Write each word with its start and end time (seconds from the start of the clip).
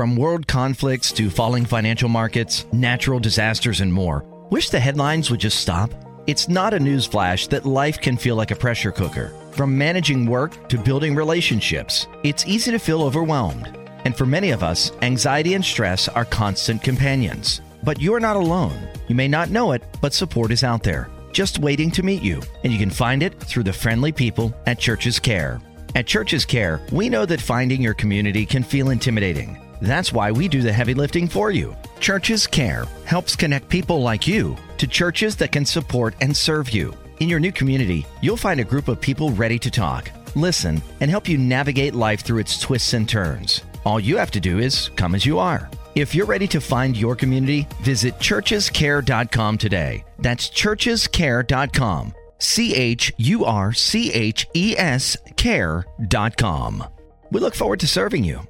From 0.00 0.16
world 0.16 0.46
conflicts 0.46 1.12
to 1.12 1.28
falling 1.28 1.66
financial 1.66 2.08
markets, 2.08 2.64
natural 2.72 3.20
disasters, 3.20 3.82
and 3.82 3.92
more. 3.92 4.24
Wish 4.48 4.70
the 4.70 4.80
headlines 4.80 5.30
would 5.30 5.40
just 5.40 5.60
stop? 5.60 5.90
It's 6.26 6.48
not 6.48 6.72
a 6.72 6.78
newsflash 6.78 7.50
that 7.50 7.66
life 7.66 8.00
can 8.00 8.16
feel 8.16 8.34
like 8.34 8.50
a 8.50 8.56
pressure 8.56 8.92
cooker. 8.92 9.30
From 9.52 9.76
managing 9.76 10.24
work 10.24 10.70
to 10.70 10.78
building 10.78 11.14
relationships, 11.14 12.06
it's 12.22 12.46
easy 12.46 12.70
to 12.70 12.78
feel 12.78 13.02
overwhelmed. 13.02 13.76
And 14.06 14.16
for 14.16 14.24
many 14.24 14.52
of 14.52 14.62
us, 14.62 14.90
anxiety 15.02 15.52
and 15.52 15.62
stress 15.62 16.08
are 16.08 16.24
constant 16.24 16.82
companions. 16.82 17.60
But 17.82 18.00
you're 18.00 18.20
not 18.20 18.36
alone. 18.36 18.88
You 19.06 19.14
may 19.14 19.28
not 19.28 19.50
know 19.50 19.72
it, 19.72 19.82
but 20.00 20.14
support 20.14 20.50
is 20.50 20.64
out 20.64 20.82
there, 20.82 21.10
just 21.30 21.58
waiting 21.58 21.90
to 21.90 22.02
meet 22.02 22.22
you. 22.22 22.40
And 22.64 22.72
you 22.72 22.78
can 22.78 22.88
find 22.88 23.22
it 23.22 23.38
through 23.38 23.64
the 23.64 23.72
friendly 23.74 24.12
people 24.12 24.54
at 24.66 24.78
Churches 24.78 25.18
Care. 25.18 25.60
At 25.94 26.06
Churches 26.06 26.46
Care, 26.46 26.80
we 26.90 27.10
know 27.10 27.26
that 27.26 27.38
finding 27.38 27.82
your 27.82 27.92
community 27.92 28.46
can 28.46 28.62
feel 28.62 28.88
intimidating. 28.88 29.58
That's 29.80 30.12
why 30.12 30.30
we 30.30 30.48
do 30.48 30.62
the 30.62 30.72
heavy 30.72 30.94
lifting 30.94 31.28
for 31.28 31.50
you. 31.50 31.76
Churches 32.00 32.46
Care 32.46 32.86
helps 33.04 33.36
connect 33.36 33.68
people 33.68 34.02
like 34.02 34.26
you 34.26 34.56
to 34.78 34.86
churches 34.86 35.36
that 35.36 35.52
can 35.52 35.64
support 35.64 36.14
and 36.20 36.36
serve 36.36 36.70
you. 36.70 36.94
In 37.20 37.28
your 37.28 37.40
new 37.40 37.52
community, 37.52 38.06
you'll 38.22 38.36
find 38.36 38.60
a 38.60 38.64
group 38.64 38.88
of 38.88 39.00
people 39.00 39.30
ready 39.30 39.58
to 39.58 39.70
talk, 39.70 40.10
listen, 40.34 40.80
and 41.00 41.10
help 41.10 41.28
you 41.28 41.36
navigate 41.36 41.94
life 41.94 42.22
through 42.22 42.38
its 42.38 42.58
twists 42.58 42.94
and 42.94 43.08
turns. 43.08 43.62
All 43.84 44.00
you 44.00 44.16
have 44.16 44.30
to 44.32 44.40
do 44.40 44.58
is 44.58 44.90
come 44.96 45.14
as 45.14 45.26
you 45.26 45.38
are. 45.38 45.70
If 45.94 46.14
you're 46.14 46.26
ready 46.26 46.46
to 46.48 46.60
find 46.60 46.96
your 46.96 47.16
community, 47.16 47.66
visit 47.82 48.14
churchescare.com 48.18 49.58
today. 49.58 50.04
That's 50.18 50.48
churchescare.com. 50.48 52.14
C 52.38 52.74
H 52.74 53.12
U 53.18 53.44
R 53.44 53.72
C 53.72 54.12
H 54.12 54.46
E 54.54 54.74
S 54.78 55.16
care.com. 55.36 56.84
We 57.30 57.40
look 57.40 57.54
forward 57.54 57.80
to 57.80 57.86
serving 57.86 58.24
you. 58.24 58.49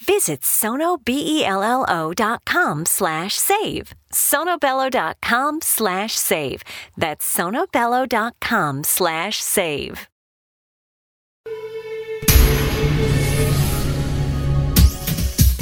Visit 0.00 0.42
sonobello.com 0.42 2.86
slash 2.86 3.34
save. 3.34 3.94
sonobello.com 4.12 5.60
slash 5.62 6.12
save. 6.12 6.62
That's 6.96 7.36
sonobello.com 7.36 8.84
slash 8.84 9.36
save. 9.36 10.08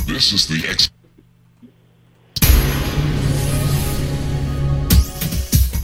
This 0.07 0.33
is 0.33 0.47
the 0.49 0.67
X. 0.69 0.91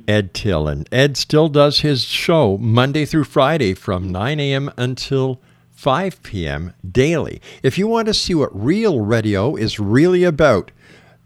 Ed 0.08 0.32
Till. 0.32 0.66
And 0.66 0.88
Ed 0.90 1.16
still 1.16 1.48
does 1.48 1.80
his 1.80 2.02
show 2.04 2.56
Monday 2.56 3.04
through 3.04 3.24
Friday 3.24 3.74
from 3.74 4.10
9 4.10 4.40
a.m. 4.40 4.72
until 4.78 5.40
5 5.70 6.22
p.m. 6.22 6.72
daily. 6.90 7.40
If 7.62 7.78
you 7.78 7.86
want 7.86 8.08
to 8.08 8.14
see 8.14 8.34
what 8.34 8.50
real 8.58 9.00
radio 9.00 9.54
is 9.54 9.78
really 9.78 10.24
about, 10.24 10.72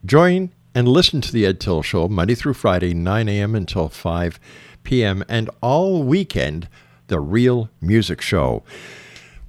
join 0.05 0.53
and 0.75 0.89
listen 0.89 1.21
to 1.21 1.33
the 1.33 1.47
Ed 1.47 1.61
Till 1.61 1.83
Show 1.83 2.09
Monday 2.09 2.35
through 2.35 2.55
Friday, 2.55 2.93
9 2.93 3.29
a.m. 3.29 3.55
until 3.55 3.89
5 3.89 4.41
p.m. 4.83 5.23
and 5.29 5.49
all 5.61 6.03
weekend, 6.03 6.69
the 7.07 7.21
Real 7.21 7.71
Music 7.81 8.21
Show. 8.21 8.65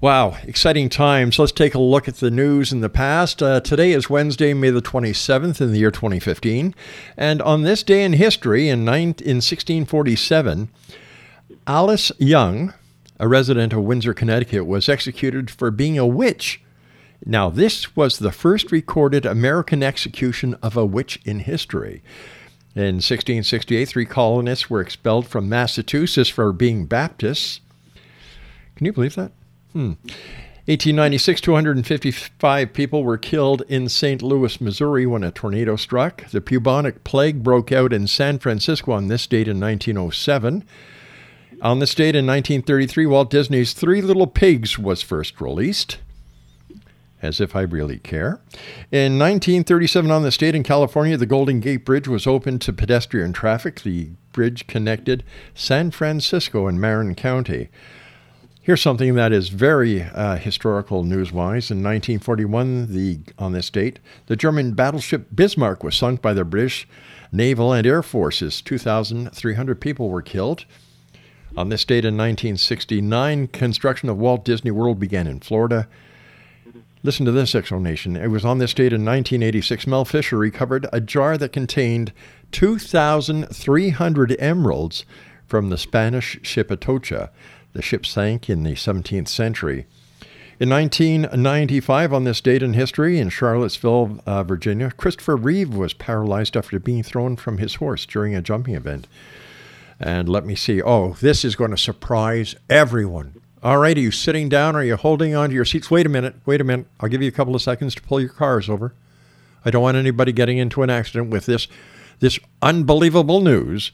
Wow, 0.03 0.35
exciting 0.43 0.89
times. 0.89 1.39
Let's 1.39 1.53
take 1.53 1.75
a 1.75 1.79
look 1.79 2.09
at 2.09 2.15
the 2.15 2.29
news 2.29 2.73
in 2.73 2.81
the 2.81 2.89
past. 2.89 3.41
Uh, 3.41 3.61
today 3.61 3.93
is 3.93 4.09
Wednesday, 4.09 4.53
May 4.53 4.69
the 4.69 4.81
27th 4.81 5.61
in 5.61 5.71
the 5.71 5.79
year 5.79 5.91
2015. 5.91 6.75
And 7.15 7.41
on 7.41 7.61
this 7.61 7.83
day 7.83 8.03
in 8.03 8.11
history, 8.11 8.67
in, 8.67 8.83
nine, 8.83 9.15
in 9.23 9.39
1647, 9.39 10.67
Alice 11.65 12.11
Young, 12.17 12.73
a 13.17 13.29
resident 13.29 13.71
of 13.71 13.83
Windsor, 13.83 14.13
Connecticut, 14.13 14.65
was 14.65 14.89
executed 14.89 15.49
for 15.49 15.71
being 15.71 15.97
a 15.97 16.05
witch 16.05 16.61
Now, 17.25 17.49
this 17.49 17.95
was 17.95 18.19
the 18.19 18.33
first 18.33 18.73
recorded 18.73 19.25
American 19.25 19.81
execution 19.81 20.57
of 20.61 20.75
a 20.75 20.85
witch 20.85 21.21
in 21.23 21.39
history. 21.39 22.03
In 22.75 22.95
1668, 22.95 23.85
three 23.85 24.05
colonists 24.05 24.69
were 24.69 24.81
expelled 24.81 25.27
from 25.27 25.47
Massachusetts 25.47 26.27
for 26.27 26.51
being 26.51 26.87
Baptists. 26.87 27.61
Can 28.75 28.85
you 28.85 28.91
believe 28.91 29.15
that? 29.15 29.31
Hmm. 29.73 29.93
1896, 30.65 31.41
255 31.41 32.71
people 32.71 33.03
were 33.03 33.17
killed 33.17 33.63
in 33.67 33.89
St. 33.89 34.21
Louis, 34.21 34.61
Missouri 34.61 35.05
when 35.05 35.23
a 35.23 35.31
tornado 35.31 35.75
struck. 35.75 36.25
The 36.29 36.39
bubonic 36.39 37.03
plague 37.03 37.43
broke 37.43 37.73
out 37.73 37.91
in 37.91 38.07
San 38.07 38.39
Francisco 38.39 38.93
on 38.93 39.07
this 39.09 39.27
date 39.27 39.49
in 39.49 39.59
1907. 39.59 40.63
On 41.61 41.79
this 41.79 41.93
date 41.93 42.15
in 42.15 42.25
1933, 42.25 43.05
Walt 43.07 43.29
Disney's 43.29 43.73
Three 43.73 44.01
Little 44.01 44.27
Pigs 44.27 44.79
was 44.79 45.01
first 45.01 45.41
released 45.41 45.97
as 47.23 47.39
if 47.39 47.55
I 47.55 47.61
really 47.61 47.97
care. 47.97 48.41
In 48.91 49.17
1937, 49.17 50.11
on 50.11 50.23
the 50.23 50.31
state 50.31 50.53
in 50.53 50.61
California, 50.61 51.17
the 51.17 51.25
Golden 51.25 51.61
Gate 51.61 51.85
Bridge 51.85 52.07
was 52.07 52.27
opened 52.27 52.61
to 52.61 52.73
pedestrian 52.73 53.31
traffic. 53.31 53.81
The 53.81 54.09
bridge 54.33 54.67
connected 54.67 55.23
San 55.55 55.89
Francisco 55.91 56.67
and 56.67 56.79
Marin 56.79 57.15
County. 57.15 57.69
Here's 58.65 58.81
something 58.81 59.15
that 59.15 59.33
is 59.33 59.49
very 59.49 60.03
uh, 60.03 60.37
historical 60.37 61.03
news-wise. 61.03 61.69
In 61.69 61.83
1941, 61.83 62.93
the 62.93 63.19
on 63.37 63.51
this 63.51 63.69
date, 63.69 63.99
the 64.27 64.37
German 64.37 64.71
battleship 64.71 65.27
Bismarck 65.35 65.83
was 65.83 65.95
sunk 65.95 66.21
by 66.21 66.33
the 66.33 66.45
British 66.45 66.87
naval 67.29 67.73
and 67.73 67.85
air 67.85 68.01
forces. 68.01 68.61
2,300 68.61 69.81
people 69.81 70.07
were 70.07 70.21
killed. 70.21 70.63
On 71.57 71.67
this 71.67 71.83
date 71.83 72.05
in 72.05 72.15
1969, 72.15 73.49
construction 73.49 74.07
of 74.07 74.17
Walt 74.17 74.45
Disney 74.45 74.71
World 74.71 74.97
began 74.97 75.27
in 75.27 75.41
Florida. 75.41 75.89
Listen 77.03 77.25
to 77.25 77.33
this, 77.33 77.55
explanation. 77.55 78.15
It 78.15 78.29
was 78.29 78.45
on 78.45 78.59
this 78.59 78.73
date 78.73 78.93
in 78.93 79.03
1986, 79.03 79.87
Mel 79.87 80.05
Fisher 80.05 80.37
recovered 80.37 80.87
a 80.93 81.01
jar 81.01 81.37
that 81.37 81.51
contained 81.51 82.13
2,300 82.53 84.37
emeralds 84.39 85.03
from 85.45 85.69
the 85.69 85.77
Spanish 85.77 86.39
ship 86.43 86.71
Atocha. 86.71 87.29
The 87.73 87.81
ship 87.81 88.05
sank 88.05 88.49
in 88.49 88.63
the 88.63 88.73
17th 88.73 89.27
century. 89.27 89.85
In 90.59 90.69
1995, 90.69 92.13
on 92.13 92.23
this 92.23 92.39
date 92.39 92.61
in 92.61 92.73
history, 92.73 93.19
in 93.19 93.29
Charlottesville, 93.29 94.19
uh, 94.25 94.43
Virginia, 94.43 94.91
Christopher 94.91 95.35
Reeve 95.35 95.75
was 95.75 95.93
paralyzed 95.93 96.55
after 96.55 96.79
being 96.79 97.03
thrown 97.03 97.35
from 97.35 97.57
his 97.57 97.75
horse 97.75 98.05
during 98.05 98.35
a 98.35 98.41
jumping 98.41 98.75
event. 98.75 99.07
And 99.99 100.29
let 100.29 100.45
me 100.45 100.55
see. 100.55 100.81
Oh, 100.81 101.13
this 101.19 101.43
is 101.43 101.55
going 101.55 101.71
to 101.71 101.77
surprise 101.77 102.55
everyone. 102.69 103.41
All 103.63 103.77
right, 103.77 103.97
are 103.97 104.01
you 104.01 104.11
sitting 104.11 104.49
down? 104.49 104.75
Are 104.75 104.83
you 104.83 104.95
holding 104.95 105.33
on 105.33 105.49
to 105.49 105.55
your 105.55 105.65
seats? 105.65 105.89
Wait 105.89 106.05
a 106.05 106.09
minute. 106.09 106.35
Wait 106.45 106.61
a 106.61 106.63
minute. 106.63 106.85
I'll 106.99 107.09
give 107.09 107.21
you 107.21 107.29
a 107.29 107.31
couple 107.31 107.55
of 107.55 107.61
seconds 107.61 107.95
to 107.95 108.01
pull 108.01 108.19
your 108.19 108.29
cars 108.29 108.69
over. 108.69 108.93
I 109.65 109.71
don't 109.71 109.81
want 109.81 109.97
anybody 109.97 110.33
getting 110.33 110.57
into 110.57 110.83
an 110.83 110.89
accident 110.89 111.29
with 111.29 111.45
this 111.45 111.67
this 112.19 112.39
unbelievable 112.61 113.41
news. 113.41 113.91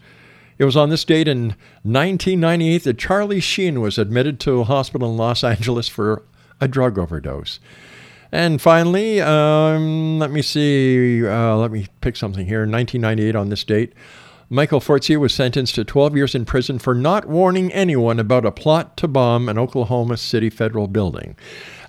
It 0.60 0.66
was 0.66 0.76
on 0.76 0.90
this 0.90 1.06
date 1.06 1.30
in 1.30 1.56
1998 1.84 2.84
that 2.84 2.98
Charlie 2.98 3.40
Sheen 3.40 3.80
was 3.80 3.98
admitted 3.98 4.42
to 4.42 4.60
a 4.60 4.66
hospital 4.66 5.10
in 5.10 5.18
Los 5.18 5.42
Angeles 5.44 5.88
for 5.88 6.24
a 6.60 6.68
drug 6.68 7.00
overdose. 7.00 7.62
And 8.30 8.62
finally, 8.62 9.22
um, 9.22 10.20
let 10.20 10.32
me 10.32 10.42
see, 10.42 11.26
uh, 11.26 11.56
let 11.56 11.72
me 11.72 11.88
pick 12.02 12.18
something 12.18 12.46
here. 12.46 12.60
1998 12.60 13.36
on 13.36 13.48
this 13.48 13.64
date, 13.64 13.94
Michael 14.50 14.82
Fortier 14.82 15.18
was 15.18 15.34
sentenced 15.34 15.76
to 15.76 15.86
12 15.86 16.16
years 16.18 16.36
in 16.36 16.44
prison 16.44 16.78
for 16.78 16.94
not 16.94 17.28
warning 17.28 17.72
anyone 17.72 18.20
about 18.20 18.46
a 18.46 18.52
plot 18.52 18.98
to 18.98 19.08
bomb 19.08 19.48
an 19.48 19.58
Oklahoma 19.58 20.18
City 20.18 20.50
federal 20.50 20.88
building. 20.88 21.38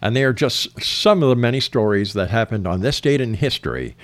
And 0.01 0.15
they 0.15 0.23
are 0.23 0.33
just 0.33 0.81
some 0.83 1.25
of 1.25 1.29
the 1.29 1.37
many 1.37 1.59
stories 1.59 2.13
that 2.13 2.31
happened 2.31 2.69
on 2.69 2.81
this 2.81 3.01
date 3.01 3.21
in 3.21 3.35
history. 3.35 3.97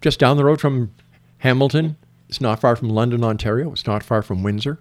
just 0.01 0.19
down 0.19 0.37
the 0.37 0.45
road 0.45 0.61
from 0.61 0.91
Hamilton. 1.39 1.97
It's 2.29 2.39
not 2.39 2.59
far 2.59 2.75
from 2.75 2.89
London, 2.89 3.23
Ontario. 3.23 3.71
It's 3.71 3.87
not 3.87 4.03
far 4.03 4.21
from 4.21 4.43
Windsor, 4.43 4.79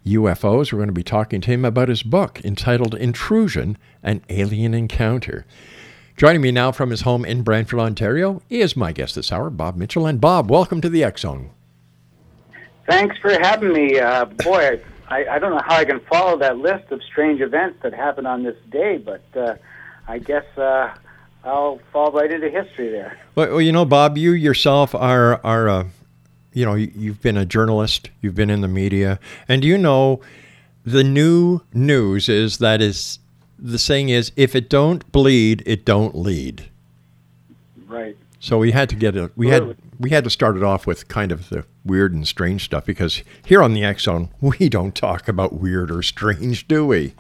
UFOs. 0.06 0.72
We're 0.72 0.80
going 0.80 0.88
to 0.88 0.94
be 0.94 1.04
talking 1.04 1.42
to 1.42 1.52
him 1.52 1.66
about 1.66 1.90
his 1.90 2.04
book 2.04 2.42
entitled 2.44 2.96
Intrusion 2.96 3.78
An 4.02 4.22
Alien 4.30 4.74
Encounter. 4.74 5.46
Joining 6.18 6.42
me 6.42 6.52
now 6.52 6.72
from 6.72 6.90
his 6.90 7.02
home 7.02 7.24
in 7.24 7.44
Brantford, 7.44 7.80
Ontario, 7.80 8.42
is 8.50 8.76
my 8.76 8.92
guest 8.92 9.16
this 9.16 9.32
hour, 9.32 9.50
Bob 9.50 9.78
Mitchell. 9.78 10.06
And 10.06 10.20
Bob, 10.20 10.50
welcome 10.50 10.82
to 10.82 10.90
the 10.90 11.10
Zone. 11.18 11.52
Thanks 12.88 13.18
for 13.20 13.32
having 13.40 13.72
me. 13.72 14.00
Uh, 14.00 14.26
boy, 14.26 14.82
I, 15.08 15.26
I, 15.28 15.40
don't 15.40 15.52
know 15.52 15.62
how 15.66 15.76
I 15.76 15.86
can 15.86 16.00
follow 16.02 16.38
that 16.40 16.58
list 16.58 16.92
of 16.92 17.02
strange 17.04 17.40
events 17.40 17.80
that 17.84 17.94
happened 17.94 18.28
on 18.28 18.44
this 18.44 18.58
day, 18.72 18.98
but 18.98 19.22
uh, 19.36 19.56
I 20.10 20.18
guess 20.18 20.46
uh, 20.58 20.92
I'll 21.44 21.80
fall 21.94 22.12
right 22.12 22.32
into 22.32 22.50
history 22.50 22.90
there. 22.90 23.18
Well, 23.36 23.50
well, 23.52 23.62
you 23.62 23.72
know, 23.72 23.86
Bob, 23.86 24.18
you 24.18 24.32
yourself 24.32 24.96
are 24.96 25.40
are 25.46 25.70
uh, 25.70 25.84
you 26.52 26.66
know, 26.66 26.74
you've 26.74 27.22
been 27.22 27.38
a 27.38 27.46
journalist, 27.46 28.10
you've 28.20 28.34
been 28.34 28.50
in 28.50 28.62
the 28.62 28.68
media, 28.68 29.20
and 29.48 29.64
you 29.64 29.78
know 29.78 30.20
the 30.84 31.04
new 31.04 31.62
news 31.74 32.28
is 32.28 32.58
that 32.58 32.82
is 32.82 33.20
the 33.60 33.78
saying 33.78 34.10
is 34.10 34.32
if 34.36 34.56
it 34.56 34.68
don't 34.68 35.10
bleed, 35.12 35.62
it 35.68 35.86
don't 35.86 36.16
lead. 36.16 36.70
Right. 37.86 38.18
So 38.40 38.58
we 38.58 38.72
had 38.72 38.90
to 38.90 38.96
get 38.96 39.16
it. 39.16 39.32
we 39.36 39.50
had 39.50 39.78
we 40.00 40.10
had 40.10 40.24
to 40.24 40.30
start 40.32 40.58
it 40.58 40.64
off 40.64 40.88
with 40.88 41.08
kind 41.08 41.32
of 41.32 41.50
the 41.50 41.66
weird 41.86 42.14
and 42.14 42.28
strange 42.28 42.66
stuff 42.66 42.86
because 42.86 43.22
here 43.46 43.62
on 43.62 43.74
the 43.74 43.84
X 43.84 44.04
Zone 44.04 44.30
we 44.42 44.70
don't 44.70 44.96
talk 44.96 45.28
about 45.28 45.54
weird 45.54 45.92
or 45.92 46.02
strange, 46.02 46.68
do 46.68 46.88
we? 46.88 47.14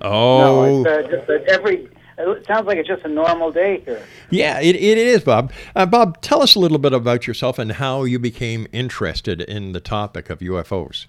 Oh, 0.00 0.38
no, 0.38 0.80
it's, 0.80 1.06
uh, 1.06 1.10
just 1.10 1.48
every 1.48 1.88
it 2.18 2.46
sounds 2.46 2.66
like 2.66 2.78
it's 2.78 2.88
just 2.88 3.04
a 3.04 3.08
normal 3.08 3.52
day 3.52 3.80
here. 3.84 4.04
Yeah, 4.30 4.60
it, 4.60 4.74
it 4.74 4.98
is, 4.98 5.22
Bob. 5.22 5.52
Uh, 5.76 5.86
Bob, 5.86 6.20
tell 6.20 6.42
us 6.42 6.54
a 6.54 6.58
little 6.58 6.78
bit 6.78 6.92
about 6.92 7.26
yourself 7.26 7.58
and 7.58 7.72
how 7.72 8.04
you 8.04 8.18
became 8.18 8.66
interested 8.72 9.40
in 9.40 9.72
the 9.72 9.80
topic 9.80 10.28
of 10.28 10.40
UFOs. 10.40 11.06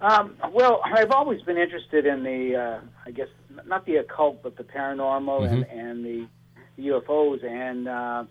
Um, 0.00 0.34
well, 0.52 0.80
I've 0.84 1.10
always 1.10 1.42
been 1.42 1.58
interested 1.58 2.06
in 2.06 2.24
the, 2.24 2.56
uh, 2.56 2.80
I 3.04 3.10
guess, 3.10 3.28
not 3.66 3.84
the 3.86 3.96
occult, 3.96 4.42
but 4.42 4.56
the 4.56 4.64
paranormal 4.64 5.42
mm-hmm. 5.42 5.54
and, 5.54 5.64
and 5.64 6.04
the 6.04 6.26
UFOs. 6.82 7.44
And, 7.44 7.86
uh, 7.86 8.24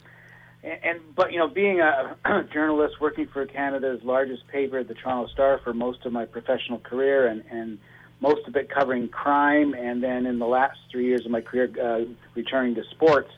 and, 0.64 0.80
and, 0.84 1.16
but, 1.16 1.32
you 1.32 1.38
know, 1.38 1.48
being 1.48 1.80
a 1.80 2.18
journalist 2.54 2.96
working 3.00 3.28
for 3.28 3.46
Canada's 3.46 4.02
largest 4.04 4.48
paper, 4.48 4.84
the 4.84 4.96
Toronto 4.96 5.32
Star, 5.32 5.60
for 5.64 5.74
most 5.74 6.06
of 6.06 6.12
my 6.12 6.26
professional 6.26 6.80
career 6.80 7.28
and, 7.28 7.44
and 7.52 7.80
most 8.22 8.48
of 8.48 8.56
it 8.56 8.70
covering 8.70 9.08
crime, 9.08 9.74
and 9.74 10.04
then 10.04 10.26
in 10.26 10.40
the 10.40 10.48
last 10.48 10.78
three 10.92 11.06
years 11.06 11.26
of 11.26 11.32
my 11.32 11.42
career, 11.42 11.70
uh, 11.82 12.06
returning 12.36 12.76
to 12.76 12.84
sports. 12.92 13.32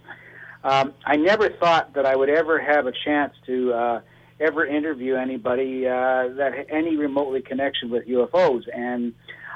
Um, 0.64 0.94
I 1.06 1.16
never 1.16 1.50
thought 1.50 1.94
that 1.96 2.06
I 2.06 2.16
would 2.16 2.30
ever 2.30 2.60
have 2.60 2.86
a 2.86 2.92
chance 3.06 3.34
to 3.48 3.74
uh, 3.74 4.02
ever 4.40 4.66
interview 4.66 5.16
anybody 5.16 5.88
uh, 5.88 6.30
that 6.38 6.54
had 6.56 6.68
any 6.70 6.98
remotely 6.98 7.42
connection 7.42 7.90
with 7.90 8.08
UFOs, 8.08 8.64
and 8.74 9.14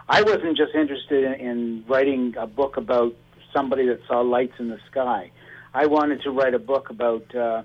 I 0.08 0.22
wasn't 0.22 0.58
just 0.58 0.76
interested 0.76 1.24
in, 1.24 1.34
in 1.34 1.86
writing 1.88 2.36
a 2.38 2.48
book 2.48 2.78
about 2.78 3.16
somebody 3.54 3.88
that 3.88 4.00
saw 4.08 4.22
lights 4.22 4.54
in 4.60 4.70
the 4.70 4.80
sky. 4.92 5.32
I 5.74 5.88
wanted 5.88 6.22
to 6.24 6.32
write 6.32 6.54
a 6.54 6.60
book 6.60 6.90
about 6.90 7.36
uh, 7.36 7.64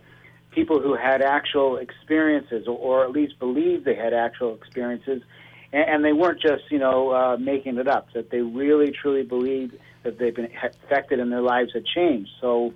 people 0.50 0.80
who 0.80 0.94
had 0.94 1.22
actual 1.22 1.76
experiences, 1.76 2.66
or, 2.66 2.76
or 2.76 3.04
at 3.04 3.10
least 3.10 3.38
believed 3.38 3.84
they 3.84 3.94
had 3.94 4.12
actual 4.12 4.54
experiences, 4.54 5.22
and, 5.72 5.88
and 5.88 6.04
they 6.04 6.12
weren't 6.12 6.40
just 6.40 6.64
you 6.70 6.78
know 6.78 7.10
uh, 7.10 7.36
making 7.38 7.78
it 7.78 7.88
up. 7.88 8.08
That 8.14 8.30
they 8.30 8.40
really 8.40 8.92
truly 8.92 9.22
believed 9.22 9.76
that 10.02 10.18
they've 10.18 10.34
been 10.34 10.50
affected 10.84 11.20
and 11.20 11.30
their 11.30 11.42
lives 11.42 11.72
had 11.72 11.84
changed. 11.86 12.30
So. 12.40 12.74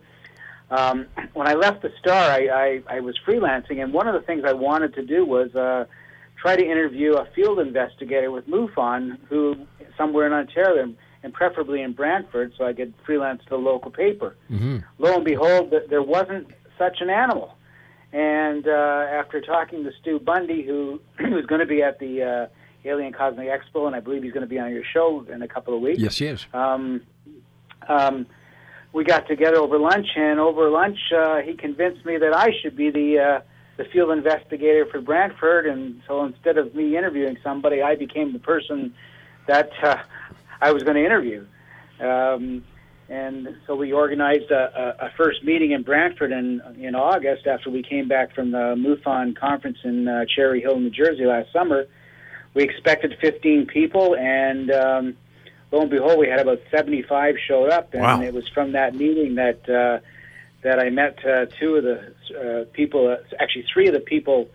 Um, 0.71 1.07
when 1.35 1.47
I 1.47 1.53
left 1.53 1.83
the 1.83 1.93
Star, 2.01 2.31
I, 2.31 2.49
I, 2.89 2.97
I 2.97 3.01
was 3.01 3.15
freelancing, 3.29 3.83
and 3.83 3.93
one 3.93 4.09
of 4.09 4.15
the 4.15 4.23
things 4.23 4.45
I 4.47 4.55
wanted 4.55 4.95
to 4.95 5.05
do 5.05 5.25
was 5.25 5.55
uh, 5.55 5.85
try 6.41 6.57
to 6.57 6.65
interview 6.65 7.13
a 7.13 7.27
field 7.35 7.61
investigator 7.61 8.31
with 8.31 8.49
MUFON 8.49 9.19
who 9.29 9.57
somewhere 9.97 10.27
in 10.27 10.33
Ontario 10.33 10.95
and 11.25 11.33
preferably 11.33 11.81
in 11.81 11.93
Brantford, 11.93 12.53
so 12.57 12.67
I 12.67 12.75
could 12.75 12.93
freelance 13.05 13.43
to 13.45 13.51
the 13.51 13.57
local 13.57 13.91
paper. 13.91 14.37
Mm-hmm. 14.51 14.79
Lo 14.99 15.15
and 15.15 15.25
behold, 15.25 15.73
there 15.89 16.03
wasn't 16.03 16.49
such 16.79 16.99
an 17.01 17.09
animal. 17.09 17.57
And 18.13 18.69
uh, 18.69 19.07
after 19.11 19.41
talking 19.41 19.83
to 19.85 19.91
Stu 20.01 20.21
Bundy, 20.21 20.63
who 20.63 21.01
was 21.19 21.47
going 21.47 21.61
to 21.61 21.67
be 21.67 21.83
at 21.83 21.99
the 21.99 22.23
uh, 22.23 22.47
Alien 22.85 23.13
Cosmic 23.13 23.49
Expo, 23.49 23.87
and 23.87 23.97
I 23.97 24.01
believe 24.01 24.23
he's 24.23 24.33
going 24.33 24.43
to 24.43 24.49
be 24.49 24.59
on 24.59 24.71
your 24.73 24.85
show 24.93 25.27
in 25.33 25.43
a 25.43 25.49
couple 25.49 25.75
of 25.75 25.81
weeks. 25.81 26.01
Yes, 26.01 26.19
he 26.19 26.27
is. 26.27 26.47
Um, 26.53 27.03
um, 27.89 28.27
we 28.93 29.05
got 29.05 29.27
together 29.27 29.57
over 29.57 29.79
lunch, 29.79 30.07
and 30.17 30.39
over 30.39 30.71
lunch, 30.71 30.99
uh, 31.17 31.39
he 31.39 31.55
convinced 31.55 32.05
me 32.05 32.17
that 32.19 32.35
I 32.35 32.51
should 32.63 32.77
be 32.77 32.91
the 32.91 33.19
uh, 33.19 33.41
the 33.77 33.85
field 33.87 34.11
investigator 34.11 34.87
for 34.87 35.01
Brantford. 35.01 35.67
And 35.67 36.01
so 36.07 36.25
instead 36.25 36.59
of 36.59 36.75
me 36.75 36.97
interviewing 36.97 37.37
somebody, 37.43 37.83
I 37.83 37.97
became 37.97 38.33
the 38.33 38.39
person 38.39 38.95
that 39.49 39.71
uh, 39.83 39.97
I 40.61 40.73
was 40.73 40.83
going 40.85 40.97
to 40.97 41.05
interview. 41.05 41.45
Um, 42.01 42.65
and 43.09 43.49
so 43.67 43.75
we 43.75 43.93
organized 43.93 44.51
a, 44.51 44.97
a, 45.01 45.07
a 45.07 45.11
first 45.17 45.45
meeting 45.45 45.73
in 45.73 45.83
Brantford 45.83 46.33
in 46.33 46.63
in 46.79 46.95
August 46.95 47.47
after 47.47 47.69
we 47.71 47.83
came 47.83 48.09
back 48.09 48.35
from 48.35 48.51
the 48.53 48.75
MUFON 48.77 49.37
conference 49.37 49.79
in 49.85 50.09
uh, 50.09 50.25
Cherry 50.35 50.61
Hill, 50.61 50.81
New 50.81 50.91
Jersey 50.91 51.27
last 51.27 51.53
summer. 51.53 51.85
We 52.55 52.63
expected 52.63 53.17
15 53.21 53.67
people, 53.67 54.15
and 54.17 54.71
um, 54.71 55.17
lo 55.73 55.81
and 55.83 55.91
behold, 55.91 56.19
we 56.19 56.29
had 56.29 56.41
about 56.41 56.61
75 56.71 57.35
showed 57.47 57.71
up, 57.71 57.93
and 57.95 58.03
Wow. 58.03 58.23
it 58.23 58.33
was 58.33 58.49
from 58.49 58.73
that 58.73 58.95
meeting 58.95 59.35
that 59.37 59.69
uh, 59.69 59.99
that 60.63 60.79
I 60.79 60.89
met 60.89 61.19
uh, 61.27 61.47
two 61.61 61.77
of 61.77 61.85
the 61.85 62.15
uh, 62.41 62.65
people, 62.73 63.09
uh, 63.09 63.17
actually 63.39 63.67
three 63.73 63.87
of 63.89 63.93
the 63.95 64.01
people 64.01 64.49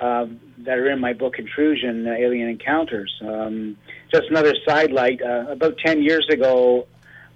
um, 0.00 0.38
that 0.58 0.78
are 0.78 0.88
in 0.90 1.00
my 1.00 1.12
book, 1.14 1.38
Intrusion: 1.38 2.06
uh, 2.06 2.12
Alien 2.12 2.48
Encounters. 2.48 3.12
Um, 3.22 3.76
just 4.12 4.28
another 4.30 4.54
sidelight. 4.66 5.20
Uh, 5.22 5.46
about 5.48 5.78
10 5.78 6.02
years 6.02 6.26
ago, 6.30 6.86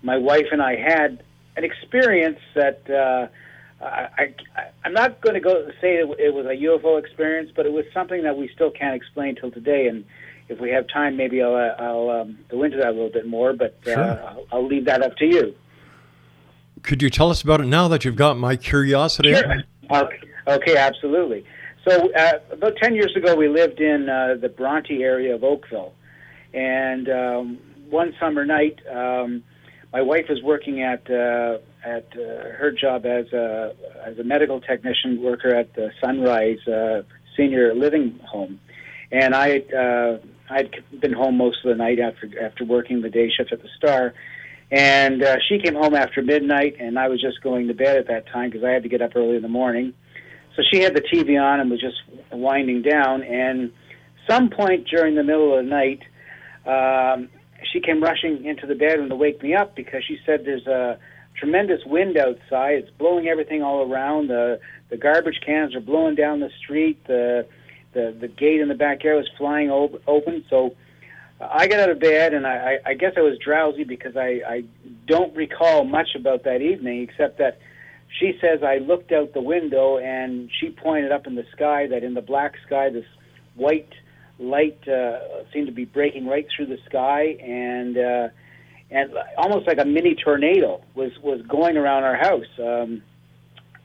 my 0.02 0.16
wife 0.18 0.46
and 0.52 0.60
I 0.62 0.76
had 0.76 1.22
an 1.56 1.64
experience 1.64 2.40
that 2.54 2.88
uh, 2.90 3.28
I, 3.84 4.34
I, 4.56 4.64
I'm 4.84 4.92
not 4.92 5.20
going 5.20 5.34
to 5.34 5.40
go 5.40 5.68
say 5.80 5.96
it, 5.96 6.08
it 6.18 6.34
was 6.34 6.46
a 6.46 6.56
UFO 6.56 6.98
experience, 6.98 7.50
but 7.54 7.66
it 7.66 7.72
was 7.72 7.84
something 7.92 8.22
that 8.22 8.36
we 8.36 8.48
still 8.54 8.70
can't 8.70 8.94
explain 8.94 9.36
till 9.36 9.50
today. 9.50 9.88
And 9.88 10.04
if 10.48 10.60
we 10.60 10.70
have 10.70 10.86
time, 10.88 11.16
maybe 11.16 11.42
I'll, 11.42 11.54
uh, 11.54 11.74
I'll 11.78 12.10
um, 12.10 12.38
go 12.48 12.62
into 12.62 12.76
that 12.78 12.88
a 12.88 12.92
little 12.92 13.10
bit 13.10 13.26
more. 13.26 13.52
But 13.52 13.78
uh, 13.86 13.94
Sure. 13.94 14.26
I'll, 14.28 14.46
I'll 14.52 14.66
leave 14.66 14.86
that 14.86 15.02
up 15.02 15.16
to 15.16 15.26
you. 15.26 15.54
Could 16.82 17.02
you 17.02 17.10
tell 17.10 17.30
us 17.30 17.42
about 17.42 17.60
it 17.60 17.66
now 17.66 17.88
that 17.88 18.04
you've 18.04 18.16
got 18.16 18.36
my 18.36 18.56
curiosity? 18.56 19.34
Sure. 19.34 19.62
Okay, 19.90 20.20
okay, 20.46 20.76
absolutely. 20.76 21.44
So 21.86 22.12
uh, 22.14 22.40
about 22.50 22.76
ten 22.76 22.94
years 22.94 23.14
ago, 23.16 23.34
we 23.34 23.48
lived 23.48 23.80
in 23.80 24.08
uh, 24.08 24.36
the 24.40 24.48
Bronte 24.48 25.02
area 25.02 25.34
of 25.34 25.44
Oakville, 25.44 25.94
and 26.52 27.08
um, 27.08 27.58
one 27.88 28.14
summer 28.18 28.44
night, 28.44 28.80
um, 28.90 29.42
my 29.92 30.02
wife 30.02 30.26
was 30.28 30.42
working 30.42 30.82
at 30.82 31.08
uh, 31.10 31.58
at 31.84 32.06
uh, 32.16 32.50
her 32.58 32.72
job 32.72 33.04
as 33.06 33.32
a 33.32 33.74
as 34.04 34.18
a 34.18 34.24
medical 34.24 34.60
technician 34.60 35.22
worker 35.22 35.54
at 35.54 35.74
the 35.74 35.90
Sunrise 36.02 36.66
uh, 36.66 37.02
Senior 37.36 37.74
Living 37.74 38.18
Home, 38.30 38.60
and 39.12 39.34
I 39.34 39.58
uh, 39.76 40.18
I'd 40.50 40.74
been 41.00 41.12
home 41.12 41.36
most 41.36 41.58
of 41.64 41.68
the 41.68 41.76
night 41.76 41.98
after 42.00 42.28
after 42.42 42.64
working 42.64 43.02
the 43.02 43.10
day 43.10 43.30
shift 43.30 43.52
at 43.52 43.62
the 43.62 43.68
Star. 43.76 44.14
And 44.70 45.22
uh, 45.22 45.36
she 45.46 45.58
came 45.58 45.74
home 45.74 45.94
after 45.94 46.22
midnight, 46.22 46.76
and 46.80 46.98
I 46.98 47.08
was 47.08 47.20
just 47.20 47.42
going 47.42 47.68
to 47.68 47.74
bed 47.74 47.96
at 47.96 48.08
that 48.08 48.26
time 48.26 48.50
because 48.50 48.64
I 48.64 48.70
had 48.70 48.82
to 48.82 48.88
get 48.88 49.02
up 49.02 49.14
early 49.14 49.36
in 49.36 49.42
the 49.42 49.48
morning. 49.48 49.92
So 50.56 50.62
she 50.72 50.80
had 50.80 50.96
the 50.96 51.02
TV 51.02 51.40
on 51.40 51.60
and 51.60 51.70
was 51.70 51.80
just 51.80 51.96
winding 52.32 52.82
down. 52.82 53.22
And 53.22 53.72
some 54.28 54.50
point 54.50 54.88
during 54.88 55.14
the 55.14 55.22
middle 55.22 55.56
of 55.56 55.64
the 55.64 55.70
night, 55.70 56.02
um, 56.66 57.28
she 57.72 57.80
came 57.80 58.02
rushing 58.02 58.44
into 58.44 58.66
the 58.66 58.74
bedroom 58.74 59.08
to 59.10 59.16
wake 59.16 59.42
me 59.42 59.54
up 59.54 59.76
because 59.76 60.02
she 60.06 60.18
said 60.24 60.44
there's 60.44 60.66
a 60.66 60.98
tremendous 61.36 61.84
wind 61.84 62.16
outside. 62.16 62.76
It's 62.76 62.90
blowing 62.90 63.28
everything 63.28 63.62
all 63.62 63.90
around. 63.90 64.28
The 64.28 64.60
the 64.90 64.96
garbage 64.96 65.40
cans 65.44 65.74
are 65.74 65.80
blowing 65.80 66.14
down 66.14 66.40
the 66.40 66.50
street. 66.62 67.04
The 67.06 67.46
the 67.92 68.16
the 68.18 68.28
gate 68.28 68.60
in 68.60 68.68
the 68.68 68.74
backyard 68.74 69.16
was 69.16 69.28
flying 69.36 69.70
op- 69.70 70.02
open. 70.06 70.44
So 70.50 70.76
I 71.40 71.66
got 71.66 71.80
out 71.80 71.90
of 71.90 71.98
bed, 71.98 72.32
and 72.34 72.46
I, 72.46 72.78
I, 72.84 72.90
I 72.90 72.94
guess 72.94 73.12
I 73.16 73.20
was 73.20 73.38
drowsy 73.38 73.84
because 73.84 74.16
I, 74.16 74.40
I 74.46 74.64
don't 75.06 75.34
recall 75.34 75.84
much 75.84 76.14
about 76.14 76.44
that 76.44 76.62
evening, 76.62 77.02
except 77.02 77.38
that 77.38 77.58
she 78.18 78.38
says 78.40 78.62
I 78.62 78.78
looked 78.78 79.12
out 79.12 79.34
the 79.34 79.40
window 79.40 79.98
and 79.98 80.50
she 80.60 80.70
pointed 80.70 81.10
up 81.10 81.26
in 81.26 81.34
the 81.34 81.44
sky 81.52 81.88
that 81.88 82.04
in 82.04 82.14
the 82.14 82.22
black 82.22 82.54
sky 82.66 82.90
this 82.90 83.06
white 83.56 83.92
light 84.38 84.86
uh, 84.88 85.18
seemed 85.52 85.66
to 85.66 85.72
be 85.72 85.84
breaking 85.84 86.26
right 86.26 86.46
through 86.54 86.66
the 86.66 86.78
sky 86.86 87.36
and 87.42 87.98
uh, 87.98 88.28
and 88.90 89.12
almost 89.36 89.66
like 89.66 89.78
a 89.78 89.84
mini 89.84 90.14
tornado 90.14 90.82
was 90.94 91.10
was 91.22 91.40
going 91.42 91.76
around 91.76 92.04
our 92.04 92.16
house. 92.16 92.46
Um, 92.58 93.02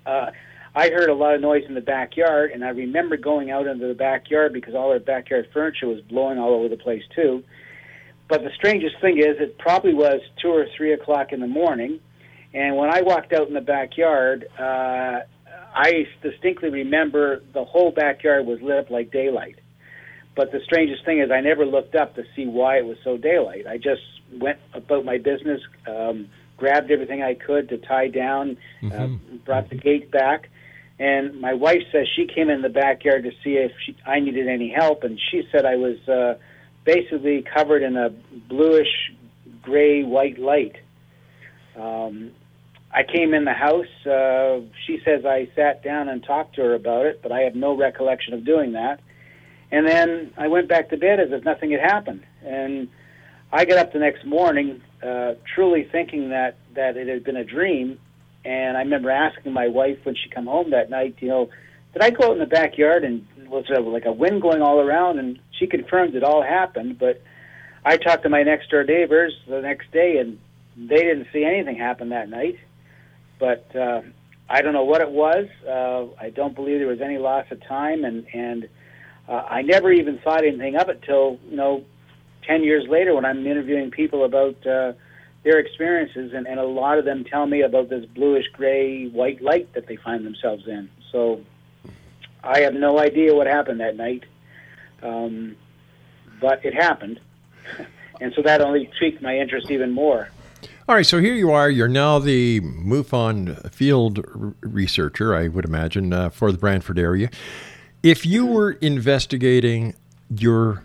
uh, 0.06 0.32
I 0.76 0.90
heard 0.90 1.10
a 1.10 1.14
lot 1.14 1.36
of 1.36 1.42
noise 1.42 1.64
in 1.68 1.74
the 1.74 1.82
backyard, 1.82 2.52
and 2.52 2.64
I 2.64 2.70
remember 2.70 3.18
going 3.18 3.50
out 3.52 3.68
into 3.68 3.88
the 3.88 3.94
backyard 3.94 4.54
because 4.54 4.76
all 4.76 4.92
our 4.92 5.00
backyard 5.00 5.50
furniture 5.52 5.88
was 5.88 6.02
blowing 6.02 6.38
all 6.38 6.54
over 6.54 6.70
the 6.70 6.78
place 6.78 7.04
too. 7.16 7.44
But 8.28 8.44
the 8.44 8.52
strangest 8.56 9.02
thing 9.02 9.18
is, 9.18 9.38
it 9.40 9.58
probably 9.58 9.94
was 9.94 10.22
two 10.42 10.50
or 10.50 10.68
three 10.78 10.94
o'clock 10.94 11.34
in 11.34 11.40
the 11.40 11.48
morning, 11.48 12.00
and 12.54 12.76
when 12.78 12.94
I 12.94 13.02
walked 13.02 13.34
out 13.34 13.48
in 13.48 13.56
the 13.56 13.62
backyard, 13.62 14.48
uh, 14.60 15.22
I 15.74 16.08
distinctly 16.22 16.70
remember 16.70 17.42
the 17.54 17.64
whole 17.64 17.92
backyard 17.92 18.46
was 18.46 18.62
lit 18.62 18.78
up 18.78 18.90
like 18.90 19.12
daylight. 19.12 19.60
But 20.40 20.54
the 20.54 20.62
strangest 20.64 21.04
thing 21.04 21.20
is, 21.20 21.32
I 21.32 21.42
never 21.42 21.66
looked 21.66 21.96
up 21.96 22.16
to 22.16 22.24
see 22.34 22.46
why 22.46 22.78
it 22.78 22.86
was 22.86 22.96
so 23.04 23.18
daylight. 23.18 23.68
I 23.68 23.76
just 23.76 24.04
went 24.32 24.58
about 24.74 25.04
my 25.04 25.18
business, 25.18 25.60
um, 25.86 26.30
grabbed 26.56 26.92
everything 26.92 27.22
I 27.22 27.34
could 27.34 27.68
to 27.68 27.78
tie 27.78 28.08
down, 28.08 28.56
uh, 28.82 29.08
brought 29.44 29.70
the 29.70 29.76
gate 29.76 30.12
back, 30.12 30.48
and 30.98 31.42
my 31.42 31.56
wife 31.56 31.82
says 31.92 32.08
she 32.16 32.26
came 32.26 32.50
in 32.50 32.62
the 32.62 32.70
backyard 32.70 33.24
to 33.24 33.32
see 33.44 33.58
if 33.58 33.74
she, 33.86 33.98
I 34.06 34.22
needed 34.22 34.48
any 34.48 34.70
help, 34.70 35.04
and 35.04 35.20
she 35.30 35.44
said 35.52 35.66
I 35.66 35.76
was 35.76 35.98
uh, 36.08 36.36
basically 36.86 37.42
covered 37.42 37.84
in 37.84 37.98
a 37.98 38.10
bluish 38.48 39.12
gray 39.62 40.04
white 40.04 40.40
light. 40.40 40.78
Um, 41.76 42.32
I 42.94 43.04
came 43.04 43.34
in 43.34 43.44
the 43.44 43.52
house. 43.52 44.06
Uh, 44.06 44.62
she 44.88 45.02
says 45.04 45.26
I 45.26 45.50
sat 45.54 45.84
down 45.84 46.08
and 46.08 46.24
talked 46.24 46.56
to 46.56 46.62
her 46.62 46.76
about 46.76 47.08
it, 47.08 47.20
but 47.22 47.34
I 47.34 47.42
have 47.42 47.56
no 47.56 47.76
recollection 47.76 48.34
of 48.34 48.46
doing 48.46 48.72
that. 48.72 49.02
And 49.72 49.88
then 49.88 50.34
I 50.38 50.48
went 50.48 50.68
back 50.68 50.90
to 50.90 50.98
bed 50.98 51.20
as 51.20 51.32
if 51.32 51.44
nothing 51.44 51.72
had 51.72 51.82
happened. 51.82 52.24
And 52.44 52.90
I 53.52 53.66
got 53.66 53.78
up 53.78 53.94
the 53.94 54.00
next 54.00 54.26
morning, 54.26 54.82
uh, 55.04 55.34
truly 55.56 55.88
thinking 55.92 56.30
that 56.30 56.58
that 56.76 56.98
it 56.98 57.08
had 57.08 57.24
been 57.24 57.38
a 57.38 57.44
dream. 57.44 58.00
And 58.46 58.78
I 58.78 58.82
remember 58.82 59.12
asking 59.12 59.52
my 59.54 59.68
wife 59.68 60.00
when 60.04 60.16
she 60.16 60.30
come 60.30 60.46
home 60.48 60.72
that 60.72 60.90
night, 60.90 61.16
you 61.20 61.28
know, 61.28 61.50
did 61.94 62.02
I 62.02 62.10
go 62.10 62.28
out 62.28 62.34
in 62.34 62.40
the 62.40 62.46
backyard 62.46 63.04
and 63.04 63.26
was 63.48 63.66
there 63.68 63.82
like 63.82 64.06
a 64.06 64.12
wind 64.12 64.42
going 64.42 64.62
all 64.62 64.80
around? 64.80 65.20
And 65.20 65.40
she 65.52 65.68
confirmed 65.68 66.16
it 66.16 66.24
all 66.24 66.42
happened. 66.42 66.98
But 67.00 67.22
I 67.84 67.98
talked 67.98 68.24
to 68.24 68.30
my 68.30 68.44
next 68.44 68.70
door 68.70 68.84
neighbors 68.84 69.34
the 69.48 69.62
next 69.62 69.92
day, 69.92 70.18
and 70.18 70.40
they 70.78 70.98
didn't 70.98 71.28
see 71.34 71.44
anything 71.44 71.78
happen 71.78 72.10
that 72.10 72.30
night. 72.30 72.58
But 73.40 73.76
uh, 73.76 74.02
I 74.50 74.62
don't 74.62 74.74
know 74.74 74.84
what 74.84 75.02
it 75.02 75.12
was. 75.12 75.48
Uh, 75.68 76.06
I 76.20 76.30
don't 76.30 76.56
believe 76.56 76.80
there 76.80 76.88
was 76.88 77.02
any 77.02 77.18
loss 77.18 77.46
of 77.52 77.64
time, 77.66 78.04
and 78.04 78.26
and 78.34 78.68
uh, 79.30 79.46
I 79.48 79.62
never 79.62 79.92
even 79.92 80.18
thought 80.20 80.44
anything 80.44 80.76
of 80.76 80.90
it 80.90 81.04
till 81.04 81.40
you 81.50 81.56
know, 81.56 81.86
ten 82.46 82.64
years 82.64 82.88
later 82.88 83.14
when 83.14 83.26
I'm 83.26 83.46
interviewing 83.46 83.92
people 83.92 84.26
about 84.26 84.66
uh, 84.66 84.94
their 85.44 85.60
experiences, 85.60 86.34
and, 86.34 86.48
and 86.48 86.60
a 86.60 86.66
lot 86.66 86.98
of 86.98 87.06
them 87.06 87.24
tell 87.24 87.46
me 87.46 87.62
about 87.62 87.90
this 87.90 88.06
bluish 88.06 88.46
gray 88.52 89.08
white 89.08 89.42
light 89.42 89.72
that 89.74 89.88
they 89.88 89.96
find 89.98 90.26
themselves 90.26 90.68
in. 90.68 90.90
So 91.12 91.42
I 92.44 92.62
have 92.62 92.74
no 92.74 93.00
idea 93.00 93.36
what 93.36 93.48
happened 93.48 93.80
that 93.80 93.96
night, 93.96 94.24
um, 95.04 95.56
but 96.42 96.66
it 96.66 96.74
happened. 96.74 97.20
and 98.22 98.34
so 98.36 98.42
that 98.42 98.62
only 98.62 98.90
tweaked 98.98 99.22
my 99.22 99.38
interest 99.38 99.70
even 99.70 99.92
more. 99.92 100.30
All 100.88 100.96
right, 100.96 101.06
so 101.06 101.20
here 101.20 101.36
you 101.36 101.52
are. 101.52 101.70
You're 101.70 101.88
now 101.88 102.18
the 102.18 102.62
MUFON 102.62 103.72
field 103.72 104.26
researcher, 104.62 105.36
I 105.36 105.48
would 105.48 105.64
imagine, 105.64 106.12
uh, 106.12 106.30
for 106.32 106.52
the 106.52 106.58
Brantford 106.58 106.98
area. 106.98 107.30
If 108.02 108.26
you 108.26 108.46
were 108.46 108.72
investigating 108.74 109.94
your 110.30 110.84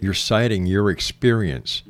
your 0.00 0.14
sighting, 0.14 0.66
your 0.66 0.90
experience, 0.90 1.82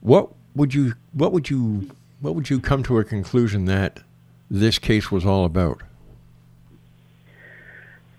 what 0.00 0.30
would 0.54 0.74
you 0.74 0.94
what 1.12 1.32
would 1.32 1.50
you 1.50 1.90
what 2.20 2.34
would 2.34 2.48
you 2.50 2.60
come 2.60 2.82
to 2.84 2.98
a 2.98 3.04
conclusion 3.04 3.64
that 3.64 4.00
this 4.50 4.78
case 4.78 5.10
was 5.10 5.26
all 5.26 5.44
about? 5.44 5.82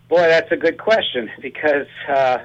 Boy, 0.09 0.27
that's 0.27 0.51
a 0.51 0.57
good 0.57 0.77
question 0.77 1.29
because 1.41 1.87
uh, 2.09 2.39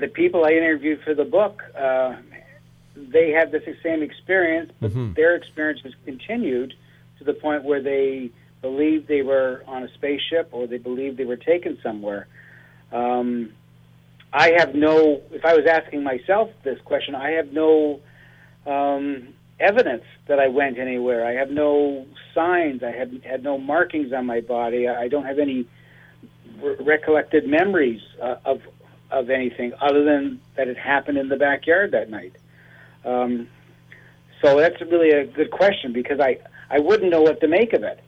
the 0.00 0.08
people 0.08 0.44
I 0.44 0.50
interviewed 0.50 1.00
for 1.02 1.14
the 1.14 1.24
book, 1.24 1.62
uh, 1.78 2.16
they 2.96 3.30
had 3.30 3.52
the 3.52 3.62
same 3.84 4.02
experience, 4.02 4.72
but 4.80 4.90
Mhm. 4.90 5.14
their 5.14 5.36
experience 5.36 5.80
has 5.82 5.92
continued 6.04 6.74
to 7.18 7.24
the 7.24 7.34
point 7.34 7.62
where 7.62 7.80
they 7.80 8.30
believed 8.62 9.08
they 9.08 9.22
were 9.22 9.62
on 9.66 9.82
a 9.82 9.92
spaceship 9.94 10.48
or 10.52 10.66
they 10.66 10.78
believed 10.78 11.18
they 11.18 11.24
were 11.24 11.36
taken 11.36 11.78
somewhere. 11.82 12.28
Um, 12.92 13.52
I 14.32 14.52
have 14.56 14.74
no, 14.74 15.20
if 15.30 15.44
I 15.44 15.54
was 15.54 15.66
asking 15.66 16.02
myself 16.02 16.48
this 16.64 16.80
question, 16.84 17.14
I 17.14 17.32
have 17.32 17.52
no 17.52 18.00
um, 18.66 19.34
evidence 19.60 20.04
that 20.26 20.38
I 20.38 20.48
went 20.48 20.78
anywhere. 20.78 21.26
I 21.26 21.32
have 21.32 21.50
no 21.50 22.06
signs. 22.34 22.82
I 22.82 22.92
had 22.92 23.22
had 23.24 23.42
no 23.42 23.58
markings 23.58 24.12
on 24.12 24.24
my 24.24 24.40
body. 24.40 24.88
I 24.88 25.08
don't 25.08 25.24
have 25.26 25.38
any 25.38 25.66
re- 26.62 26.76
recollected 26.80 27.46
memories 27.46 28.00
uh, 28.22 28.36
of 28.44 28.62
of 29.10 29.28
anything 29.28 29.72
other 29.80 30.04
than 30.04 30.40
that 30.56 30.68
it 30.68 30.78
happened 30.78 31.18
in 31.18 31.28
the 31.28 31.36
backyard 31.36 31.90
that 31.90 32.08
night. 32.08 32.34
Um, 33.04 33.48
so 34.40 34.58
that's 34.58 34.80
really 34.80 35.10
a 35.10 35.26
good 35.26 35.50
question 35.50 35.92
because 35.92 36.20
I 36.20 36.38
I 36.70 36.78
wouldn't 36.78 37.10
know 37.10 37.20
what 37.20 37.40
to 37.40 37.48
make 37.48 37.74
of 37.74 37.82
it. 37.82 38.00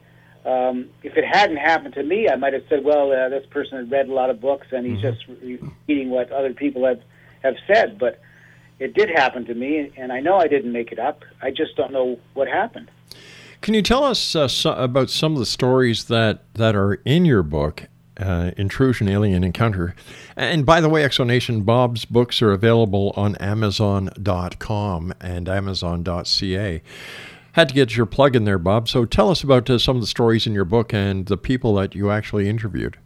Um, 0.45 0.89
if 1.01 1.17
it 1.17 1.25
hadn't 1.25 1.57
happened 1.57 1.95
to 1.95 2.03
me, 2.03 2.29
I 2.29 2.35
might 2.35 2.53
have 2.53 2.63
said, 2.69 2.83
"Well, 2.83 3.11
uh, 3.11 3.29
this 3.29 3.45
person 3.47 3.77
had 3.77 3.91
read 3.91 4.09
a 4.09 4.13
lot 4.13 4.29
of 4.29 4.39
books 4.39 4.67
and 4.71 4.85
he's 4.85 5.01
just 5.01 5.25
repeating 5.27 6.09
what 6.09 6.31
other 6.31 6.53
people 6.53 6.85
have 6.85 7.01
have 7.43 7.55
said." 7.67 7.97
But 7.97 8.19
it 8.79 8.93
did 8.93 9.09
happen 9.09 9.45
to 9.45 9.53
me, 9.53 9.91
and 9.97 10.11
I 10.11 10.19
know 10.19 10.35
I 10.35 10.47
didn't 10.47 10.71
make 10.71 10.91
it 10.91 10.99
up. 10.99 11.23
I 11.41 11.49
just 11.49 11.75
don't 11.75 11.91
know 11.91 12.19
what 12.33 12.47
happened. 12.47 12.91
Can 13.61 13.73
you 13.73 13.81
tell 13.81 14.03
us 14.03 14.35
uh, 14.35 14.47
so, 14.47 14.73
about 14.73 15.09
some 15.09 15.33
of 15.33 15.39
the 15.39 15.45
stories 15.45 16.05
that, 16.05 16.43
that 16.53 16.75
are 16.75 16.95
in 17.05 17.25
your 17.25 17.41
book, 17.41 17.85
uh, 18.17 18.51
Intrusion, 18.57 19.07
Alien 19.07 19.43
Encounter? 19.43 19.95
And 20.35 20.65
by 20.65 20.81
the 20.81 20.89
way, 20.89 21.03
X 21.03 21.15
Zone 21.15 21.27
Nation, 21.27 21.61
Bob's 21.63 22.05
books 22.05 22.41
are 22.41 22.51
available 22.51 23.13
on 23.15 23.35
Amazon.com 23.37 25.13
and 25.21 25.49
Amazon.ca. 25.49 26.81
Had 27.55 27.69
to 27.69 27.73
get 27.73 27.95
your 27.95 28.05
plug 28.05 28.35
in 28.35 28.43
there, 28.43 28.59
Bob. 28.59 28.89
So 28.89 29.05
tell 29.05 29.31
us 29.31 29.41
about 29.41 29.69
uh, 29.69 29.79
some 29.79 29.95
of 29.95 30.01
the 30.01 30.07
stories 30.07 30.45
in 30.45 30.51
your 30.51 30.65
book 30.65 30.91
and 30.93 31.25
the 31.25 31.37
people 31.37 31.73
that 31.75 31.95
you 31.95 32.11
actually 32.11 32.49
interviewed. 32.49 32.97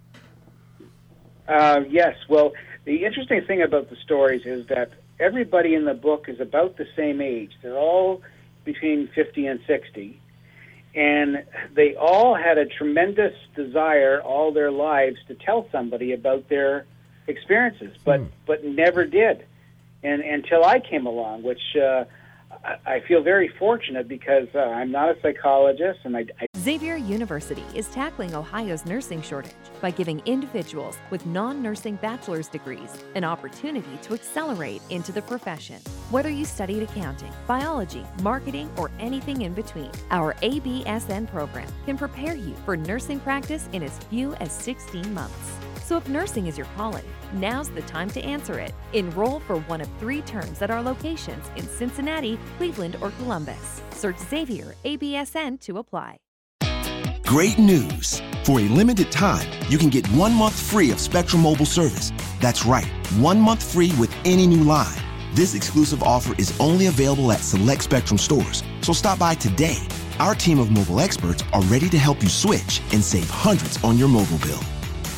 Uh, 1.48 1.82
yes. 1.88 2.16
Well, 2.28 2.54
the 2.84 3.06
interesting 3.06 3.44
thing 3.46 3.62
about 3.62 3.92
the 3.92 3.96
stories 3.98 4.48
is 4.48 4.66
that 4.66 4.90
everybody 5.20 5.76
in 5.76 5.86
the 5.86 5.94
book 5.94 6.26
is 6.28 6.40
about 6.40 6.78
the 6.78 6.88
same 6.96 7.22
age. 7.22 7.52
They're 7.62 7.78
all 7.78 8.24
between 8.66 9.08
50 9.10 9.46
and 9.46 9.60
60. 9.68 10.20
And 10.96 11.44
they 11.76 11.94
all 11.96 12.34
had 12.34 12.58
a 12.58 12.66
tremendous 12.66 13.36
desire 13.56 14.20
all 14.20 14.52
their 14.52 14.72
lives 14.72 15.18
to 15.28 15.36
tell 15.36 15.68
somebody 15.72 16.12
about 16.12 16.50
their 16.50 16.88
experiences, 17.28 17.96
but, 18.04 18.22
but 18.48 18.64
never 18.64 19.06
did. 19.06 19.46
And 20.02 20.24
until 20.24 20.66
I 20.66 20.80
came 20.80 21.06
along, 21.06 21.44
which 21.44 21.76
uh, 21.76 22.06
I, 22.64 23.00
feel 23.08 23.24
very 23.24 23.48
fortunate 23.58 24.08
because 24.08 24.48
uh, 24.54 24.60
I'm 24.60 24.92
not 24.92 25.10
a 25.10 25.22
psychologist 25.22 26.00
and 26.04 26.16
I, 26.16 26.26
I 26.42 26.48
Xavier 26.58 26.98
University 26.98 27.64
is 27.74 27.88
tackling 27.88 28.36
Ohio's 28.36 28.86
nursing 28.86 29.22
shortage 29.22 29.54
by 29.82 29.92
giving 29.92 30.22
individuals 30.26 30.98
with 31.10 31.26
non 31.26 31.64
nursing 31.64 31.96
bachelor's 31.96 32.48
degrees 32.48 33.04
an 33.16 33.24
opportunity 33.24 33.98
to 34.04 34.14
accelerate 34.14 34.82
into 34.90 35.12
the 35.12 35.22
profession. 35.22 35.78
Whether 36.12 36.30
you 36.30 36.46
studied 36.46 36.84
accounting, 36.84 37.32
biology, 37.48 38.06
marketing, 38.22 38.70
or 38.78 38.92
anything 39.00 39.44
in 39.44 39.54
between, 39.54 39.92
our 40.12 40.34
ABSN 40.36 41.28
program 41.32 41.68
can 41.86 41.98
prepare 41.98 42.36
you 42.36 42.54
for 42.66 42.76
nursing 42.76 43.20
practice 43.20 43.70
in 43.72 43.84
as 43.84 43.98
few 44.10 44.34
as 44.36 44.52
16 44.52 45.14
months. 45.14 45.69
So 45.90 45.98
if 45.98 46.08
nursing 46.08 46.46
is 46.46 46.56
your 46.56 46.68
calling, 46.76 47.04
now's 47.34 47.72
the 47.72 47.82
time 47.82 48.12
to 48.12 48.22
answer 48.22 48.60
it. 48.60 48.76
Enroll 48.94 49.40
for 49.40 49.58
one 49.62 49.82
of 49.82 49.90
three 49.98 50.22
terms 50.22 50.62
at 50.62 50.70
our 50.70 50.84
locations 50.84 51.50
in 51.56 51.68
Cincinnati, 51.68 52.38
Cleveland, 52.58 52.98
or 53.02 53.10
Columbus. 53.18 53.82
Search 53.90 54.20
Xavier 54.20 54.76
ABSN 54.86 55.60
to 55.62 55.80
apply. 55.80 56.18
Great 57.24 57.58
news! 57.58 58.22
For 58.44 58.60
a 58.60 58.70
limited 58.70 59.12
time, 59.12 59.50
you 59.68 59.80
can 59.80 59.90
get 59.90 60.06
one 60.10 60.32
month 60.32 60.54
free 60.62 60.92
of 60.92 61.00
Spectrum 61.00 61.42
Mobile 61.42 61.66
service. 61.66 62.12
That's 62.40 62.68
right, 62.68 62.86
one 63.18 63.42
month 63.42 63.64
free 63.74 63.92
with 64.00 64.16
any 64.26 64.46
new 64.46 64.64
line. 64.64 65.02
This 65.34 65.56
exclusive 65.56 66.04
offer 66.04 66.36
is 66.38 66.56
only 66.60 66.86
available 66.86 67.32
at 67.32 67.40
select 67.40 67.82
Spectrum 67.82 68.20
stores, 68.20 68.62
so 68.82 68.94
stop 68.94 69.18
by 69.18 69.34
today. 69.34 69.80
Our 70.20 70.36
team 70.36 70.60
of 70.60 70.70
mobile 70.70 71.00
experts 71.00 71.44
are 71.52 71.64
ready 71.64 71.90
to 71.90 71.98
help 71.98 72.22
you 72.22 72.30
switch 72.30 72.80
and 72.94 73.04
save 73.04 73.28
hundreds 73.32 73.84
on 73.84 73.98
your 73.98 74.08
mobile 74.08 74.38
bill. 74.38 74.64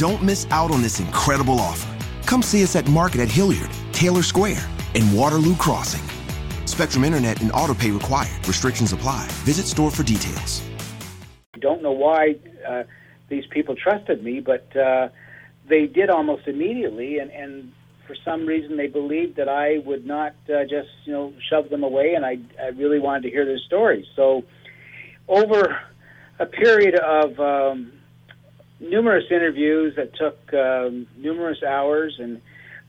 Don't 0.02 0.24
miss 0.24 0.48
out 0.50 0.72
on 0.72 0.82
this 0.82 1.00
incredible 1.00 1.60
offer. 1.60 1.96
Come 2.26 2.42
see 2.42 2.64
us 2.64 2.76
at 2.76 2.90
Market 2.90 3.22
at 3.22 3.30
Hilliard, 3.30 3.70
Taylor 3.92 4.24
Square, 4.24 4.68
and 4.96 5.16
Waterloo 5.16 5.56
Crossing. 5.58 6.02
Spectrum 6.66 7.04
Internet 7.04 7.40
and 7.44 7.52
autopay 7.52 7.94
required. 7.94 8.48
Restrictions 8.48 8.94
apply. 8.94 9.28
Visit 9.46 9.68
store 9.68 9.92
for 9.92 10.02
details. 10.02 10.64
don't 11.60 11.84
know 11.84 11.92
why 11.92 12.34
uh, 12.68 12.82
these 13.30 13.46
people 13.52 13.76
trusted 13.76 14.24
me, 14.24 14.40
but 14.40 14.76
uh, 14.76 15.10
they 15.70 15.86
did 15.86 16.10
almost 16.10 16.48
immediately, 16.48 17.20
and, 17.20 17.30
and 17.30 17.72
for 18.08 18.16
some 18.26 18.48
reason 18.48 18.78
they 18.78 18.88
believed 18.88 19.36
that 19.36 19.50
I 19.50 19.84
would 19.86 20.08
not 20.08 20.34
uh, 20.50 20.64
just 20.64 20.90
you 21.06 21.14
know 21.14 21.32
shove 21.48 21.70
them 21.70 21.84
away, 21.84 22.16
and 22.16 22.26
I, 22.26 22.40
I 22.60 22.70
really 22.70 22.98
wanted 22.98 23.22
to 23.22 23.30
hear 23.30 23.46
their 23.46 23.60
stories. 23.60 24.08
So 24.16 24.46
over 25.28 25.80
a 26.40 26.48
period 26.48 26.96
of 26.96 27.40
um, 27.40 27.92
numerous 28.82 29.26
interviews 29.30 29.96
that 29.96 30.16
took 30.16 30.54
um, 30.54 31.08
numerous 31.16 31.64
hours, 31.64 32.16
and 32.20 32.42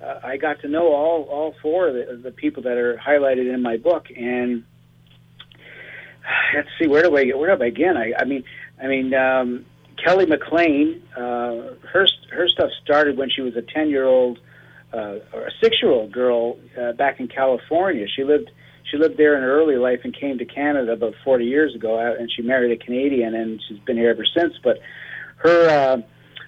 uh, 0.03 0.21
I 0.25 0.37
got 0.39 0.61
to 0.63 0.69
know 0.69 0.93
all 0.93 1.25
all 1.25 1.55
four 1.63 1.89
of 1.89 1.95
the, 1.95 2.21
the 2.23 2.33
people 2.33 2.63
that 2.65 2.79
are 2.79 2.97
highlighted 2.97 3.53
in 3.53 3.63
my 3.63 3.77
book, 3.77 4.07
and 4.17 4.65
let's 6.55 6.69
see 6.81 6.89
where 6.89 7.03
do 7.03 7.17
I 7.17 7.37
where 7.37 7.55
do 7.55 7.63
I 7.63 7.69
begin? 7.69 7.97
I, 7.97 8.13
I 8.19 8.25
mean, 8.25 8.45
I 8.83 8.87
mean 8.89 9.15
um, 9.15 9.67
Kelly 10.03 10.27
McLean. 10.27 11.03
Uh, 11.15 11.77
her 11.93 12.07
her 12.31 12.49
stuff 12.49 12.71
started 12.83 13.17
when 13.17 13.31
she 13.31 13.43
was 13.43 13.55
a 13.57 13.63
ten 13.63 13.91
year 13.91 14.07
old 14.07 14.39
uh, 14.93 15.17
or 15.33 15.47
a 15.47 15.51
six 15.63 15.77
year 15.83 15.93
old 15.93 16.11
girl 16.11 16.59
uh, 16.81 16.93
back 16.93 17.21
in 17.21 17.29
California. 17.29 18.07
She 18.09 18.25
lived 18.25 18.51
she 18.91 18.97
lived 18.97 19.17
there 19.17 19.37
in 19.37 19.43
her 19.43 19.61
early 19.61 19.77
life 19.77 20.01
and 20.05 20.19
came 20.19 20.39
to 20.39 20.45
Canada 20.45 20.93
about 20.93 21.15
forty 21.23 21.45
years 21.45 21.75
ago, 21.75 21.99
uh, 21.99 22.19
and 22.19 22.31
she 22.35 22.43
married 22.43 22.73
a 22.73 22.83
Canadian, 22.83 23.35
and 23.35 23.63
she's 23.69 23.79
been 23.81 23.97
here 23.97 24.11
ever 24.11 24.25
since. 24.25 24.55
But 24.65 24.79
her 25.43 25.69
uh, 25.69 26.03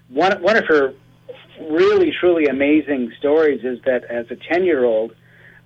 one 0.08 0.42
one 0.42 0.56
of 0.56 0.66
her 0.66 0.94
really 1.60 2.12
truly 2.18 2.46
amazing 2.46 3.12
stories 3.18 3.64
is 3.64 3.80
that 3.84 4.04
as 4.04 4.26
a 4.30 4.36
ten 4.36 4.64
year 4.64 4.84
old. 4.84 5.14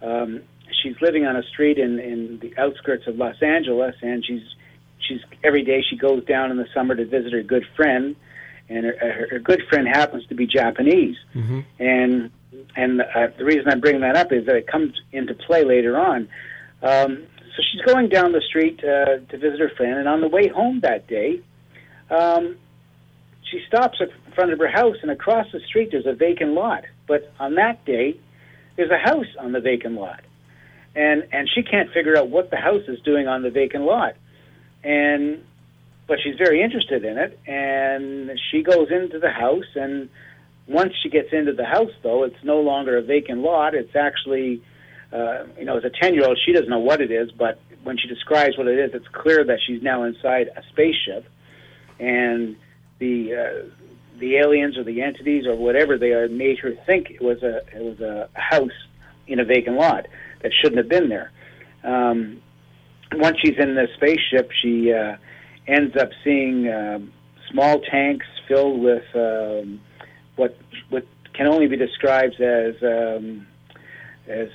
Um, 0.01 0.43
she's 0.83 0.95
living 1.01 1.27
on 1.27 1.37
a 1.37 1.43
street 1.43 1.79
in 1.79 1.99
in 1.99 2.39
the 2.41 2.57
outskirts 2.59 3.07
of 3.07 3.17
Los 3.17 3.43
Angeles, 3.43 3.95
and 4.03 4.25
she's 4.25 4.43
she's 5.01 5.21
every 5.45 5.63
day 5.63 5.83
she 5.89 5.97
goes 5.97 6.25
down 6.25 6.51
in 6.51 6.57
the 6.57 6.67
summer 6.75 6.95
to 6.95 7.05
visit 7.05 7.33
her 7.33 7.43
good 7.43 7.65
friend, 7.77 8.17
and 8.69 8.85
her, 8.87 8.97
her, 9.01 9.29
her 9.31 9.39
good 9.39 9.63
friend 9.69 9.89
happens 9.89 10.27
to 10.27 10.35
be 10.35 10.47
Japanese, 10.47 11.17
and 11.79 12.31
and 12.77 13.01
uh, 13.03 13.29
the 13.37 13.45
reason 13.45 13.69
I'm 13.69 13.81
bringing 13.81 14.03
that 14.03 14.17
up 14.17 14.33
is 14.33 14.47
that 14.47 14.57
it 14.57 14.67
comes 14.67 14.95
into 15.13 15.35
play 15.35 15.65
later 15.65 15.97
on. 15.99 16.29
Um, 16.83 17.27
so 17.57 17.63
she's 17.73 17.83
going 17.83 18.09
down 18.09 18.33
the 18.33 18.41
street 18.41 18.81
uh, 18.85 19.19
to 19.31 19.39
visit 19.39 19.59
her 19.61 19.71
friend, 19.77 19.99
and 19.99 20.09
on 20.09 20.21
the 20.21 20.29
way 20.29 20.49
home 20.49 20.81
that 20.81 21.07
day, 21.09 21.41
um, 22.11 22.57
she 23.51 23.63
stops 23.67 23.99
in 24.01 24.09
front 24.35 24.53
of 24.53 24.59
her 24.59 24.69
house, 24.69 24.97
and 25.03 25.11
across 25.11 25.47
the 25.53 25.61
street 25.61 25.91
there's 25.93 26.07
a 26.07 26.15
vacant 26.15 26.53
lot. 26.53 26.85
But 27.07 27.33
on 27.39 27.55
that 27.55 27.85
day, 27.85 28.19
there's 28.77 28.91
a 28.91 28.99
house 28.99 29.27
on 29.39 29.53
the 29.53 29.61
vacant 29.61 29.95
lot. 29.95 30.21
And 30.95 31.27
and 31.33 31.49
she 31.53 31.63
can't 31.63 31.93
figure 31.93 32.17
out 32.17 32.29
what 32.29 32.51
the 32.51 32.57
house 32.57 32.83
is 32.89 33.01
doing 33.01 33.29
on 33.29 33.43
the 33.43 33.51
vacant 33.51 33.85
lot. 33.85 34.15
And 34.83 35.45
but 36.07 36.19
she's 36.23 36.37
very 36.37 36.63
interested 36.63 37.05
in 37.05 37.19
it 37.19 37.39
and 37.47 38.31
she 38.51 38.63
goes 38.63 38.89
into 38.91 39.19
the 39.19 39.31
house 39.31 39.67
and 39.75 40.09
once 40.67 40.95
she 41.03 41.11
gets 41.11 41.29
into 41.33 41.53
the 41.53 41.67
house 41.67 41.91
though 42.03 42.25
it's 42.25 42.43
no 42.43 42.61
longer 42.61 42.97
a 42.97 43.03
vacant 43.03 43.41
lot. 43.41 43.75
It's 43.75 43.95
actually 43.95 44.63
uh, 45.13 45.45
you 45.59 45.65
know 45.65 45.77
as 45.77 45.85
a 45.85 45.91
10 45.91 46.15
year 46.15 46.27
old 46.27 46.39
she 46.45 46.53
doesn't 46.53 46.71
know 46.71 46.79
what 46.79 47.01
it 47.01 47.11
is 47.11 47.31
but 47.33 47.61
when 47.83 47.99
she 47.99 48.09
describes 48.09 48.57
what 48.57 48.67
it 48.67 48.79
is 48.79 48.91
it's 48.95 49.09
clear 49.09 49.45
that 49.45 49.59
she's 49.67 49.83
now 49.83 50.05
inside 50.05 50.49
a 50.57 50.63
spaceship. 50.71 51.27
And 52.01 52.57
the 52.99 53.35
uh, 53.35 53.69
the 54.19 54.37
aliens 54.37 54.77
or 54.77 54.85
the 54.85 55.03
entities 55.03 55.47
or 55.47 55.55
whatever 55.57 55.97
they 55.97 56.13
are 56.13 56.29
made 56.29 56.59
her 56.59 56.73
think 56.87 57.11
it 57.11 57.23
was 57.23 57.43
a 57.43 57.59
it 57.75 57.83
was 57.83 58.01
a 58.01 58.29
house 58.35 58.71
in 59.27 59.41
a 59.41 59.45
vacant 59.45 59.77
lot 59.77 60.07
that 60.43 60.53
shouldn't 60.53 60.79
have 60.79 60.89
been 60.89 61.09
there. 61.09 61.31
Um, 61.85 62.41
once 63.15 63.37
she's 63.43 63.57
in 63.59 63.75
the 63.75 63.89
spaceship, 63.97 64.51
she 64.63 64.93
uh, 64.93 65.17
ends 65.67 65.97
up 65.97 66.11
seeing 66.25 66.69
uh, 66.69 66.99
small 67.51 67.81
tanks 67.81 68.27
filled 68.47 68.81
with 68.81 69.05
um, 69.15 69.81
what 70.37 70.57
what 70.91 71.07
can 71.35 71.47
only 71.47 71.69
be 71.69 71.77
described 71.77 72.41
as 72.41 72.75
um, 72.83 73.47
as 74.27 74.49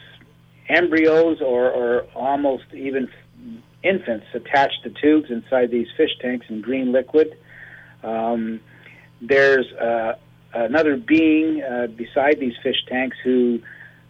embryos 0.70 1.42
or, 1.42 1.70
or 1.70 2.02
almost 2.16 2.64
even 2.74 3.10
infants 3.84 4.26
attached 4.34 4.84
to 4.84 4.90
tubes 4.90 5.30
inside 5.30 5.72
these 5.72 5.88
fish 5.98 6.12
tanks 6.22 6.46
in 6.50 6.62
green 6.62 6.92
liquid. 6.92 7.38
Um, 8.04 8.60
there's 9.22 9.72
uh, 9.74 10.14
another 10.54 10.98
being 10.98 11.64
uh, 11.64 11.88
beside 11.88 12.40
these 12.40 12.56
fish 12.62 12.84
tanks 12.88 13.18
who 13.24 13.62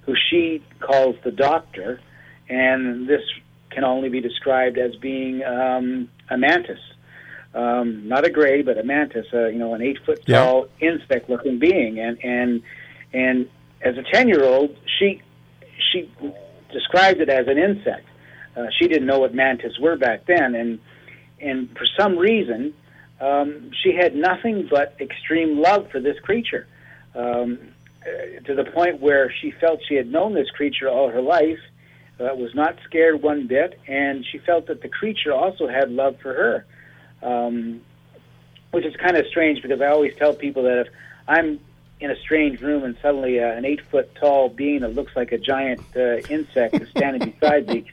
who 0.02 0.14
she 0.30 0.62
calls 0.82 1.16
the 1.24 1.32
doctor, 1.32 2.02
and 2.50 3.08
this 3.08 3.22
can 3.74 3.84
only 3.84 4.10
be 4.10 4.22
described 4.22 4.78
as 4.78 4.96
being 4.96 5.44
um, 5.44 6.10
a 6.30 6.38
mantis. 6.38 6.80
Um, 7.54 8.08
not 8.08 8.26
a 8.26 8.32
gray, 8.32 8.62
but 8.62 8.78
a 8.78 8.84
mantis, 8.84 9.28
uh, 9.34 9.48
you 9.48 9.60
know, 9.60 9.74
an 9.74 9.82
eight 9.82 10.00
foot 10.06 10.26
tall 10.26 10.68
yeah. 10.80 10.90
insect 10.90 11.30
looking 11.30 11.60
being. 11.60 12.00
And, 12.00 12.18
and, 12.24 12.64
and 13.14 13.50
as 13.82 13.96
a 13.98 14.04
10 14.12 14.28
year 14.28 14.44
old, 14.44 14.76
she, 15.00 15.22
she 15.92 16.12
described 16.72 17.22
it 17.22 17.30
as 17.30 17.48
an 17.48 17.58
insect. 17.58 18.08
Uh, 18.58 18.66
she 18.80 18.88
didn't 18.88 19.06
know 19.06 19.20
what 19.20 19.34
mantis 19.36 19.78
were 19.80 19.96
back 19.96 20.26
then. 20.26 20.56
And, 20.56 20.80
and 21.40 21.70
for 21.78 21.86
some 21.98 22.18
reason, 22.18 22.74
um, 23.20 23.72
she 23.82 23.94
had 23.94 24.16
nothing 24.16 24.68
but 24.70 24.96
extreme 25.00 25.60
love 25.60 25.90
for 25.92 26.00
this 26.00 26.20
creature. 26.20 26.68
Um, 27.16 27.60
to 28.46 28.54
the 28.54 28.66
point 28.66 29.00
where 29.00 29.32
she 29.32 29.52
felt 29.52 29.80
she 29.88 29.96
had 29.96 30.12
known 30.12 30.34
this 30.34 30.50
creature 30.50 30.90
all 30.90 31.10
her 31.10 31.22
life, 31.22 31.60
uh, 32.20 32.36
was 32.36 32.54
not 32.54 32.78
scared 32.84 33.22
one 33.22 33.48
bit, 33.48 33.80
and 33.88 34.26
she 34.26 34.38
felt 34.40 34.68
that 34.68 34.82
the 34.82 34.90
creature 34.90 35.34
also 35.34 35.68
had 35.68 35.90
love 35.90 36.18
for 36.22 36.34
her, 36.34 36.66
um, 37.22 37.82
which 38.72 38.86
is 38.86 38.96
kind 38.98 39.18
of 39.18 39.26
strange 39.28 39.62
because 39.62 39.82
I 39.82 39.88
always 39.88 40.16
tell 40.16 40.34
people 40.34 40.64
that 40.64 40.82
if 40.82 40.88
I'm 41.28 41.60
in 42.04 42.12
a 42.12 42.20
strange 42.20 42.60
room 42.60 42.84
and 42.84 42.98
suddenly 43.02 43.40
uh, 43.40 43.48
an 43.48 43.64
eight 43.64 43.80
foot 43.90 44.14
tall 44.16 44.50
being 44.50 44.82
that 44.82 44.94
looks 44.94 45.16
like 45.16 45.32
a 45.32 45.38
giant 45.38 45.80
uh, 45.96 46.18
insect 46.30 46.76
is 46.76 46.90
standing 46.90 47.30
beside 47.30 47.66
me, 47.68 47.86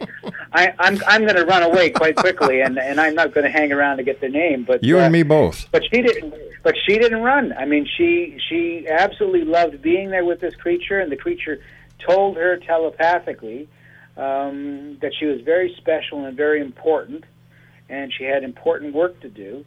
I, 0.53 0.75
I'm 0.81 1.01
I'm 1.07 1.23
going 1.23 1.37
to 1.37 1.45
run 1.45 1.63
away 1.63 1.91
quite 1.91 2.17
quickly, 2.17 2.61
and 2.61 2.77
and 2.77 3.01
I'm 3.01 3.15
not 3.15 3.33
going 3.33 3.45
to 3.45 3.51
hang 3.51 3.73
around 3.73 3.99
to 3.99 4.03
get 4.03 4.21
their 4.21 4.31
name. 4.31 4.65
But 4.65 4.83
you 4.83 4.99
uh, 4.99 5.03
and 5.03 5.13
me 5.13 5.23
both. 5.23 5.71
But 5.71 5.85
she 5.85 6.03
didn't. 6.03 6.35
But 6.65 6.75
she 6.85 6.99
didn't 6.99 7.23
run. 7.23 7.53
I 7.53 7.67
mean, 7.67 7.87
she 7.97 8.37
she 8.49 8.89
absolutely 8.89 9.45
loved 9.45 9.81
being 9.81 10.11
there 10.11 10.25
with 10.25 10.41
this 10.41 10.57
creature, 10.57 10.99
and 10.99 11.11
the 11.13 11.17
creature 11.17 11.63
told 12.05 12.37
her 12.37 12.57
telepathically 12.57 13.69
um, 14.17 14.99
that 15.03 15.13
she 15.17 15.27
was 15.27 15.41
very 15.43 15.73
special 15.77 16.25
and 16.25 16.37
very 16.37 16.61
important, 16.61 17.23
and 17.89 18.13
she 18.13 18.25
had 18.25 18.43
important 18.43 18.93
work 18.93 19.21
to 19.21 19.29
do, 19.29 19.65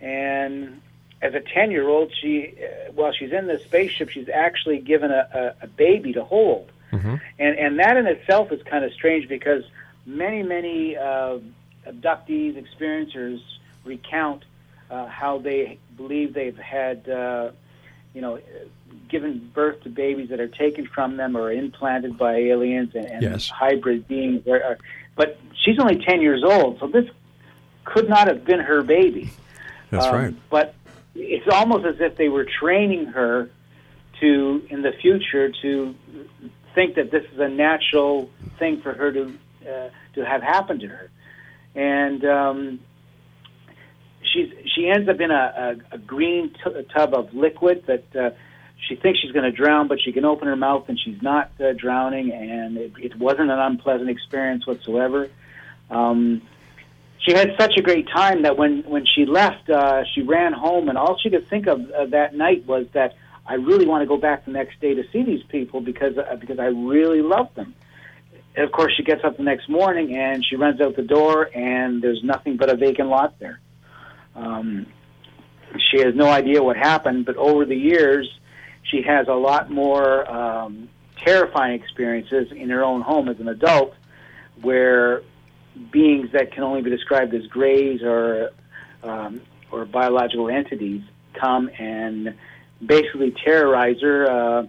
and 0.00 0.82
as 1.22 1.34
a 1.34 1.40
10 1.40 1.70
year 1.70 1.88
old, 1.88 2.12
she, 2.20 2.54
uh, 2.58 2.92
while 2.92 3.12
she's 3.12 3.32
in 3.32 3.46
the 3.46 3.58
spaceship, 3.58 4.10
she's 4.10 4.28
actually 4.28 4.78
given 4.78 5.10
a, 5.10 5.54
a, 5.60 5.64
a 5.64 5.66
baby 5.66 6.12
to 6.12 6.24
hold. 6.24 6.70
Mm-hmm. 6.92 7.16
And, 7.38 7.58
and 7.58 7.78
that 7.78 7.96
in 7.96 8.06
itself 8.06 8.52
is 8.52 8.62
kind 8.62 8.84
of 8.84 8.92
strange 8.92 9.28
because 9.28 9.64
many, 10.04 10.42
many 10.42 10.96
uh, 10.96 11.38
abductees, 11.86 12.62
experiencers 12.62 13.40
recount 13.84 14.44
uh, 14.90 15.06
how 15.06 15.38
they 15.38 15.78
believe 15.96 16.34
they've 16.34 16.56
had, 16.56 17.08
uh, 17.08 17.50
you 18.14 18.20
know, 18.20 18.38
given 19.08 19.50
birth 19.54 19.82
to 19.82 19.88
babies 19.88 20.28
that 20.30 20.40
are 20.40 20.48
taken 20.48 20.86
from 20.86 21.16
them 21.16 21.36
or 21.36 21.50
implanted 21.50 22.16
by 22.16 22.36
aliens 22.36 22.94
and, 22.94 23.06
and 23.06 23.22
yes. 23.22 23.48
hybrid 23.48 24.06
beings. 24.06 24.42
But 25.16 25.38
she's 25.64 25.78
only 25.78 26.04
10 26.04 26.20
years 26.20 26.42
old, 26.44 26.78
so 26.78 26.86
this 26.86 27.06
could 27.84 28.08
not 28.08 28.28
have 28.28 28.44
been 28.44 28.60
her 28.60 28.82
baby. 28.82 29.30
That's 29.90 30.06
um, 30.06 30.14
right. 30.14 30.34
But 30.50 30.74
it's 31.16 31.46
almost 31.52 31.86
as 31.86 31.96
if 32.00 32.16
they 32.16 32.28
were 32.28 32.46
training 32.60 33.06
her 33.06 33.50
to 34.20 34.66
in 34.70 34.82
the 34.82 34.92
future 35.00 35.50
to 35.62 35.94
think 36.74 36.96
that 36.96 37.10
this 37.10 37.24
is 37.32 37.38
a 37.38 37.48
natural 37.48 38.30
thing 38.58 38.80
for 38.80 38.92
her 38.92 39.12
to 39.12 39.38
uh, 39.62 39.90
to 40.14 40.24
have 40.24 40.42
happen 40.42 40.78
to 40.80 40.86
her, 40.86 41.10
and 41.74 42.24
um, 42.24 42.80
she's 44.22 44.52
she 44.74 44.88
ends 44.88 45.08
up 45.08 45.20
in 45.20 45.30
a, 45.30 45.76
a, 45.92 45.94
a 45.96 45.98
green 45.98 46.50
t- 46.52 46.82
tub 46.94 47.14
of 47.14 47.34
liquid 47.34 47.84
that 47.86 48.16
uh, 48.16 48.30
she 48.88 48.94
thinks 48.96 49.20
she's 49.20 49.32
going 49.32 49.50
to 49.50 49.56
drown, 49.56 49.88
but 49.88 49.98
she 50.00 50.12
can 50.12 50.24
open 50.24 50.48
her 50.48 50.56
mouth 50.56 50.88
and 50.88 50.98
she's 50.98 51.20
not 51.22 51.50
uh, 51.60 51.72
drowning, 51.72 52.32
and 52.32 52.76
it, 52.76 52.92
it 52.98 53.18
wasn't 53.18 53.50
an 53.50 53.58
unpleasant 53.58 54.10
experience 54.10 54.66
whatsoever. 54.66 55.28
Um, 55.90 56.42
she 57.26 57.34
had 57.34 57.50
such 57.58 57.76
a 57.76 57.82
great 57.82 58.08
time 58.08 58.42
that 58.42 58.56
when 58.56 58.82
when 58.82 59.04
she 59.04 59.26
left, 59.26 59.68
uh, 59.68 60.04
she 60.14 60.22
ran 60.22 60.52
home, 60.52 60.88
and 60.88 60.96
all 60.96 61.18
she 61.18 61.30
could 61.30 61.48
think 61.48 61.66
of 61.66 61.90
uh, 61.90 62.06
that 62.06 62.34
night 62.34 62.64
was 62.66 62.86
that 62.92 63.14
I 63.44 63.54
really 63.54 63.86
want 63.86 64.02
to 64.02 64.06
go 64.06 64.16
back 64.16 64.44
the 64.44 64.52
next 64.52 64.80
day 64.80 64.94
to 64.94 65.02
see 65.12 65.22
these 65.22 65.42
people 65.48 65.80
because 65.80 66.16
uh, 66.16 66.36
because 66.36 66.58
I 66.58 66.66
really 66.66 67.22
love 67.22 67.52
them. 67.54 67.74
And 68.54 68.64
of 68.64 68.72
course, 68.72 68.92
she 68.96 69.02
gets 69.02 69.22
up 69.24 69.36
the 69.36 69.42
next 69.42 69.68
morning 69.68 70.16
and 70.16 70.44
she 70.44 70.56
runs 70.56 70.80
out 70.80 70.96
the 70.96 71.02
door, 71.02 71.50
and 71.52 72.00
there's 72.00 72.22
nothing 72.22 72.56
but 72.56 72.70
a 72.70 72.76
vacant 72.76 73.08
lot 73.08 73.38
there. 73.38 73.60
Um, 74.34 74.86
she 75.90 75.98
has 75.98 76.14
no 76.14 76.28
idea 76.28 76.62
what 76.62 76.76
happened, 76.76 77.26
but 77.26 77.36
over 77.36 77.64
the 77.64 77.76
years, 77.76 78.28
she 78.84 79.02
has 79.02 79.26
a 79.26 79.34
lot 79.34 79.70
more 79.70 80.30
um, 80.30 80.88
terrifying 81.16 81.80
experiences 81.80 82.52
in 82.52 82.70
her 82.70 82.84
own 82.84 83.02
home 83.02 83.28
as 83.28 83.40
an 83.40 83.48
adult, 83.48 83.94
where 84.62 85.22
beings 85.90 86.30
that 86.32 86.52
can 86.52 86.62
only 86.62 86.82
be 86.82 86.90
described 86.90 87.34
as 87.34 87.46
greys 87.46 88.02
or 88.02 88.50
um, 89.02 89.40
or 89.70 89.84
biological 89.84 90.48
entities 90.48 91.02
come 91.34 91.68
and 91.78 92.34
basically 92.84 93.34
terrorize 93.44 94.00
her. 94.00 94.30
Uh, 94.30 94.66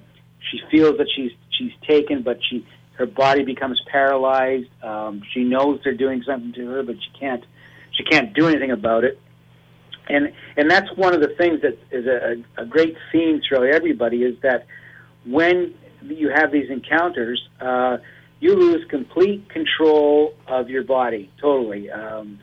she 0.51 0.61
feels 0.71 0.97
that 0.97 1.07
she's 1.15 1.31
she's 1.57 1.71
taken, 1.87 2.21
but 2.21 2.39
she 2.49 2.65
her 2.93 3.05
body 3.05 3.43
becomes 3.43 3.81
paralyzed. 3.91 4.69
Um, 4.83 5.21
she 5.33 5.43
knows 5.43 5.79
they're 5.83 5.93
doing 5.93 6.23
something 6.23 6.53
to 6.53 6.67
her, 6.67 6.83
but 6.83 6.95
she 6.95 7.19
can't 7.19 7.43
she 7.91 8.03
can't 8.03 8.33
do 8.33 8.47
anything 8.47 8.71
about 8.71 9.03
it. 9.03 9.19
And 10.09 10.33
and 10.55 10.69
that's 10.69 10.89
one 10.95 11.13
of 11.13 11.21
the 11.21 11.29
things 11.29 11.61
that 11.61 11.77
is 11.91 12.05
a, 12.05 12.61
a 12.61 12.65
great 12.65 12.95
theme 13.11 13.41
throughout 13.47 13.67
everybody 13.67 14.23
is 14.23 14.35
that 14.41 14.65
when 15.25 15.73
you 16.03 16.29
have 16.29 16.51
these 16.51 16.69
encounters, 16.69 17.41
uh, 17.59 17.97
you 18.39 18.55
lose 18.55 18.85
complete 18.89 19.49
control 19.49 20.33
of 20.47 20.69
your 20.69 20.83
body 20.83 21.31
totally. 21.39 21.89
Um, 21.89 22.39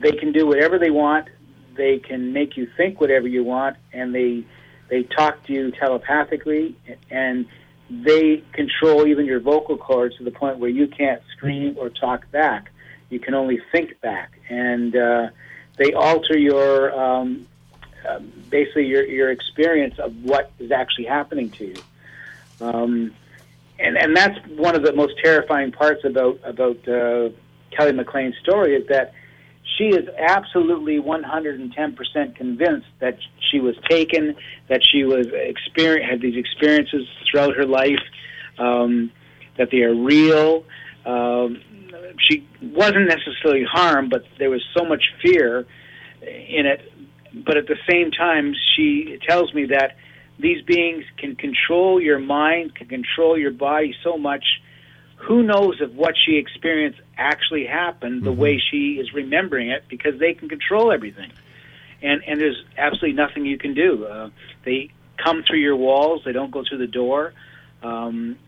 they 0.00 0.12
can 0.12 0.32
do 0.32 0.46
whatever 0.46 0.78
they 0.78 0.90
want. 0.90 1.28
They 1.76 1.98
can 1.98 2.32
make 2.32 2.56
you 2.56 2.68
think 2.76 3.00
whatever 3.00 3.28
you 3.28 3.44
want, 3.44 3.76
and 3.92 4.14
they 4.14 4.44
they 4.88 5.02
talk 5.02 5.44
to 5.46 5.52
you 5.52 5.70
telepathically, 5.72 6.74
and 7.10 7.46
they 7.90 8.42
control 8.52 9.06
even 9.06 9.26
your 9.26 9.40
vocal 9.40 9.76
cords 9.76 10.16
to 10.16 10.24
the 10.24 10.30
point 10.30 10.58
where 10.58 10.70
you 10.70 10.88
can't 10.88 11.22
scream 11.36 11.76
or 11.78 11.90
talk 11.90 12.30
back. 12.30 12.70
You 13.10 13.20
can 13.20 13.34
only 13.34 13.60
think 13.72 14.00
back, 14.00 14.32
and 14.48 14.94
uh, 14.96 15.28
they 15.76 15.92
alter 15.92 16.36
your 16.36 16.98
um, 16.98 17.46
uh, 18.08 18.20
basically 18.50 18.86
your 18.86 19.04
your 19.06 19.30
experience 19.30 19.98
of 19.98 20.14
what 20.24 20.50
is 20.58 20.72
actually 20.72 21.06
happening 21.06 21.50
to 21.50 21.66
you. 21.66 21.76
Um, 22.60 23.14
and 23.78 23.96
and 23.96 24.16
that's 24.16 24.38
one 24.56 24.74
of 24.74 24.82
the 24.82 24.92
most 24.92 25.14
terrifying 25.22 25.72
parts 25.72 26.04
about 26.04 26.38
about 26.44 26.76
uh, 26.88 27.30
Kelly 27.76 27.92
McLean's 27.92 28.36
story 28.42 28.74
is 28.74 28.86
that 28.88 29.12
she 29.76 29.84
is 29.84 30.08
absolutely 30.18 30.98
110% 30.98 32.34
convinced 32.34 32.86
that 33.00 33.18
she 33.50 33.60
was 33.60 33.76
taken, 33.88 34.34
that 34.68 34.80
she 34.82 35.04
was 35.04 35.26
experience 35.32 36.10
had 36.10 36.20
these 36.20 36.36
experiences 36.36 37.06
throughout 37.30 37.54
her 37.54 37.66
life, 37.66 38.00
um, 38.58 39.12
that 39.56 39.68
they 39.70 39.82
are 39.82 39.94
real. 39.94 40.64
Um, 41.04 41.62
she 42.18 42.46
wasn't 42.60 43.08
necessarily 43.08 43.64
harmed, 43.64 44.10
but 44.10 44.24
there 44.38 44.50
was 44.50 44.62
so 44.76 44.84
much 44.84 45.02
fear 45.22 45.66
in 46.22 46.66
it. 46.66 46.92
But 47.46 47.56
at 47.56 47.66
the 47.68 47.76
same 47.88 48.10
time, 48.10 48.54
she 48.74 49.18
tells 49.28 49.52
me 49.54 49.66
that 49.66 49.96
these 50.38 50.62
beings 50.62 51.04
can 51.16 51.36
control 51.36 52.00
your 52.00 52.18
mind, 52.18 52.74
can 52.74 52.88
control 52.88 53.36
your 53.36 53.50
body 53.50 53.94
so 54.04 54.16
much. 54.16 54.44
Who 55.16 55.42
knows 55.42 55.80
if 55.80 55.90
what 55.92 56.14
she 56.16 56.36
experienced 56.36 57.00
actually 57.16 57.66
happened 57.66 58.22
the 58.22 58.30
mm-hmm. 58.30 58.40
way 58.40 58.62
she 58.70 59.00
is 59.00 59.12
remembering 59.12 59.70
it 59.70 59.84
because 59.88 60.18
they 60.20 60.34
can 60.34 60.48
control 60.48 60.92
everything. 60.92 61.32
And 62.00 62.22
and 62.24 62.40
there's 62.40 62.62
absolutely 62.76 63.14
nothing 63.14 63.44
you 63.44 63.58
can 63.58 63.74
do. 63.74 64.04
Uh, 64.06 64.30
they 64.64 64.90
come 65.16 65.42
through 65.42 65.58
your 65.58 65.74
walls. 65.74 66.22
They 66.24 66.32
don't 66.32 66.52
go 66.52 66.62
through 66.68 66.78
the 66.78 66.86
door. 66.86 67.34
Um, 67.82 68.38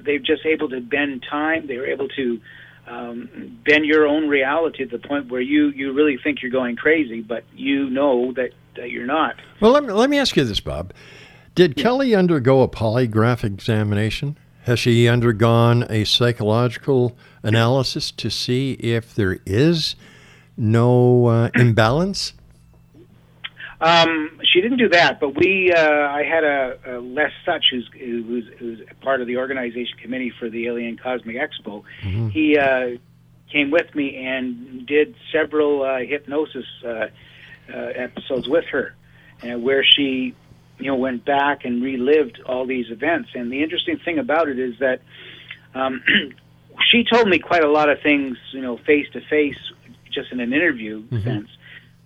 they're 0.00 0.18
just 0.18 0.46
able 0.46 0.70
to 0.70 0.80
bend 0.80 1.24
time. 1.30 1.66
They're 1.66 1.86
able 1.86 2.08
to 2.08 2.40
um, 2.86 3.60
bend 3.64 3.84
your 3.84 4.06
own 4.06 4.28
reality 4.28 4.86
to 4.86 4.98
the 4.98 5.06
point 5.06 5.30
where 5.30 5.40
you 5.40 5.68
you 5.68 5.92
really 5.92 6.18
think 6.22 6.42
you're 6.42 6.50
going 6.50 6.76
crazy, 6.76 7.20
but 7.20 7.44
you 7.54 7.90
know 7.90 8.32
that 8.32 8.52
that 8.76 8.90
you're 8.90 9.06
not. 9.06 9.36
Well, 9.60 9.72
let 9.72 9.84
me, 9.84 9.92
let 9.92 10.10
me 10.10 10.18
ask 10.18 10.36
you 10.36 10.44
this, 10.44 10.60
Bob. 10.60 10.92
Did 11.54 11.76
yeah. 11.76 11.82
Kelly 11.82 12.14
undergo 12.14 12.62
a 12.62 12.68
polygraph 12.68 13.44
examination? 13.44 14.38
Has 14.64 14.78
she 14.78 15.08
undergone 15.08 15.84
a 15.90 16.04
psychological 16.04 17.16
analysis 17.42 18.10
to 18.12 18.30
see 18.30 18.72
if 18.74 19.14
there 19.14 19.40
is 19.44 19.96
no 20.56 21.26
uh, 21.26 21.50
imbalance? 21.54 22.32
Um, 23.80 24.40
she 24.44 24.60
didn't 24.60 24.78
do 24.78 24.88
that, 24.90 25.18
but 25.18 25.34
we. 25.36 25.72
Uh, 25.72 25.80
I 25.80 26.22
had 26.22 26.44
a, 26.44 26.78
a 26.86 27.00
Les 27.00 27.32
Such, 27.44 27.64
who's, 27.72 27.90
who's 27.98 28.44
who's 28.56 28.80
part 29.00 29.20
of 29.20 29.26
the 29.26 29.38
organization 29.38 29.98
committee 30.00 30.32
for 30.38 30.48
the 30.48 30.68
Alien 30.68 30.96
Cosmic 30.96 31.34
Expo. 31.34 31.82
Mm-hmm. 32.02 32.28
He 32.28 32.56
uh, 32.56 32.90
came 33.50 33.72
with 33.72 33.92
me 33.96 34.24
and 34.24 34.86
did 34.86 35.16
several 35.32 35.82
uh, 35.82 35.98
hypnosis 35.98 36.66
uh, 37.74 37.78
episodes 37.96 38.48
with 38.48 38.64
her, 38.72 38.94
uh, 39.42 39.58
where 39.58 39.84
she, 39.84 40.34
you 40.78 40.86
know, 40.86 40.96
went 40.96 41.24
back 41.24 41.64
and 41.64 41.82
relived 41.82 42.40
all 42.46 42.66
these 42.66 42.90
events. 42.90 43.30
And 43.34 43.50
the 43.50 43.62
interesting 43.62 43.98
thing 44.04 44.18
about 44.18 44.48
it 44.48 44.58
is 44.58 44.78
that 44.80 45.00
um, 45.74 46.02
she 46.90 47.04
told 47.04 47.28
me 47.28 47.38
quite 47.38 47.64
a 47.64 47.70
lot 47.70 47.88
of 47.88 47.98
things, 48.02 48.36
you 48.52 48.60
know, 48.60 48.76
face 48.78 49.06
to 49.12 49.20
face, 49.28 49.58
just 50.12 50.32
in 50.32 50.40
an 50.40 50.52
interview 50.52 51.02
Mm-hmm. 51.08 51.24
sense. 51.24 51.48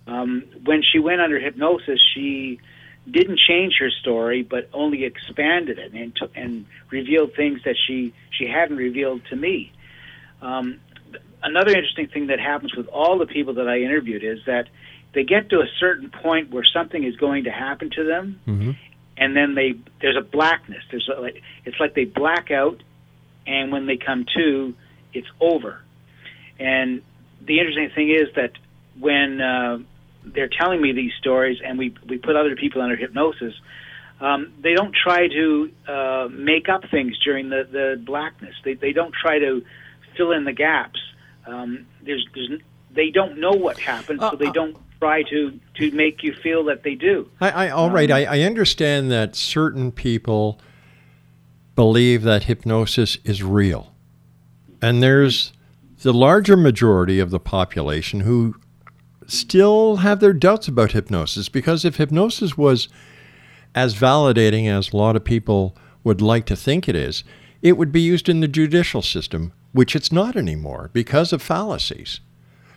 Um, 0.07 0.43
when 0.63 0.83
she 0.89 0.99
went 0.99 1.19
under 1.19 1.37
hypnosis, 1.37 1.99
she 2.13 2.61
didn't 3.09 3.39
change 3.47 3.75
her 3.79 3.89
story, 3.89 4.41
but 4.41 4.69
only 4.73 5.03
expanded 5.03 5.79
it 5.79 5.93
and 5.93 6.15
t- 6.15 6.31
and 6.35 6.65
revealed 6.89 7.33
things 7.35 7.59
that 7.65 7.75
she 7.85 8.13
she 8.31 8.47
hadn't 8.47 8.77
revealed 8.77 9.21
to 9.29 9.35
me. 9.35 9.71
Um, 10.41 10.79
another 11.43 11.71
interesting 11.71 12.07
thing 12.07 12.27
that 12.27 12.39
happens 12.39 12.75
with 12.75 12.87
all 12.87 13.17
the 13.17 13.25
people 13.25 13.55
that 13.55 13.67
I 13.67 13.79
interviewed 13.79 14.23
is 14.23 14.39
that 14.45 14.67
they 15.17 15.23
get 15.23 15.49
to 15.49 15.61
a 15.61 15.67
certain 15.79 16.11
point 16.11 16.51
where 16.51 16.63
something 16.63 17.03
is 17.03 17.15
going 17.15 17.45
to 17.45 17.51
happen 17.51 17.89
to 17.89 18.03
them, 18.03 18.39
Mm-hmm. 18.45 18.71
and 19.17 19.35
then 19.35 19.55
they 19.55 19.73
there's 19.99 20.15
a 20.15 20.21
blackness. 20.21 20.83
There's 20.91 21.09
a, 21.09 21.19
like 21.19 21.41
it's 21.65 21.79
like 21.79 21.95
they 21.95 22.05
black 22.05 22.51
out, 22.51 22.83
and 23.47 23.71
when 23.71 23.87
they 23.87 23.97
come 23.97 24.27
to, 24.35 24.75
it's 25.13 25.27
over. 25.41 25.81
And 26.59 27.01
the 27.41 27.57
interesting 27.57 27.89
thing 27.95 28.11
is 28.11 28.27
that 28.35 28.51
when 28.99 29.41
uh, 29.41 29.79
they're 30.23 30.49
telling 30.61 30.79
me 30.83 30.91
these 30.91 31.13
stories, 31.19 31.57
and 31.65 31.79
we 31.79 31.95
we 32.07 32.19
put 32.19 32.35
other 32.35 32.55
people 32.55 32.83
under 32.83 32.95
hypnosis, 32.95 33.55
um, 34.21 34.53
they 34.61 34.75
don't 34.75 34.93
try 34.93 35.27
to 35.27 35.71
uh, 35.87 36.27
make 36.31 36.69
up 36.69 36.83
things 36.91 37.17
during 37.23 37.49
the 37.49 37.67
the 37.71 37.99
blackness. 38.05 38.53
They 38.63 38.75
they 38.75 38.93
don't 38.93 39.15
try 39.19 39.39
to 39.39 39.63
fill 40.15 40.31
in 40.31 40.43
the 40.43 40.53
gaps. 40.53 40.99
Um, 41.47 41.87
there's 42.03 42.23
there's 42.35 42.61
they 42.91 43.09
don't 43.09 43.39
know 43.39 43.53
what 43.53 43.79
happened, 43.79 44.19
so 44.21 44.35
they 44.35 44.51
don't 44.51 44.77
try 44.99 45.23
to 45.23 45.59
to 45.75 45.91
make 45.91 46.23
you 46.23 46.33
feel 46.33 46.63
that 46.65 46.83
they 46.83 46.95
do. 46.95 47.29
I, 47.39 47.67
I 47.67 47.69
all 47.69 47.89
right. 47.89 48.09
Um, 48.09 48.17
I, 48.17 48.25
I 48.25 48.39
understand 48.41 49.11
that 49.11 49.35
certain 49.35 49.91
people 49.91 50.59
believe 51.75 52.23
that 52.23 52.45
hypnosis 52.45 53.17
is 53.23 53.43
real, 53.43 53.93
and 54.81 55.01
there's 55.01 55.53
the 56.01 56.13
larger 56.13 56.55
majority 56.55 57.19
of 57.19 57.31
the 57.31 57.39
population 57.39 58.21
who 58.21 58.55
still 59.27 59.97
have 59.97 60.19
their 60.19 60.33
doubts 60.33 60.67
about 60.67 60.93
hypnosis 60.93 61.49
because 61.49 61.83
if 61.83 61.97
hypnosis 61.97 62.57
was 62.57 62.87
as 63.75 63.93
validating 63.93 64.67
as 64.67 64.93
a 64.93 64.97
lot 64.97 65.15
of 65.15 65.23
people 65.23 65.75
would 66.03 66.21
like 66.21 66.45
to 66.45 66.55
think 66.55 66.87
it 66.87 66.95
is, 66.95 67.23
it 67.61 67.77
would 67.77 67.91
be 67.91 68.01
used 68.01 68.29
in 68.29 68.39
the 68.39 68.47
judicial 68.47 69.01
system, 69.01 69.51
which 69.73 69.95
it's 69.95 70.11
not 70.11 70.35
anymore 70.35 70.89
because 70.93 71.33
of 71.33 71.41
fallacies. 71.41 72.21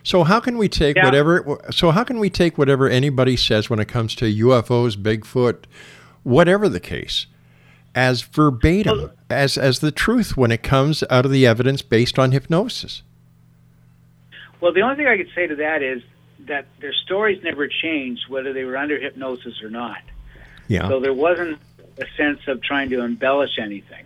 So 0.03 0.23
how 0.23 0.39
can 0.39 0.57
we 0.57 0.67
take 0.67 0.95
Yeah. 0.95 1.05
whatever 1.05 1.59
so 1.71 1.91
how 1.91 2.03
can 2.03 2.19
we 2.19 2.29
take 2.29 2.57
whatever 2.57 2.89
anybody 2.89 3.35
says 3.35 3.69
when 3.69 3.79
it 3.79 3.87
comes 3.87 4.15
to 4.15 4.25
UFOs, 4.25 4.95
Bigfoot, 4.95 5.65
whatever 6.23 6.67
the 6.69 6.79
case, 6.79 7.27
as 7.93 8.21
verbatim, 8.23 9.11
as 9.29 9.57
as 9.57 9.79
the 9.79 9.91
truth 9.91 10.35
when 10.35 10.51
it 10.51 10.63
comes 10.63 11.03
out 11.09 11.25
of 11.25 11.31
the 11.31 11.45
evidence 11.45 11.81
based 11.81 12.17
on 12.17 12.31
hypnosis? 12.31 13.03
Well, 14.59 14.73
the 14.73 14.81
only 14.81 14.95
thing 14.95 15.07
I 15.07 15.17
could 15.17 15.29
say 15.33 15.47
to 15.47 15.55
that 15.55 15.81
is 15.81 16.01
that 16.47 16.65
their 16.79 16.93
stories 16.93 17.41
never 17.43 17.67
changed 17.67 18.23
whether 18.27 18.53
they 18.53 18.63
were 18.63 18.77
under 18.77 18.99
hypnosis 18.99 19.61
or 19.63 19.69
not. 19.69 19.99
Yeah. 20.67 20.87
So 20.87 20.99
there 20.99 21.13
wasn't 21.13 21.59
a 21.99 22.05
sense 22.17 22.39
of 22.47 22.61
trying 22.63 22.89
to 22.91 23.01
embellish 23.01 23.59
anything 23.59 24.05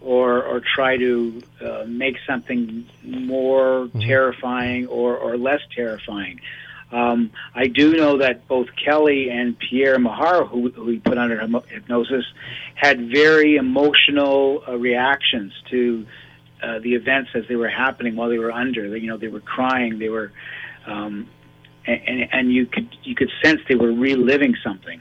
or 0.00 0.42
or 0.42 0.60
try 0.60 0.96
to 0.96 1.42
uh, 1.60 1.84
make 1.86 2.16
something 2.26 2.86
more 3.04 3.88
terrifying 4.00 4.86
or, 4.86 5.16
or 5.16 5.36
less 5.36 5.60
terrifying. 5.74 6.40
Um, 6.92 7.30
I 7.54 7.68
do 7.68 7.92
know 7.92 8.18
that 8.18 8.48
both 8.48 8.66
Kelly 8.84 9.30
and 9.30 9.56
Pierre 9.58 9.98
Maharo, 9.98 10.48
who, 10.48 10.70
who 10.70 10.86
we 10.86 10.98
put 10.98 11.18
under 11.18 11.38
hypnosis, 11.68 12.24
had 12.74 13.10
very 13.10 13.56
emotional 13.56 14.64
uh, 14.66 14.76
reactions 14.76 15.52
to 15.70 16.04
uh, 16.62 16.78
the 16.80 16.94
events 16.94 17.30
as 17.34 17.44
they 17.48 17.56
were 17.56 17.68
happening 17.68 18.16
while 18.16 18.28
they 18.28 18.38
were 18.38 18.50
under. 18.52 18.96
You 18.96 19.06
know, 19.06 19.16
they 19.16 19.28
were 19.28 19.40
crying. 19.40 19.98
They 19.98 20.08
were, 20.08 20.32
um, 20.86 21.28
and, 21.86 22.00
and, 22.06 22.28
and 22.32 22.52
you 22.52 22.66
could 22.66 22.88
you 23.04 23.14
could 23.14 23.30
sense 23.42 23.60
they 23.68 23.76
were 23.76 23.92
reliving 23.92 24.56
something 24.64 25.00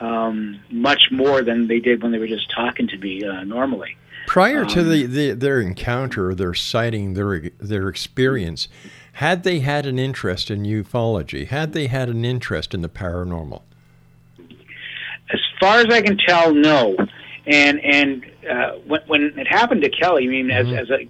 um, 0.00 0.60
much 0.70 1.04
more 1.10 1.42
than 1.42 1.68
they 1.68 1.80
did 1.80 2.02
when 2.02 2.12
they 2.12 2.18
were 2.18 2.26
just 2.26 2.50
talking 2.50 2.88
to 2.88 2.98
me 2.98 3.24
uh, 3.24 3.44
normally. 3.44 3.96
Prior 4.26 4.64
to 4.64 4.80
Um, 4.80 4.88
the, 4.88 5.06
the 5.06 5.30
their 5.32 5.60
encounter, 5.60 6.34
their 6.34 6.54
sighting, 6.54 7.14
their 7.14 7.50
their 7.58 7.88
experience, 7.88 8.68
had 9.14 9.42
they 9.44 9.60
had 9.60 9.86
an 9.86 9.98
interest 9.98 10.50
in 10.50 10.62
ufology, 10.64 11.46
had 11.46 11.72
they 11.72 11.86
had 11.86 12.08
an 12.08 12.24
interest 12.24 12.74
in 12.74 12.80
the 12.82 12.88
paranormal? 12.88 13.62
As 15.32 15.40
far 15.60 15.78
as 15.78 15.86
I 15.90 16.00
can 16.02 16.18
tell, 16.18 16.54
no. 16.54 16.96
And 17.46 17.80
and 17.80 18.24
uh, 18.50 18.72
when 18.86 19.00
when 19.06 19.22
it 19.38 19.46
happened 19.46 19.82
to 19.82 19.90
Kelly, 19.90 20.24
I 20.24 20.28
mean, 20.28 20.50
as 20.50 20.66
as 20.68 20.90
a 20.90 21.08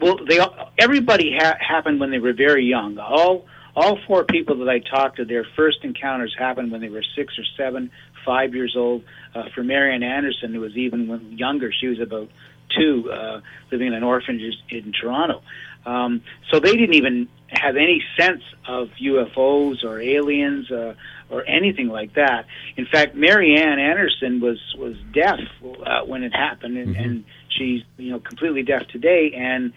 well, 0.00 0.18
they 0.28 0.38
all- 0.38 0.72
everybody 0.78 1.36
ha- 1.38 1.56
happened 1.60 2.00
when 2.00 2.10
they 2.10 2.18
were 2.18 2.32
very 2.32 2.64
young. 2.64 2.98
All 2.98 3.46
all 3.74 3.98
four 4.06 4.24
people 4.24 4.56
that 4.58 4.68
I 4.68 4.78
talked 4.80 5.16
to, 5.18 5.24
their 5.24 5.44
first 5.56 5.78
encounters 5.84 6.34
happened 6.38 6.72
when 6.72 6.80
they 6.80 6.88
were 6.88 7.04
six 7.14 7.38
or 7.38 7.44
seven, 7.56 7.90
five 8.24 8.54
years 8.54 8.74
old. 8.76 9.04
Uh, 9.34 9.48
for 9.54 9.62
Marianne 9.62 10.02
Anderson, 10.02 10.54
who 10.54 10.60
was 10.60 10.76
even 10.76 11.08
when 11.08 11.36
younger, 11.38 11.70
she 11.72 11.86
was 11.88 12.00
about 12.00 12.30
two, 12.76 13.10
uh, 13.10 13.40
living 13.70 13.88
in 13.88 13.94
an 13.94 14.02
orphanage 14.02 14.54
in 14.68 14.92
Toronto. 14.92 15.42
Um, 15.84 16.22
so 16.50 16.58
they 16.58 16.72
didn't 16.72 16.94
even 16.94 17.28
have 17.48 17.76
any 17.76 18.02
sense 18.18 18.42
of 18.66 18.88
UFOs 19.00 19.84
or 19.84 20.00
aliens 20.00 20.70
uh, 20.70 20.94
or 21.30 21.46
anything 21.46 21.88
like 21.88 22.14
that. 22.14 22.46
In 22.76 22.86
fact, 22.86 23.14
Marianne 23.14 23.78
Anderson 23.78 24.40
was 24.40 24.58
was 24.76 24.96
deaf 25.12 25.38
uh, 25.62 26.00
when 26.04 26.24
it 26.24 26.34
happened, 26.34 26.76
and, 26.76 26.96
and 26.96 27.24
she's 27.48 27.82
you 27.96 28.10
know 28.10 28.20
completely 28.20 28.62
deaf 28.62 28.86
today. 28.88 29.32
And 29.36 29.72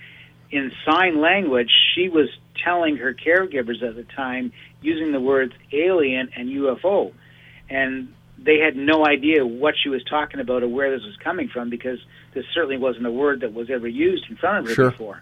in 0.52 0.72
sign 0.84 1.22
language, 1.22 1.72
she 1.94 2.10
was 2.10 2.28
telling 2.64 2.98
her 2.98 3.14
caregivers 3.14 3.84
at 3.84 3.96
the 3.96 4.04
time 4.04 4.52
using 4.82 5.12
the 5.12 5.20
words 5.20 5.54
alien 5.72 6.30
and 6.36 6.50
UFO, 6.50 7.14
and 7.70 8.14
they 8.44 8.60
had 8.60 8.76
no 8.76 9.06
idea 9.06 9.46
what 9.46 9.76
she 9.82 9.90
was 9.90 10.04
talking 10.04 10.40
about 10.40 10.64
or 10.64 10.68
where 10.70 10.92
this 10.96 11.06
was 11.06 11.16
coming 11.18 11.50
from 11.50 11.70
because 11.70 12.00
this 12.34 12.46
certainly 12.54 12.78
wasn't 12.78 13.06
a 13.06 13.12
word 13.12 13.42
that 13.42 13.54
was 13.54 13.70
ever 13.70 13.88
used 13.88 14.26
in 14.30 14.36
front 14.38 14.60
of 14.60 14.66
her 14.68 14.74
Sure. 14.74 14.92
before. 14.92 15.22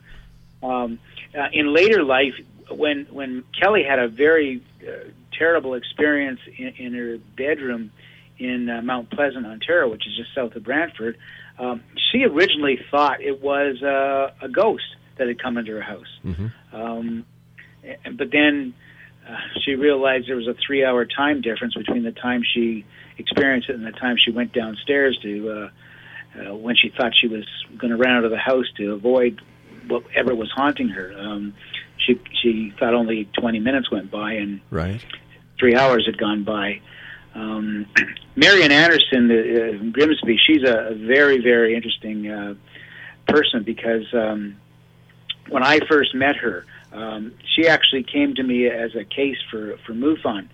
Um, 0.63 0.99
uh, 1.37 1.47
in 1.53 1.73
later 1.73 2.03
life, 2.03 2.33
when 2.69 3.05
when 3.11 3.43
Kelly 3.59 3.83
had 3.83 3.99
a 3.99 4.07
very 4.07 4.61
uh, 4.81 4.91
terrible 5.37 5.73
experience 5.75 6.39
in, 6.57 6.67
in 6.77 6.93
her 6.93 7.17
bedroom 7.35 7.91
in 8.39 8.69
uh, 8.69 8.81
Mount 8.81 9.09
Pleasant, 9.09 9.45
Ontario, 9.45 9.89
which 9.89 10.05
is 10.07 10.15
just 10.15 10.33
south 10.35 10.55
of 10.55 10.63
Brantford, 10.63 11.17
um, 11.59 11.81
she 12.11 12.23
originally 12.23 12.79
thought 12.91 13.21
it 13.21 13.41
was 13.41 13.81
uh, 13.81 14.31
a 14.41 14.49
ghost 14.49 14.95
that 15.17 15.27
had 15.27 15.41
come 15.41 15.57
into 15.57 15.71
her 15.73 15.81
house. 15.81 16.19
Um, 16.73 17.25
but 18.17 18.31
then 18.31 18.73
uh, 19.27 19.35
she 19.63 19.75
realized 19.75 20.27
there 20.27 20.35
was 20.35 20.47
a 20.47 20.55
three-hour 20.65 21.05
time 21.05 21.41
difference 21.41 21.73
between 21.73 22.03
the 22.03 22.11
time 22.11 22.43
she 22.53 22.85
experienced 23.17 23.69
it 23.69 23.75
and 23.75 23.85
the 23.85 23.91
time 23.91 24.17
she 24.17 24.31
went 24.31 24.53
downstairs 24.53 25.17
to 25.21 25.49
uh, 25.49 25.69
uh, 26.39 26.55
when 26.55 26.75
she 26.75 26.89
thought 26.89 27.13
she 27.19 27.27
was 27.27 27.45
going 27.77 27.91
to 27.91 27.97
run 27.97 28.15
out 28.15 28.23
of 28.25 28.31
the 28.31 28.37
house 28.37 28.65
to 28.77 28.93
avoid 28.93 29.41
whatever 29.87 30.35
was 30.35 30.51
haunting 30.51 30.89
her. 30.89 31.13
Um, 31.17 31.53
she 31.97 32.19
she 32.41 32.73
thought 32.79 32.93
only 32.93 33.25
20 33.39 33.59
minutes 33.59 33.89
went 33.91 34.11
by 34.11 34.33
and 34.33 34.61
Right. 34.69 35.03
three 35.59 35.75
hours 35.75 36.05
had 36.05 36.17
gone 36.17 36.43
by. 36.43 36.81
Um, 37.33 37.85
Marian 38.35 38.71
Anderson, 38.71 39.31
uh, 39.31 39.33
uh, 39.33 39.91
Grimsby, 39.91 40.37
she's 40.45 40.63
a, 40.63 40.89
a 40.89 40.95
very, 40.95 41.41
very 41.41 41.75
interesting 41.75 42.29
uh, 42.29 42.55
person 43.27 43.63
because 43.63 44.05
um, 44.13 44.57
when 45.49 45.63
I 45.63 45.79
first 45.89 46.13
met 46.15 46.35
her, 46.37 46.65
um, 46.91 47.33
she 47.55 47.67
actually 47.67 48.03
came 48.03 48.35
to 48.35 48.43
me 48.43 48.67
as 48.67 48.95
a 48.95 49.03
case 49.03 49.37
for, 49.51 49.77
for 49.85 49.93
MUFON. 49.93 50.47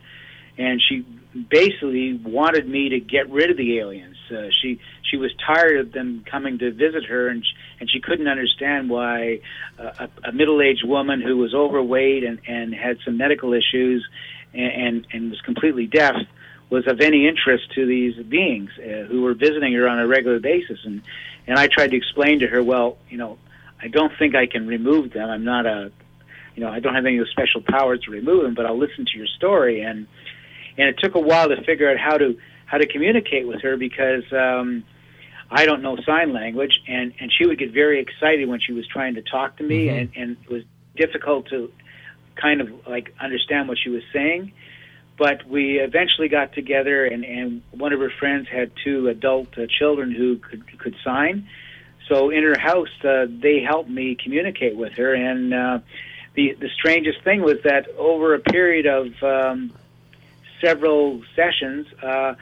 And 0.57 0.81
she 0.81 1.05
basically 1.49 2.13
wanted 2.13 2.67
me 2.67 2.89
to 2.89 2.99
get 2.99 3.29
rid 3.29 3.49
of 3.49 3.57
the 3.57 3.79
aliens. 3.79 4.17
Uh, 4.31 4.49
she 4.61 4.79
she 5.09 5.17
was 5.17 5.31
tired 5.45 5.79
of 5.79 5.91
them 5.91 6.23
coming 6.29 6.59
to 6.59 6.71
visit 6.71 7.05
her, 7.05 7.27
and 7.27 7.43
sh- 7.43 7.55
and 7.79 7.89
she 7.89 7.99
couldn't 7.99 8.27
understand 8.27 8.89
why 8.89 9.39
uh, 9.79 10.07
a, 10.23 10.29
a 10.29 10.31
middle-aged 10.31 10.85
woman 10.85 11.21
who 11.21 11.37
was 11.37 11.53
overweight 11.53 12.23
and, 12.23 12.39
and 12.47 12.73
had 12.73 12.97
some 13.03 13.17
medical 13.17 13.53
issues 13.53 14.07
and, 14.53 14.71
and 14.71 15.07
and 15.11 15.31
was 15.31 15.41
completely 15.41 15.87
deaf 15.87 16.15
was 16.69 16.87
of 16.87 17.01
any 17.01 17.27
interest 17.27 17.71
to 17.75 17.85
these 17.85 18.15
beings 18.25 18.71
uh, 18.79 19.03
who 19.03 19.21
were 19.21 19.35
visiting 19.35 19.73
her 19.73 19.87
on 19.87 19.99
a 19.99 20.07
regular 20.07 20.39
basis. 20.39 20.79
And 20.85 21.01
and 21.47 21.59
I 21.59 21.67
tried 21.67 21.91
to 21.91 21.97
explain 21.97 22.39
to 22.39 22.47
her, 22.47 22.63
well, 22.63 22.97
you 23.09 23.17
know, 23.17 23.37
I 23.81 23.87
don't 23.87 24.11
think 24.17 24.33
I 24.35 24.45
can 24.45 24.65
remove 24.65 25.11
them. 25.11 25.29
I'm 25.29 25.43
not 25.43 25.65
a, 25.65 25.91
you 26.55 26.63
know, 26.63 26.69
I 26.69 26.79
don't 26.79 26.95
have 26.95 27.05
any 27.05 27.21
special 27.31 27.61
powers 27.61 27.99
to 28.01 28.11
remove 28.11 28.43
them, 28.43 28.53
but 28.53 28.65
I'll 28.65 28.77
listen 28.77 29.05
to 29.05 29.17
your 29.17 29.27
story. 29.27 29.81
And 29.81 30.07
and 30.77 30.87
it 30.89 30.97
took 30.99 31.15
a 31.15 31.19
while 31.19 31.49
to 31.49 31.63
figure 31.63 31.89
out 31.89 31.97
how 31.97 32.17
to 32.17 32.37
how 32.65 32.77
to 32.77 32.87
communicate 32.87 33.47
with 33.47 33.61
her 33.61 33.77
because 33.77 34.23
um, 34.31 34.83
I 35.51 35.65
don't 35.65 35.81
know 35.81 35.97
sign 36.05 36.33
language, 36.33 36.81
and 36.87 37.13
and 37.19 37.31
she 37.31 37.45
would 37.45 37.59
get 37.59 37.71
very 37.71 37.99
excited 37.99 38.47
when 38.49 38.59
she 38.59 38.73
was 38.73 38.87
trying 38.87 39.15
to 39.15 39.21
talk 39.21 39.57
to 39.57 39.63
me, 39.63 39.87
Mhm. 39.87 39.97
and 39.99 40.09
and 40.15 40.37
it 40.43 40.49
was 40.49 40.63
difficult 40.95 41.47
to 41.49 41.71
kind 42.35 42.61
of 42.61 42.69
like 42.87 43.13
understand 43.19 43.67
what 43.67 43.77
she 43.77 43.89
was 43.89 44.03
saying. 44.11 44.51
But 45.15 45.47
we 45.47 45.77
eventually 45.79 46.27
got 46.27 46.53
together, 46.53 47.05
and 47.05 47.23
and 47.23 47.61
one 47.71 47.93
of 47.93 47.99
her 47.99 48.09
friends 48.09 48.47
had 48.47 48.71
two 48.83 49.09
adult 49.09 49.55
uh, 49.57 49.67
children 49.67 50.11
who 50.11 50.37
could 50.37 50.79
could 50.79 50.95
sign. 51.03 51.47
So 52.09 52.31
in 52.31 52.43
her 52.43 52.59
house, 52.59 52.89
uh, 53.05 53.27
they 53.29 53.61
helped 53.61 53.89
me 53.89 54.15
communicate 54.15 54.75
with 54.75 54.93
her, 54.93 55.13
and 55.13 55.53
uh, 55.53 55.79
the 56.33 56.53
the 56.59 56.69
strangest 56.69 57.21
thing 57.23 57.41
was 57.41 57.61
that 57.63 57.87
over 57.97 58.33
a 58.33 58.39
period 58.39 58.87
of 58.87 59.23
um, 59.23 59.71
several 60.63 61.21
sessions, 61.35 61.87
uh, 62.01 62.35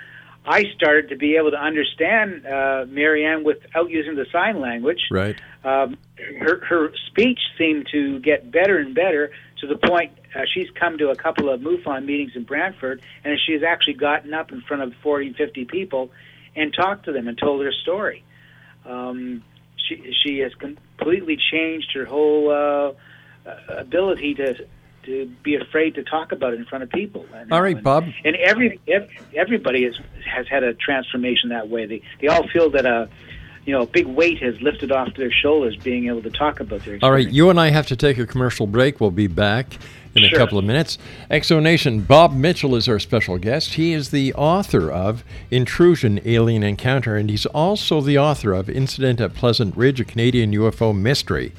I 0.46 0.64
started 0.76 1.10
to 1.10 1.16
be 1.16 1.36
able 1.36 1.52
to 1.52 1.62
understand 1.62 2.46
uh, 2.46 2.86
Marianne 2.88 3.44
without 3.44 3.90
using 3.90 4.16
the 4.16 4.26
sign 4.32 4.60
language. 4.60 5.02
Right. 5.12 5.40
Um, 5.64 5.98
her 6.40 6.66
her 6.66 6.92
speech 7.08 7.40
seemed 7.58 7.88
to 7.92 8.20
get 8.20 8.52
better 8.52 8.78
and 8.78 8.96
better 8.96 9.32
to 9.60 9.68
the 9.68 9.76
point 9.76 10.14
uh, 10.34 10.42
she's 10.52 10.70
come 10.72 10.98
to 10.98 11.10
a 11.10 11.16
couple 11.16 11.50
of 11.50 11.62
MUFON 11.62 12.06
meetings 12.06 12.32
in 12.36 12.44
Brantford, 12.44 13.02
and 13.24 13.38
she 13.46 13.54
has 13.54 13.64
actually 13.64 13.94
gotten 13.94 14.34
up 14.34 14.52
in 14.52 14.62
front 14.62 14.82
of 14.82 14.94
40, 15.04 15.34
50 15.34 15.66
people 15.66 16.10
and 16.56 16.74
talked 16.74 17.06
to 17.06 17.12
them 17.12 17.28
and 17.28 17.38
told 17.38 17.64
her 17.64 17.72
story. 17.72 18.24
Um, 18.86 19.44
she 19.78 20.14
she 20.24 20.40
has 20.40 20.54
completely 20.56 21.38
changed 21.52 21.92
her 21.94 22.06
whole 22.06 22.50
uh, 22.50 22.94
uh, 23.48 23.56
ability 23.70 24.36
to 24.36 24.68
to 25.04 25.26
be 25.44 25.56
afraid 25.56 25.96
to 25.96 26.04
talk 26.04 26.32
about 26.32 26.54
it 26.54 26.60
in 26.60 26.66
front 26.66 26.84
of 26.84 26.90
people. 26.90 27.26
And, 27.34 27.52
All 27.52 27.62
right, 27.62 27.82
Bob. 27.82 28.06
and 28.24 28.36
every 28.36 28.80
everybody 29.36 29.84
has 29.84 30.00
has 30.26 30.48
had 30.48 30.64
a 30.64 30.74
transformation 30.74 31.50
that 31.50 31.70
way. 31.70 31.86
They 31.86 32.02
they 32.20 32.28
all 32.28 32.48
feel 32.48 32.70
that 32.72 32.86
a 32.86 33.10
you 33.66 33.74
know 33.74 33.82
a 33.82 33.88
big 33.88 34.08
weight 34.08 34.42
has 34.42 34.60
lifted 34.62 34.92
off 34.92 35.16
their 35.16 35.32
shoulders, 35.32 35.76
being 35.78 36.08
able 36.08 36.22
to 36.24 36.30
talk 36.30 36.60
about 36.60 36.84
their. 36.86 37.00
All 37.02 37.12
right, 37.12 37.30
you 37.30 37.50
and 37.50 37.60
I 37.60 37.70
have 37.70 37.88
to 37.88 37.96
take 37.96 38.18
a 38.18 38.26
commercial 38.26 38.68
break. 38.68 39.00
We'll 39.00 39.12
be 39.12 39.28
back 39.28 39.78
in 40.16 40.24
a 40.26 40.32
couple 40.32 40.58
of 40.58 40.66
minutes. 40.66 40.98
X 41.30 41.48
Zone 41.48 41.64
Nation, 41.64 42.02
Bob 42.02 42.34
Mitchell 42.34 42.76
is 42.76 42.88
our 42.88 43.00
special 43.00 43.38
guest. 43.38 43.76
He 43.76 43.94
is 43.94 44.10
the 44.12 44.34
author 44.34 44.92
of 44.92 45.24
Intrusion 45.50 46.20
Alien 46.26 46.64
Encounter, 46.64 47.16
and 47.16 47.30
he's 47.30 47.46
also 47.48 48.02
the 48.02 48.18
author 48.18 48.54
of 48.54 48.70
Incident 48.70 49.22
at 49.22 49.34
Pleasant 49.34 49.76
Ridge, 49.78 50.00
a 50.00 50.06
Canadian 50.06 50.52
UFO 50.52 50.98
mystery. 50.98 51.54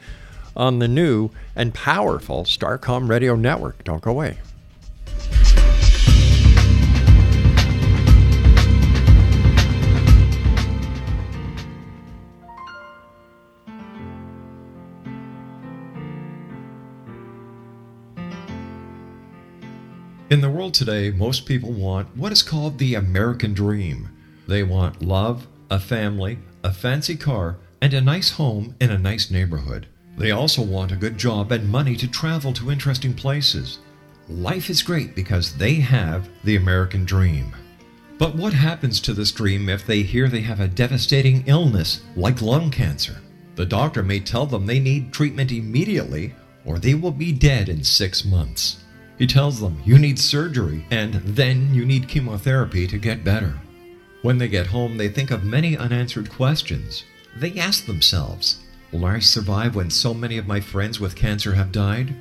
on 0.57 0.81
the 0.81 0.89
new 0.89 1.31
and 1.55 1.73
powerful 1.73 2.43
Starcom 2.43 3.09
Radio 3.09 3.37
Network. 3.37 3.85
Don't 3.85 4.03
go 4.03 4.11
away. 4.11 4.39
In 20.31 20.43
the 20.43 20.51
world 20.51 20.75
today, 20.75 21.11
most 21.11 21.47
people 21.47 21.73
want 21.73 22.15
what 22.15 22.33
is 22.33 22.43
called 22.43 22.77
the 22.77 22.97
American 22.97 23.55
dream. 23.55 24.11
They 24.47 24.63
want 24.63 25.01
love, 25.01 25.47
a 25.71 25.81
family, 25.81 26.39
a 26.63 26.71
fancy 26.71 27.17
car, 27.17 27.57
and 27.81 27.95
a 27.95 28.03
nice 28.03 28.29
home 28.29 28.75
in 28.79 28.91
a 28.91 28.99
nice 28.99 29.31
neighborhood. 29.31 29.87
They 30.19 30.33
also 30.33 30.61
want 30.61 30.93
a 30.93 30.97
good 30.97 31.17
job 31.17 31.51
and 31.51 31.67
money 31.67 31.97
to 31.97 32.07
travel 32.07 32.53
to 32.53 32.71
interesting 32.71 33.15
places. 33.15 33.79
Life 34.29 34.69
is 34.69 34.83
great 34.83 35.15
because 35.15 35.55
they 35.55 35.77
have 35.77 36.29
the 36.45 36.57
American 36.57 37.07
dream. 37.07 37.57
But 38.19 38.37
what 38.37 38.53
happens 38.53 39.01
to 39.01 39.15
this 39.15 39.33
dream 39.33 39.71
if 39.71 39.87
they 39.87 40.03
hear 40.03 40.29
they 40.29 40.43
have 40.43 40.61
a 40.61 40.69
devastating 40.69 41.43
illness 41.47 42.03
like 42.17 42.43
lung 42.43 42.71
cancer? 42.71 43.17
The 43.55 43.65
doctor 43.65 44.03
may 44.03 44.21
tell 44.21 44.45
them 44.45 44.67
they 44.67 44.79
need 44.79 45.11
treatment 45.11 45.53
immediately 45.53 46.35
or 46.67 46.79
they 46.79 46.93
will 46.93 47.13
be 47.13 47.33
dead 47.33 47.71
in 47.71 47.83
six 47.83 48.27
months. 48.27 48.85
He 49.19 49.27
tells 49.27 49.61
them 49.61 49.83
you 49.85 49.99
need 49.99 50.19
surgery 50.19 50.87
and 50.91 51.15
then 51.15 51.75
you 51.75 51.85
need 51.85 52.09
chemotherapy 52.09 52.87
to 52.87 52.99
get 52.99 53.25
better. 53.25 53.59
When 54.23 54.39
they 54.39 54.49
get 54.49 54.67
home, 54.69 54.97
they 54.97 55.09
think 55.09 55.31
of 55.31 55.45
many 55.45 55.77
unanswered 55.77 56.31
questions. 56.31 57.05
They 57.37 57.59
ask 57.59 57.87
themselves, 57.87 58.61
Will 58.93 59.05
I 59.05 59.19
survive 59.19 59.75
when 59.75 59.91
so 59.91 60.15
many 60.15 60.39
of 60.39 60.47
my 60.47 60.61
friends 60.61 60.99
with 60.99 61.15
cancer 61.15 61.55
have 61.55 61.73
died? 61.73 62.15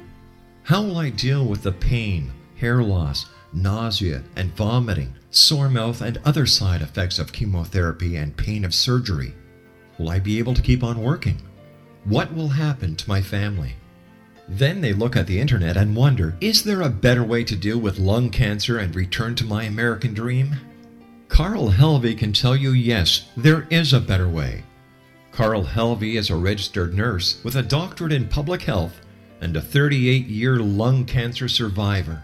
How 0.64 0.84
will 0.84 0.98
I 0.98 1.10
deal 1.10 1.46
with 1.46 1.64
the 1.64 1.72
pain, 1.72 2.34
hair 2.58 2.84
loss, 2.84 3.26
nausea, 3.54 4.24
and 4.36 4.56
vomiting, 4.56 5.16
sore 5.32 5.70
mouth, 5.70 6.02
and 6.02 6.20
other 6.26 6.46
side 6.46 6.82
effects 6.82 7.20
of 7.20 7.32
chemotherapy 7.32 8.18
and 8.18 8.36
pain 8.36 8.66
of 8.66 8.74
surgery? 8.74 9.34
Will 9.98 10.10
I 10.10 10.20
be 10.20 10.40
able 10.40 10.54
to 10.56 10.62
keep 10.62 10.84
on 10.84 11.02
working? 11.02 11.42
What 12.04 12.34
will 12.34 12.50
happen 12.50 12.96
to 12.98 13.10
my 13.10 13.22
family? 13.22 13.76
Then 14.48 14.82
they 14.82 14.94
look 14.94 15.16
at 15.16 15.28
the 15.28 15.40
internet 15.40 15.76
and 15.78 15.96
wonder 15.96 16.36
is 16.40 16.64
there 16.64 16.82
a 16.82 16.90
better 16.90 17.24
way 17.24 17.44
to 17.44 17.56
deal 17.56 17.80
with 17.80 18.00
lung 18.00 18.30
cancer 18.30 18.78
and 18.78 18.96
return 18.96 19.36
to 19.36 19.46
my 19.46 19.64
American 19.64 20.14
dream? 20.14 20.56
Carl 21.28 21.72
Helvey 21.72 22.18
can 22.18 22.32
tell 22.32 22.56
you 22.56 22.72
yes, 22.72 23.30
there 23.36 23.68
is 23.70 23.94
a 23.94 24.00
better 24.00 24.30
way. 24.30 24.64
Carl 25.32 25.66
Helvey 25.66 26.18
is 26.18 26.30
a 26.30 26.36
registered 26.36 26.94
nurse 26.94 27.44
with 27.44 27.56
a 27.56 27.62
doctorate 27.62 28.14
in 28.14 28.28
public 28.28 28.64
health 28.64 29.02
and 29.42 29.56
a 29.56 29.62
38 29.62 30.26
year 30.28 30.58
lung 30.58 31.06
cancer 31.06 31.48
survivor. 31.48 32.24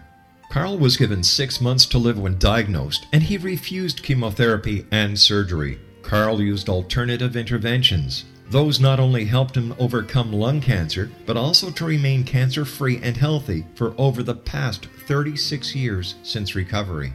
Carl 0.50 0.78
was 0.78 0.96
given 0.96 1.22
six 1.22 1.60
months 1.60 1.84
to 1.86 1.98
live 1.98 2.18
when 2.18 2.38
diagnosed, 2.38 3.06
and 3.12 3.22
he 3.22 3.36
refused 3.36 4.02
chemotherapy 4.02 4.86
and 4.90 5.18
surgery. 5.18 5.78
Carl 6.02 6.40
used 6.40 6.68
alternative 6.68 7.36
interventions. 7.36 8.24
Those 8.54 8.78
not 8.78 9.00
only 9.00 9.24
helped 9.24 9.56
him 9.56 9.74
overcome 9.80 10.32
lung 10.32 10.60
cancer, 10.60 11.10
but 11.26 11.36
also 11.36 11.72
to 11.72 11.84
remain 11.84 12.22
cancer 12.22 12.64
free 12.64 13.00
and 13.02 13.16
healthy 13.16 13.66
for 13.74 13.96
over 13.98 14.22
the 14.22 14.36
past 14.36 14.86
36 15.08 15.74
years 15.74 16.14
since 16.22 16.54
recovery. 16.54 17.12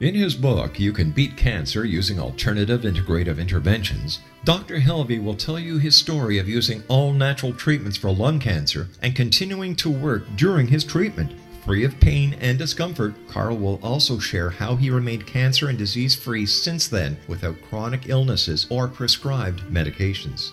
In 0.00 0.16
his 0.16 0.34
book, 0.34 0.80
You 0.80 0.92
Can 0.92 1.12
Beat 1.12 1.36
Cancer 1.36 1.84
Using 1.84 2.18
Alternative 2.18 2.80
Integrative 2.80 3.38
Interventions, 3.38 4.18
Dr. 4.44 4.80
Helvey 4.80 5.22
will 5.22 5.36
tell 5.36 5.60
you 5.60 5.78
his 5.78 5.94
story 5.94 6.38
of 6.38 6.48
using 6.48 6.82
all 6.88 7.12
natural 7.12 7.52
treatments 7.52 7.96
for 7.96 8.10
lung 8.10 8.40
cancer 8.40 8.88
and 9.00 9.14
continuing 9.14 9.76
to 9.76 9.88
work 9.88 10.24
during 10.34 10.66
his 10.66 10.82
treatment. 10.82 11.38
Free 11.64 11.84
of 11.84 12.00
pain 12.00 12.34
and 12.40 12.58
discomfort, 12.58 13.14
Carl 13.28 13.56
will 13.58 13.78
also 13.80 14.18
share 14.18 14.50
how 14.50 14.74
he 14.74 14.90
remained 14.90 15.24
cancer 15.24 15.68
and 15.68 15.78
disease 15.78 16.16
free 16.16 16.46
since 16.46 16.88
then 16.88 17.16
without 17.28 17.62
chronic 17.70 18.08
illnesses 18.08 18.66
or 18.70 18.88
prescribed 18.88 19.60
medications. 19.70 20.50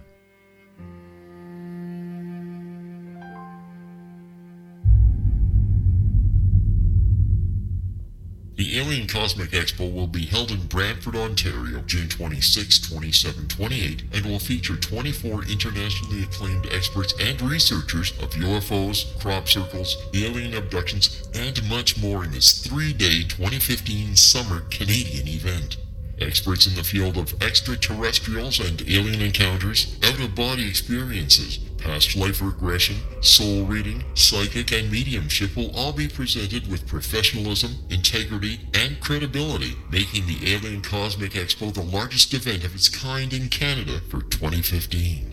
The 8.55 8.78
Alien 8.78 9.09
Cosmic 9.09 9.50
Expo 9.53 9.90
will 9.90 10.07
be 10.07 10.26
held 10.26 10.50
in 10.50 10.66
Brantford, 10.66 11.16
Ontario, 11.16 11.80
June 11.86 12.09
26, 12.09 12.80
27, 12.80 13.48
28, 13.48 14.03
and 14.12 14.26
will 14.26 14.38
feature 14.38 14.76
24 14.76 15.44
internationally 15.44 16.22
acclaimed 16.22 16.68
experts 16.70 17.14
and 17.18 17.40
researchers 17.40 18.12
of 18.20 18.32
UFOs, 18.32 19.18
crop 19.20 19.48
circles, 19.48 19.96
alien 20.12 20.53
abductions, 20.55 21.26
and 21.34 21.66
much 21.66 21.98
more 21.98 22.24
in 22.24 22.32
this 22.32 22.66
three-day 22.66 23.22
2015 23.22 24.16
summer 24.16 24.61
Canadian 24.68 25.28
event. 25.28 25.78
Experts 26.20 26.66
in 26.66 26.74
the 26.74 26.84
field 26.84 27.16
of 27.16 27.42
extraterrestrials 27.42 28.61
and 28.61 28.82
alien 28.82 29.22
encounters, 29.22 29.96
out-of-body 30.05 30.68
experiences, 30.68 31.59
past 31.82 32.16
life 32.16 32.40
regression, 32.40 32.96
soul 33.20 33.64
reading, 33.64 34.04
psychic, 34.14 34.72
and 34.72 34.90
mediumship 34.90 35.56
will 35.56 35.74
all 35.76 35.92
be 35.92 36.08
presented 36.08 36.70
with 36.70 36.86
professionalism, 36.86 37.72
integrity, 37.90 38.60
and 38.74 39.00
credibility, 39.00 39.76
making 39.90 40.26
the 40.26 40.54
Alien 40.54 40.80
Cosmic 40.80 41.32
Expo 41.32 41.72
the 41.72 41.82
largest 41.82 42.32
event 42.34 42.64
of 42.64 42.74
its 42.74 42.88
kind 42.88 43.32
in 43.32 43.48
Canada 43.48 44.00
for 44.08 44.22
2015. 44.22 45.32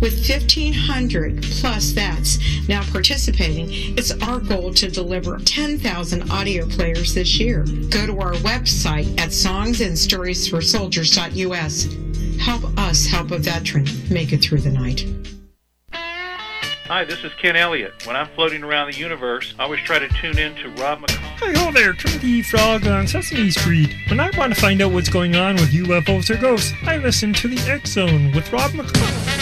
With 0.00 0.28
1,500 0.28 1.42
plus 1.42 1.90
vets 1.90 2.38
now 2.68 2.82
participating, 2.90 3.68
it's 3.96 4.10
our 4.22 4.40
goal 4.40 4.72
to 4.74 4.88
deliver 4.88 5.38
10,000 5.38 6.30
audio 6.30 6.66
players 6.66 7.14
this 7.14 7.38
year. 7.38 7.64
Go 7.90 8.06
to 8.06 8.18
our 8.20 8.32
website 8.34 9.18
at 9.20 9.30
songsandstoriesforsoldiers.us. 9.30 11.88
Help 12.40 12.78
us 12.78 13.06
help 13.06 13.30
a 13.30 13.38
veteran 13.38 13.86
make 14.10 14.32
it 14.32 14.42
through 14.42 14.60
the 14.60 14.70
night. 14.70 15.06
Hi, 16.92 17.04
this 17.04 17.24
is 17.24 17.32
Ken 17.40 17.56
Elliott. 17.56 18.06
When 18.06 18.16
I'm 18.16 18.28
floating 18.34 18.62
around 18.62 18.92
the 18.92 18.98
universe, 18.98 19.54
I 19.58 19.62
always 19.62 19.80
try 19.80 19.98
to 19.98 20.08
tune 20.08 20.36
in 20.36 20.54
to 20.56 20.68
Rob 20.70 21.00
McConnell. 21.00 21.38
Hi, 21.38 21.52
ho 21.52 21.72
there, 21.72 21.94
Twinkie 21.94 22.44
Frog 22.44 22.86
on 22.86 23.06
Sesame 23.06 23.50
Street. 23.50 23.96
When 24.08 24.20
I 24.20 24.30
want 24.36 24.54
to 24.54 24.60
find 24.60 24.82
out 24.82 24.92
what's 24.92 25.08
going 25.08 25.34
on 25.34 25.54
with 25.54 25.72
UFOs 25.72 26.28
or 26.28 26.36
ghosts, 26.36 26.74
I 26.82 26.98
listen 26.98 27.32
to 27.32 27.48
the 27.48 27.58
X 27.70 27.92
Zone 27.92 28.30
with 28.32 28.52
Rob 28.52 28.72
McConnell. 28.72 29.41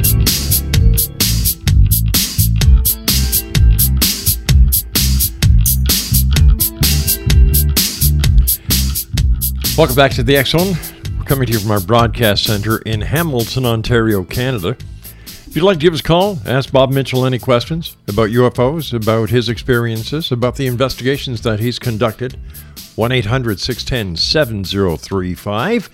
Welcome 9.81 9.95
back 9.95 10.11
to 10.11 10.21
the 10.21 10.43
Zone. 10.43 10.75
We're 11.17 11.25
coming 11.25 11.47
to 11.47 11.53
you 11.53 11.59
from 11.59 11.71
our 11.71 11.79
broadcast 11.79 12.43
center 12.43 12.77
in 12.83 13.01
Hamilton, 13.01 13.65
Ontario, 13.65 14.23
Canada. 14.23 14.77
If 15.25 15.55
you'd 15.55 15.63
like 15.63 15.79
to 15.79 15.81
give 15.81 15.95
us 15.95 16.01
a 16.01 16.03
call, 16.03 16.37
ask 16.45 16.71
Bob 16.71 16.91
Mitchell 16.91 17.25
any 17.25 17.39
questions 17.39 17.97
about 18.07 18.29
UFOs, 18.29 18.93
about 18.93 19.31
his 19.31 19.49
experiences, 19.49 20.31
about 20.31 20.57
the 20.57 20.67
investigations 20.67 21.41
that 21.41 21.59
he's 21.59 21.79
conducted, 21.79 22.37
1 22.95 23.11
800 23.11 23.59
610 23.59 24.17
7035, 24.17 25.89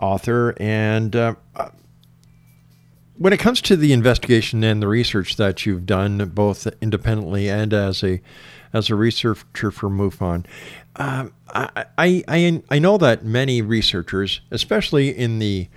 author, 0.00 0.54
and 0.60 1.16
uh, 1.16 1.34
when 3.18 3.32
it 3.32 3.40
comes 3.40 3.60
to 3.62 3.74
the 3.74 3.92
investigation 3.92 4.62
and 4.62 4.80
the 4.80 4.86
research 4.86 5.34
that 5.38 5.66
you've 5.66 5.86
done, 5.86 6.18
both 6.28 6.68
independently 6.80 7.50
and 7.50 7.74
as 7.74 8.04
a 8.04 8.22
as 8.72 8.90
a 8.90 8.94
researcher 8.94 9.72
for 9.72 9.90
MUFON, 9.90 10.46
um, 10.94 11.34
I, 11.52 11.86
I 11.98 12.62
I 12.70 12.78
know 12.78 12.98
that 12.98 13.24
many 13.24 13.60
researchers, 13.60 14.40
especially 14.52 15.08
in 15.08 15.40
the 15.40 15.68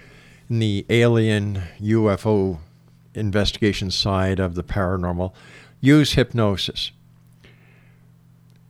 in 0.52 0.60
the 0.60 0.86
alien 0.92 1.64
UFO 1.82 2.60
investigation 3.16 3.90
side 3.90 4.40
of 4.40 4.54
the 4.54 4.64
paranormal, 4.64 5.34
use 5.82 6.14
hypnosis. 6.14 6.92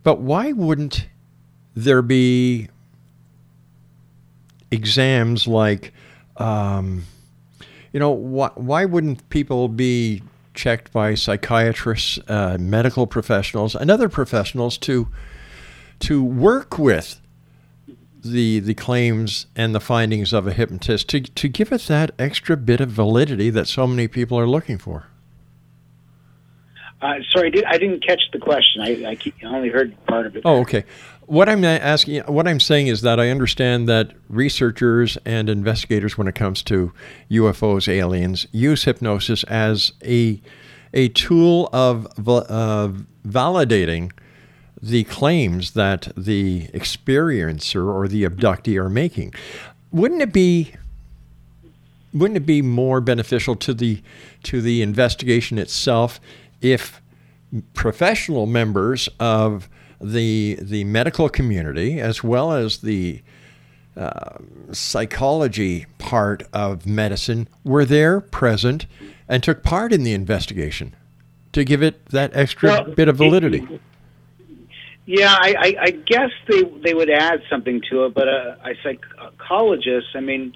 But 0.06 0.22
why 0.22 0.52
wouldn't 0.52 1.08
there 1.74 2.04
be 2.04 2.70
exams 4.70 5.48
like, 5.48 5.94
um, 6.38 7.06
you 7.92 8.00
know, 8.00 8.16
wh- 8.16 8.56
why 8.56 8.86
wouldn't 8.86 9.28
people 9.30 9.68
be 9.68 10.22
checked 10.54 10.94
by 10.94 11.16
psychiatrists, 11.16 12.20
uh, 12.28 12.58
medical 12.60 13.08
professionals, 13.08 13.76
and 13.76 13.90
other 13.90 14.08
professionals 14.08 14.78
to 14.78 15.08
to 16.02 16.24
work 16.24 16.78
with 16.78 17.20
the 18.24 18.60
the 18.60 18.76
claims 18.76 19.48
and 19.56 19.74
the 19.74 19.80
findings 19.80 20.34
of 20.34 20.46
a 20.46 20.54
hypnotist 20.54 21.10
to 21.10 21.22
to 21.22 21.48
give 21.48 21.72
it 21.72 21.82
that 21.88 22.12
extra 22.20 22.56
bit 22.56 22.80
of 22.80 22.90
validity 22.90 23.50
that 23.50 23.68
so 23.68 23.88
many 23.88 24.08
people 24.08 24.38
are 24.38 24.48
looking 24.48 24.78
for? 24.78 25.08
Uh, 27.06 27.20
sorry, 27.32 27.48
I, 27.48 27.50
did, 27.52 27.66
didn't 27.80 28.06
catch 28.06 28.22
the 28.34 28.40
question. 28.40 28.82
I, 28.82 29.18
I 29.44 29.46
only 29.46 29.70
heard 29.70 29.96
part 30.08 30.26
of 30.26 30.36
it. 30.36 30.42
Oh, 30.44 30.62
okay. 30.62 30.84
What 31.28 31.48
I'm 31.48 31.64
asking, 31.64 32.24
what 32.24 32.48
I'm 32.48 32.60
saying 32.60 32.88
is 32.88 33.02
that 33.02 33.20
I 33.20 33.30
understand 33.30 33.88
that 33.90 34.12
researchers 34.28 35.18
and 35.24 35.48
investigators, 35.50 36.18
when 36.18 36.28
it 36.28 36.36
comes 36.36 36.64
to 36.64 36.94
UFOs, 37.30 37.88
aliens, 37.88 38.48
use 38.52 38.84
hypnosis 38.84 39.44
as 39.46 39.94
a 40.04 40.42
a 40.94 41.10
tool 41.10 41.70
of 41.74 42.06
uh, 42.28 42.90
validating 43.28 44.12
the 44.82 45.04
claims 45.04 45.72
that 45.72 46.12
the 46.16 46.68
experiencer 46.70 47.94
or 47.94 48.08
the 48.08 48.24
abductee 48.24 48.80
are 48.82 48.90
making. 48.90 49.34
Wouldn't 49.92 50.22
it 50.22 50.32
be 50.32 50.74
wouldn't 52.14 52.38
it 52.38 52.46
be 52.46 52.62
more 52.62 53.02
beneficial 53.02 53.56
to 53.58 53.74
the 53.74 54.02
to 54.44 54.62
the 54.62 54.82
investigation 54.82 55.58
itself 55.58 56.20
if 56.72 57.00
professional 57.74 58.48
members 58.48 59.08
of 59.20 59.70
the 60.02 60.58
the 60.62 60.84
medical 60.84 61.30
community 61.30 62.02
as 62.02 62.24
well 62.24 62.52
as 62.52 62.80
the 62.80 63.22
uh, 63.96 64.38
psychology 64.72 65.86
part 66.00 66.44
of 66.52 66.86
medicine 66.86 67.48
were 67.64 67.86
there 67.86 68.20
present 68.20 68.88
and 69.30 69.42
took 69.42 69.64
part 69.64 69.94
in 69.94 70.04
the 70.04 70.12
investigation 70.12 70.94
to 71.54 71.64
give 71.64 71.82
it 71.82 72.06
that 72.08 72.36
extra 72.36 72.70
well, 72.70 72.84
bit 72.96 73.08
of 73.08 73.16
validity. 73.16 73.66
Yeah, 75.06 75.32
I, 75.32 75.56
I, 75.58 75.76
I 75.82 75.92
guess 75.92 76.32
they 76.50 76.64
they 76.84 76.94
would 76.94 77.12
add 77.12 77.44
something 77.50 77.80
to 77.92 78.06
it, 78.06 78.14
but 78.16 78.28
a, 78.28 78.58
a 78.66 78.74
psychologist, 78.84 80.08
I 80.16 80.20
mean, 80.20 80.54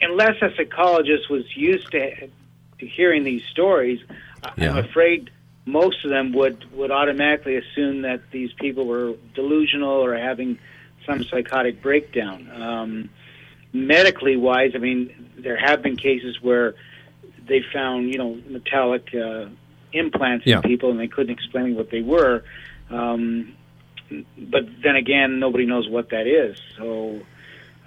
unless 0.00 0.40
a 0.40 0.54
psychologist 0.56 1.28
was 1.28 1.44
used 1.56 1.90
to, 1.90 2.28
to 2.28 2.30
hearing 2.86 3.24
these 3.24 3.42
stories, 3.50 4.00
yeah. 4.56 4.72
I'm 4.72 4.78
afraid 4.78 5.30
most 5.66 6.04
of 6.04 6.10
them 6.10 6.32
would 6.32 6.64
would 6.72 6.90
automatically 6.90 7.56
assume 7.56 8.02
that 8.02 8.30
these 8.30 8.52
people 8.54 8.86
were 8.86 9.14
delusional 9.34 10.04
or 10.04 10.16
having 10.16 10.58
some 11.06 11.24
psychotic 11.24 11.82
breakdown. 11.82 12.50
Um, 12.50 13.10
medically 13.72 14.36
wise, 14.36 14.72
I 14.74 14.78
mean, 14.78 15.32
there 15.38 15.56
have 15.56 15.82
been 15.82 15.96
cases 15.96 16.40
where 16.40 16.74
they 17.46 17.62
found 17.72 18.08
you 18.08 18.18
know 18.18 18.38
metallic 18.48 19.14
uh, 19.14 19.46
implants 19.92 20.46
yeah. 20.46 20.56
in 20.56 20.62
people 20.62 20.90
and 20.90 21.00
they 21.00 21.08
couldn't 21.08 21.32
explain 21.32 21.74
what 21.74 21.90
they 21.90 22.02
were. 22.02 22.44
Um, 22.90 23.54
but 24.36 24.62
then 24.82 24.96
again, 24.96 25.38
nobody 25.38 25.66
knows 25.66 25.88
what 25.88 26.10
that 26.10 26.26
is. 26.26 26.58
So 26.76 27.20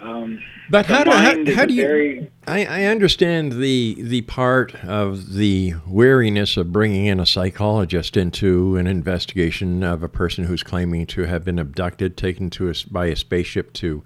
um, 0.03 0.43
but 0.69 0.85
how 0.85 1.03
do, 1.03 1.11
how, 1.11 1.55
how 1.55 1.65
do 1.65 1.73
you? 1.73 1.81
Very, 1.81 2.31
I, 2.45 2.65
I 2.65 2.83
understand 2.85 3.53
the 3.53 3.95
the 3.99 4.21
part 4.23 4.75
of 4.83 5.33
the 5.33 5.75
wariness 5.87 6.57
of 6.57 6.73
bringing 6.73 7.05
in 7.05 7.19
a 7.19 7.25
psychologist 7.25 8.17
into 8.17 8.75
an 8.75 8.85
investigation 8.85 9.81
of 9.81 10.03
a 10.03 10.09
person 10.09 10.45
who's 10.45 10.61
claiming 10.61 11.05
to 11.07 11.23
have 11.23 11.45
been 11.45 11.57
abducted, 11.57 12.17
taken 12.17 12.49
to 12.51 12.69
a, 12.69 12.73
by 12.91 13.05
a 13.07 13.15
spaceship 13.15 13.71
to 13.73 14.03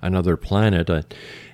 another 0.00 0.36
planet, 0.36 0.88
uh, 0.88 1.02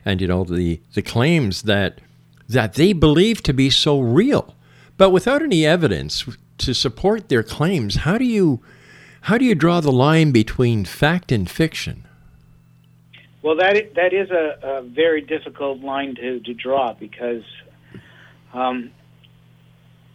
and 0.05 0.20
you 0.20 0.29
know 0.29 0.45
the 0.45 0.81
the 0.95 1.03
claims 1.03 1.62
that 1.62 2.01
that 2.49 2.75
they 2.75 2.93
believe 2.93 3.43
to 3.43 3.53
be 3.53 3.70
so 3.70 4.01
real, 4.01 4.55
but 4.97 5.11
without 5.11 5.43
any 5.43 5.66
evidence 5.66 6.25
to 6.59 6.75
support 6.75 7.29
their 7.29 7.43
claims. 7.43 7.97
How 7.97 8.18
do 8.18 8.25
you 8.25 8.62
how 9.22 9.39
do 9.39 9.45
you 9.45 9.55
draw 9.55 9.81
the 9.81 9.91
line 9.91 10.31
between 10.31 10.85
fact 10.85 11.33
and 11.33 11.51
fiction? 11.51 12.04
Well, 13.45 13.57
that 13.57 13.95
that 13.97 14.14
is 14.14 14.30
a, 14.30 14.59
a 14.62 14.82
very 14.82 15.20
difficult 15.20 15.82
line 15.82 16.14
to, 16.14 16.40
to 16.40 16.55
draw 16.55 16.95
because, 16.95 17.45
um, 18.55 18.90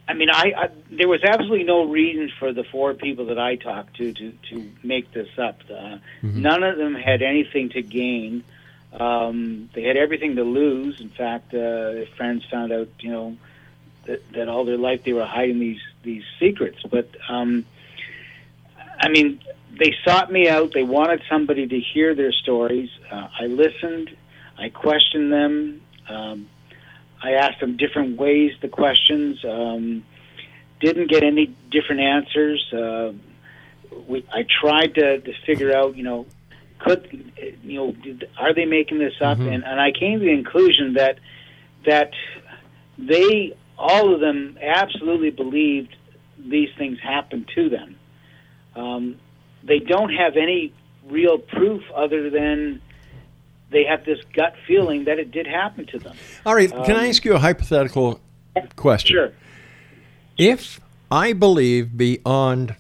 I 0.08 0.16
mean, 0.16 0.32
I, 0.32 0.54
I 0.58 0.70
there 0.90 1.08
was 1.08 1.24
absolutely 1.24 1.64
no 1.64 1.84
reason 1.84 2.32
for 2.40 2.54
the 2.54 2.64
four 2.64 2.96
people 2.96 3.28
that 3.28 3.38
I 3.38 3.56
talked 3.56 3.98
to 3.98 4.14
to 4.14 4.34
to 4.50 4.72
make 4.82 5.14
this 5.14 5.30
up. 5.38 5.60
Uh, 5.70 5.74
mm-hmm. 6.24 6.42
None 6.42 6.64
of 6.64 6.78
them 6.78 6.96
had 6.96 7.22
anything 7.22 7.70
to 7.70 7.84
gain. 7.84 8.44
Um, 9.00 9.70
they 9.76 9.84
had 9.84 9.96
everything 9.96 10.36
to 10.38 10.44
lose. 10.44 11.00
In 11.00 11.10
fact, 11.10 11.54
uh, 11.54 12.06
friends 12.18 12.44
found 12.50 12.72
out, 12.72 12.90
you 13.00 13.12
know, 13.12 13.38
that, 14.06 14.28
that 14.34 14.50
all 14.50 14.66
their 14.66 14.80
life 14.80 15.04
they 15.04 15.14
were 15.14 15.28
hiding 15.28 15.60
these 15.60 15.82
these 16.02 16.24
secrets. 16.40 16.80
But 16.90 17.10
um, 17.30 17.68
I 19.00 19.10
mean, 19.10 19.42
they 19.78 19.96
sought 20.06 20.32
me 20.32 20.50
out. 20.50 20.74
They 20.74 20.84
wanted 20.84 21.22
somebody 21.30 21.68
to 21.68 21.80
hear 21.80 22.16
their 22.16 22.32
stories. 22.32 22.90
Uh, 23.12 23.28
I 23.40 23.46
listened. 23.46 24.16
I 24.58 24.70
questioned 24.70 25.32
them. 25.32 25.82
Um, 26.08 26.50
I 27.22 27.34
asked 27.34 27.60
them 27.60 27.78
different 27.78 28.18
ways 28.18 28.54
the 28.62 28.68
questions. 28.68 29.44
Um, 29.46 30.06
didn't 30.80 31.10
get 31.10 31.24
any 31.24 31.56
different 31.70 32.02
answers. 32.02 32.74
Uh, 32.74 33.14
we, 34.08 34.26
I 34.32 34.46
tried 34.62 34.96
to, 34.96 35.20
to 35.20 35.34
figure 35.46 35.76
out, 35.76 35.96
you 35.98 36.04
know, 36.04 36.26
could 36.80 37.34
you 37.64 37.78
know, 37.78 37.92
did, 37.92 38.30
are 38.38 38.54
they 38.54 38.66
making 38.66 39.00
this 39.00 39.16
up? 39.22 39.38
Mm-hmm. 39.38 39.50
And, 39.50 39.64
and 39.66 39.82
I 39.82 39.92
came 39.92 40.20
to 40.20 40.26
the 40.26 40.36
conclusion 40.36 40.94
that 40.94 41.20
that 41.86 42.12
they, 42.98 43.56
all 43.78 44.14
of 44.14 44.20
them, 44.20 44.58
absolutely 44.62 45.30
believed 45.30 45.96
these 46.38 46.70
things 46.78 47.00
happened 47.00 47.50
to 47.56 47.70
them. 47.70 47.99
Um, 48.76 49.18
they 49.64 49.80
don't 49.80 50.14
have 50.14 50.38
any 50.38 50.74
real 51.08 51.38
proof 51.38 51.84
other 51.96 52.30
than 52.30 52.82
they 53.72 53.84
have 53.86 54.06
this 54.06 54.20
gut 54.34 54.56
feeling 54.68 55.06
that 55.06 55.20
it 55.20 55.32
did 55.32 55.48
happen 55.48 55.86
to 55.88 56.00
them. 56.00 56.16
All 56.46 56.56
right, 56.56 56.70
can 56.70 56.92
um, 56.92 56.98
I 56.98 57.08
ask 57.08 57.24
you 57.26 57.36
a 57.36 57.40
hypothetical 57.40 58.20
question? 58.76 59.16
Sure. 59.16 59.34
If 60.38 60.80
I 61.12 61.34
believe 61.34 61.98
beyond 61.98 62.76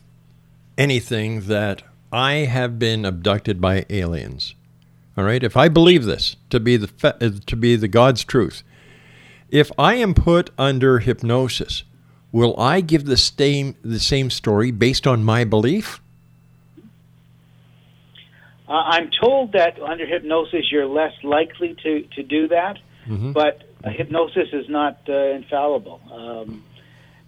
anything 0.78 1.42
that 1.42 1.84
I 2.12 2.34
have 2.34 2.80
been 2.80 3.06
abducted 3.06 3.62
by 3.62 3.86
aliens, 3.90 4.56
all 5.18 5.24
right, 5.24 5.44
if 5.44 5.58
I 5.58 5.68
believe 5.68 6.06
this 6.06 6.38
to 6.50 6.60
be 6.60 6.78
the 6.78 6.88
to 7.46 7.56
be 7.56 7.76
the 7.76 7.88
God's 7.88 8.24
truth, 8.24 8.64
if 9.50 9.72
I 9.78 9.96
am 9.96 10.14
put 10.14 10.52
under 10.58 11.00
hypnosis, 11.00 11.84
will 12.32 12.60
I 12.60 12.82
give 12.82 13.06
the 13.06 13.18
same 13.18 13.76
the 13.84 14.00
same 14.00 14.30
story 14.30 14.72
based 14.72 15.08
on 15.08 15.24
my 15.24 15.44
belief? 15.44 16.02
Uh, 18.68 18.74
I'm 18.74 19.10
told 19.20 19.54
that 19.54 19.82
under 19.82 20.06
hypnosis 20.06 20.72
you're 20.72 20.86
less 20.86 21.14
likely 21.24 21.76
to, 21.82 22.02
to 22.16 22.22
do 22.22 22.50
that, 22.50 22.78
mm-hmm. 23.08 23.32
but 23.32 23.64
uh, 23.84 23.90
hypnosis 23.90 24.50
is 24.54 24.70
not 24.70 25.00
uh, 25.10 25.14
infallible. 25.14 26.00
Um, 26.12 26.64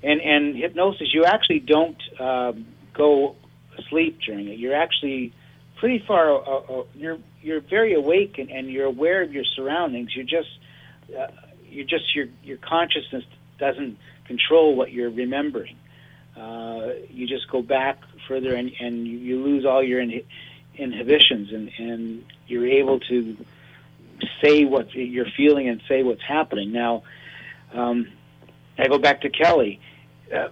and, 0.04 0.22
and 0.22 0.56
hypnosis, 0.56 1.08
you 1.12 1.26
actually 1.26 1.60
don't 1.60 1.98
um, 2.20 2.68
go 2.94 3.36
asleep 3.80 4.20
during 4.24 4.50
it. 4.50 4.60
You're 4.60 4.76
actually 4.76 5.34
pretty 5.78 6.04
far. 6.08 6.32
Uh, 6.32 6.60
uh, 6.60 6.84
you're 6.94 7.18
you're 7.42 7.62
very 7.62 7.94
awake 7.94 8.38
and, 8.38 8.52
and 8.52 8.70
you're 8.70 8.86
aware 8.86 9.24
of 9.24 9.34
your 9.34 9.46
surroundings. 9.56 10.16
You're 10.16 10.26
just 10.26 10.50
uh, 11.18 11.28
you're 11.70 11.88
just 11.88 12.16
your 12.16 12.28
your 12.44 12.58
consciousness 12.58 13.24
doesn't 13.58 13.98
control 14.32 14.76
what 14.76 14.92
you're 14.92 15.10
remembering. 15.10 15.78
Uh, 16.38 16.94
you 17.10 17.28
just 17.28 17.50
go 17.50 17.62
back 17.62 18.00
further 18.28 18.56
and, 18.56 18.72
and 18.80 19.08
you, 19.08 19.44
lose 19.44 19.66
all 19.66 19.84
your 19.84 20.00
in, 20.00 20.24
inhibitions 20.76 21.52
and, 21.52 21.70
and 21.78 22.26
you're 22.48 22.68
able 22.68 23.00
to 23.00 23.38
say 24.42 24.64
what 24.64 24.94
you're 24.94 25.32
feeling 25.36 25.68
and 25.68 25.82
say 25.90 26.04
what's 26.04 26.24
happening. 26.24 26.72
Now, 26.72 27.04
um, 27.74 28.08
I 28.78 28.88
go 28.88 28.98
back 28.98 29.22
to 29.22 29.30
Kelly. 29.30 29.80
Uh, 30.34 30.48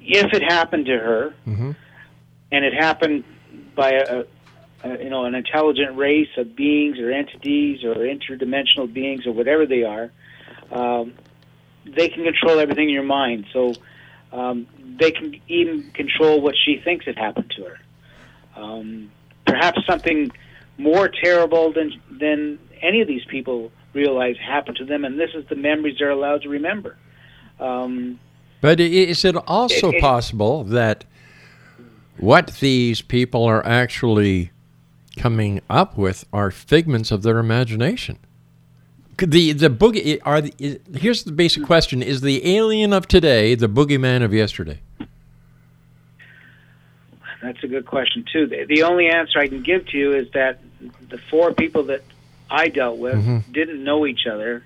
if 0.00 0.32
it 0.32 0.42
happened 0.42 0.86
to 0.86 0.98
her, 0.98 1.34
mm-hmm. 1.46 1.72
and 2.50 2.64
it 2.64 2.74
happened 2.74 3.24
by 3.74 3.90
a, 3.90 4.24
a, 4.84 5.02
you 5.02 5.10
know 5.10 5.24
an 5.24 5.34
intelligent 5.34 5.96
race 5.96 6.28
of 6.36 6.56
beings 6.56 6.98
or 6.98 7.10
entities 7.10 7.84
or 7.84 7.94
interdimensional 7.94 8.92
beings 8.92 9.26
or 9.26 9.32
whatever 9.32 9.66
they 9.66 9.82
are, 9.82 10.10
um, 10.70 11.14
they 11.94 12.08
can 12.08 12.24
control 12.24 12.58
everything 12.58 12.88
in 12.88 12.94
your 12.94 13.02
mind. 13.02 13.46
So 13.52 13.74
um, 14.32 14.66
they 14.98 15.10
can 15.10 15.40
even 15.48 15.90
control 15.94 16.40
what 16.40 16.54
she 16.64 16.80
thinks 16.82 17.06
had 17.06 17.16
happened 17.16 17.52
to 17.56 17.64
her. 17.64 17.78
Um, 18.60 19.10
perhaps 19.46 19.78
something 19.86 20.30
more 20.78 21.08
terrible 21.08 21.72
than 21.72 21.92
than 22.10 22.58
any 22.82 23.00
of 23.00 23.08
these 23.08 23.24
people 23.24 23.70
realize 23.94 24.36
happened 24.36 24.76
to 24.76 24.84
them, 24.84 25.04
and 25.04 25.18
this 25.18 25.30
is 25.34 25.46
the 25.48 25.56
memories 25.56 25.96
they're 25.98 26.10
allowed 26.10 26.42
to 26.42 26.48
remember. 26.48 26.96
Um, 27.58 28.18
But 28.60 28.80
is 28.80 29.24
it 29.24 29.36
also 29.46 29.88
It- 29.88 29.96
it- 29.96 30.00
possible 30.00 30.64
that 30.64 31.04
what 32.18 32.58
these 32.60 33.02
people 33.02 33.44
are 33.44 33.64
actually 33.66 34.50
coming 35.16 35.60
up 35.70 35.96
with 35.96 36.26
are 36.32 36.50
figments 36.50 37.10
of 37.10 37.22
their 37.22 37.38
imagination? 37.38 38.18
The 39.18 39.52
the 39.52 39.70
boogie 39.70 40.20
are 40.24 40.42
the, 40.42 40.52
is, 40.58 40.78
here's 40.94 41.24
the 41.24 41.32
basic 41.32 41.64
question: 41.64 42.02
Is 42.02 42.20
the 42.20 42.56
alien 42.56 42.92
of 42.92 43.08
today 43.08 43.54
the 43.54 43.68
boogeyman 43.68 44.22
of 44.22 44.34
yesterday? 44.34 44.80
That's 47.42 47.62
a 47.62 47.68
good 47.68 47.86
question 47.86 48.24
too. 48.30 48.46
The, 48.46 48.64
the 48.66 48.82
only 48.82 49.08
answer 49.08 49.38
I 49.38 49.46
can 49.46 49.62
give 49.62 49.86
to 49.88 49.96
you 49.96 50.14
is 50.14 50.30
that 50.32 50.60
the 51.08 51.18
four 51.30 51.52
people 51.52 51.84
that 51.84 52.02
I 52.50 52.68
dealt 52.68 52.98
with 52.98 53.14
Mhm. 53.14 53.52
didn't 53.52 53.82
know 53.82 54.06
each 54.06 54.26
other, 54.26 54.64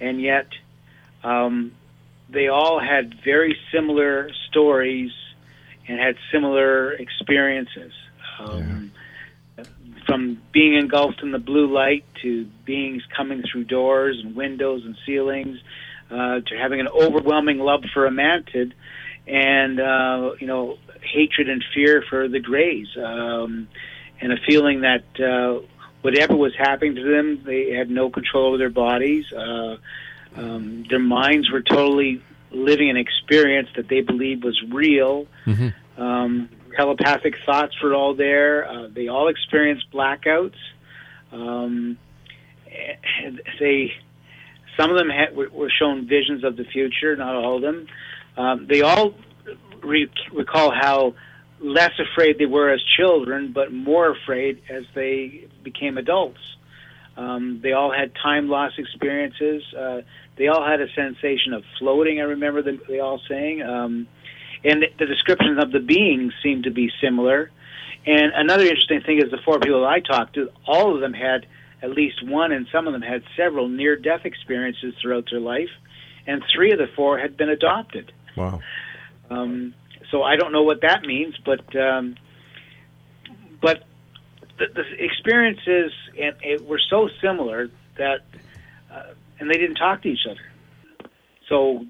and 0.00 0.20
yet 0.20 0.46
um, 1.24 1.72
they 2.28 2.48
all 2.48 2.78
had 2.80 3.14
very 3.24 3.56
similar 3.72 4.30
stories 4.48 5.10
and 5.88 5.98
had 5.98 6.16
similar 6.30 6.92
experiences. 6.92 7.92
Um, 8.38 8.92
From 10.06 10.40
being 10.52 10.74
engulfed 10.74 11.22
in 11.22 11.30
the 11.30 11.38
blue 11.38 11.72
light 11.72 12.04
to 12.22 12.46
beings 12.64 13.02
coming 13.16 13.42
through 13.50 13.64
doors 13.64 14.20
and 14.22 14.34
windows 14.34 14.82
and 14.84 14.96
ceilings, 15.06 15.58
uh, 16.10 16.40
to 16.40 16.58
having 16.60 16.80
an 16.80 16.88
overwhelming 16.88 17.58
love 17.58 17.84
for 17.94 18.06
a 18.06 18.10
mantid, 18.10 18.72
and 19.26 19.80
uh, 19.80 20.32
you 20.38 20.46
know 20.46 20.78
hatred 21.00 21.48
and 21.48 21.64
fear 21.74 22.04
for 22.08 22.28
the 22.28 22.40
Greys, 22.40 22.88
um, 22.96 23.68
and 24.20 24.32
a 24.32 24.36
feeling 24.46 24.82
that 24.82 25.04
uh, 25.20 25.64
whatever 26.02 26.36
was 26.36 26.54
happening 26.56 26.96
to 26.96 27.02
them, 27.02 27.42
they 27.44 27.70
had 27.70 27.90
no 27.90 28.10
control 28.10 28.48
over 28.48 28.58
their 28.58 28.70
bodies. 28.70 29.32
Uh, 29.32 29.76
um, 30.36 30.84
their 30.88 30.98
minds 30.98 31.50
were 31.50 31.62
totally 31.62 32.22
living 32.50 32.90
an 32.90 32.96
experience 32.96 33.68
that 33.76 33.88
they 33.88 34.00
believed 34.00 34.44
was 34.44 34.60
real. 34.70 35.26
Um, 35.96 36.48
telepathic 36.76 37.34
thoughts 37.44 37.74
were 37.82 37.94
all 37.94 38.14
there. 38.14 38.68
Uh, 38.68 38.88
they 38.92 39.08
all 39.08 39.28
experienced 39.28 39.90
blackouts. 39.92 40.56
Um, 41.30 41.98
they, 43.60 43.92
some 44.78 44.90
of 44.90 44.98
them 44.98 45.08
had, 45.08 45.36
were, 45.36 45.48
were 45.50 45.70
shown 45.70 46.06
visions 46.06 46.44
of 46.44 46.56
the 46.56 46.64
future. 46.64 47.16
Not 47.16 47.34
all 47.34 47.56
of 47.56 47.62
them. 47.62 47.86
Um, 48.36 48.66
they 48.68 48.82
all 48.82 49.14
re- 49.82 50.10
recall 50.32 50.72
how 50.72 51.14
less 51.60 51.92
afraid 51.98 52.38
they 52.38 52.46
were 52.46 52.70
as 52.70 52.80
children, 52.96 53.52
but 53.52 53.72
more 53.72 54.10
afraid 54.10 54.62
as 54.68 54.84
they 54.94 55.46
became 55.62 55.98
adults. 55.98 56.40
Um, 57.16 57.60
they 57.62 57.72
all 57.72 57.92
had 57.92 58.12
time 58.22 58.48
loss 58.48 58.72
experiences. 58.78 59.62
Uh, 59.74 60.00
they 60.36 60.48
all 60.48 60.66
had 60.66 60.80
a 60.80 60.86
sensation 60.94 61.52
of 61.52 61.62
floating. 61.78 62.20
I 62.20 62.24
remember 62.24 62.62
them, 62.62 62.80
they 62.88 63.00
all 63.00 63.20
saying. 63.28 63.62
Um, 63.62 64.08
and 64.64 64.84
the 64.98 65.06
descriptions 65.06 65.62
of 65.62 65.72
the 65.72 65.80
beings 65.80 66.32
seemed 66.42 66.64
to 66.64 66.70
be 66.70 66.90
similar. 67.00 67.50
And 68.06 68.32
another 68.34 68.64
interesting 68.64 69.00
thing 69.02 69.18
is 69.22 69.30
the 69.30 69.38
four 69.44 69.58
people 69.58 69.84
I 69.84 70.00
talked 70.00 70.34
to, 70.34 70.50
all 70.66 70.94
of 70.94 71.00
them 71.00 71.12
had 71.12 71.46
at 71.82 71.90
least 71.90 72.24
one, 72.26 72.52
and 72.52 72.66
some 72.70 72.86
of 72.86 72.92
them 72.92 73.02
had 73.02 73.22
several 73.36 73.68
near-death 73.68 74.24
experiences 74.24 74.94
throughout 75.00 75.28
their 75.30 75.40
life, 75.40 75.70
and 76.26 76.42
three 76.52 76.72
of 76.72 76.78
the 76.78 76.86
four 76.94 77.18
had 77.18 77.36
been 77.36 77.48
adopted. 77.48 78.12
Wow. 78.36 78.60
Um, 79.30 79.74
so 80.10 80.22
I 80.22 80.36
don't 80.36 80.52
know 80.52 80.62
what 80.62 80.82
that 80.82 81.02
means, 81.02 81.36
but 81.44 81.74
um, 81.74 82.16
but 83.60 83.84
the, 84.58 84.66
the 84.74 85.04
experiences 85.04 85.92
and 86.20 86.36
it 86.42 86.64
were 86.64 86.80
so 86.90 87.08
similar 87.20 87.70
that, 87.96 88.20
uh, 88.92 89.14
and 89.38 89.48
they 89.48 89.54
didn't 89.54 89.76
talk 89.76 90.02
to 90.02 90.08
each 90.08 90.26
other. 90.28 90.40
So, 91.48 91.86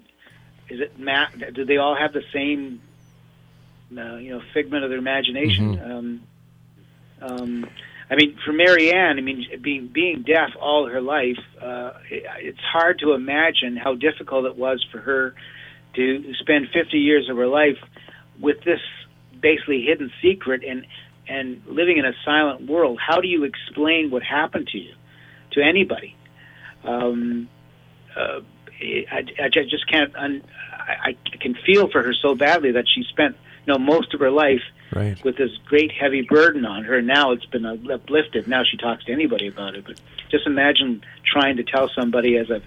is 0.73 0.81
it 0.81 0.99
Matt? 0.99 1.53
Do 1.53 1.65
they 1.65 1.77
all 1.77 1.95
have 1.95 2.13
the 2.13 2.23
same, 2.33 2.81
uh, 3.95 4.15
you 4.15 4.31
know, 4.31 4.41
figment 4.53 4.83
of 4.83 4.89
their 4.89 4.97
imagination? 4.97 5.79
Um, 5.79 6.23
um, 7.21 7.69
I 8.09 8.15
mean, 8.15 8.37
for 8.43 8.53
Mary 8.53 8.91
Ann, 8.91 9.17
I 9.19 9.21
mean, 9.21 9.45
being 9.61 9.87
being 9.87 10.23
deaf 10.23 10.49
all 10.59 10.87
her 10.87 10.99
life, 10.99 11.37
uh, 11.61 11.93
it, 12.09 12.23
it's 12.39 12.59
hard 12.59 12.99
to 12.99 13.13
imagine 13.13 13.77
how 13.77 13.93
difficult 13.93 14.45
it 14.45 14.57
was 14.57 14.83
for 14.91 14.99
her 14.99 15.35
to 15.95 16.33
spend 16.39 16.69
50 16.73 16.97
years 16.97 17.29
of 17.29 17.37
her 17.37 17.47
life 17.47 17.77
with 18.39 18.63
this 18.63 18.79
basically 19.39 19.83
hidden 19.83 20.11
secret 20.21 20.63
and 20.67 20.87
and 21.27 21.61
living 21.67 21.97
in 21.97 22.05
a 22.05 22.13
silent 22.25 22.67
world. 22.67 22.99
How 22.99 23.21
do 23.21 23.27
you 23.27 23.43
explain 23.43 24.09
what 24.09 24.23
happened 24.23 24.69
to 24.69 24.77
you 24.79 24.93
to 25.51 25.61
anybody? 25.61 26.15
Um, 26.83 27.47
uh, 28.15 28.41
I, 28.81 29.23
I 29.43 29.49
ju- 29.49 29.65
just 29.69 29.89
can't. 29.89 30.15
Un, 30.15 30.43
I, 30.71 31.09
I 31.09 31.37
can 31.39 31.55
feel 31.65 31.89
for 31.89 32.03
her 32.03 32.13
so 32.13 32.35
badly 32.35 32.71
that 32.71 32.85
she 32.93 33.03
spent 33.09 33.35
you 33.65 33.73
know 33.73 33.79
most 33.79 34.13
of 34.13 34.19
her 34.19 34.31
life 34.31 34.61
Right. 34.93 35.21
with 35.23 35.37
this 35.37 35.49
great 35.65 35.91
heavy 35.91 36.21
burden 36.21 36.65
on 36.65 36.83
her. 36.83 37.01
Now 37.01 37.31
it's 37.31 37.45
been 37.47 37.65
uplifted. 37.65 38.47
Now 38.47 38.63
she 38.63 38.77
talks 38.77 39.05
to 39.05 39.11
anybody 39.11 39.47
about 39.47 39.73
it. 39.75 39.85
But 39.87 39.99
just 40.29 40.45
imagine 40.45 41.03
trying 41.25 41.57
to 41.57 41.63
tell 41.63 41.89
somebody 41.95 42.37
as 42.37 42.51
a 42.51 42.61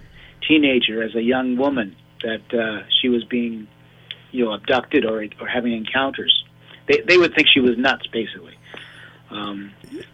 teenager, 0.47 1.05
as 1.05 1.15
a 1.15 1.23
young 1.23 1.57
woman, 1.57 1.95
that 2.25 2.53
uh, 2.53 2.83
she 3.01 3.09
was 3.09 3.23
being, 3.25 3.69
you 4.33 4.45
know, 4.45 4.53
abducted 4.53 5.05
or 5.05 5.25
or 5.41 5.47
having 5.47 5.73
encounters. 5.73 6.45
They 6.89 7.01
they 7.07 7.17
would 7.17 7.35
think 7.35 7.47
she 7.53 7.61
was 7.61 7.77
nuts, 7.79 8.07
basically. 8.09 8.55
Um, 9.31 9.73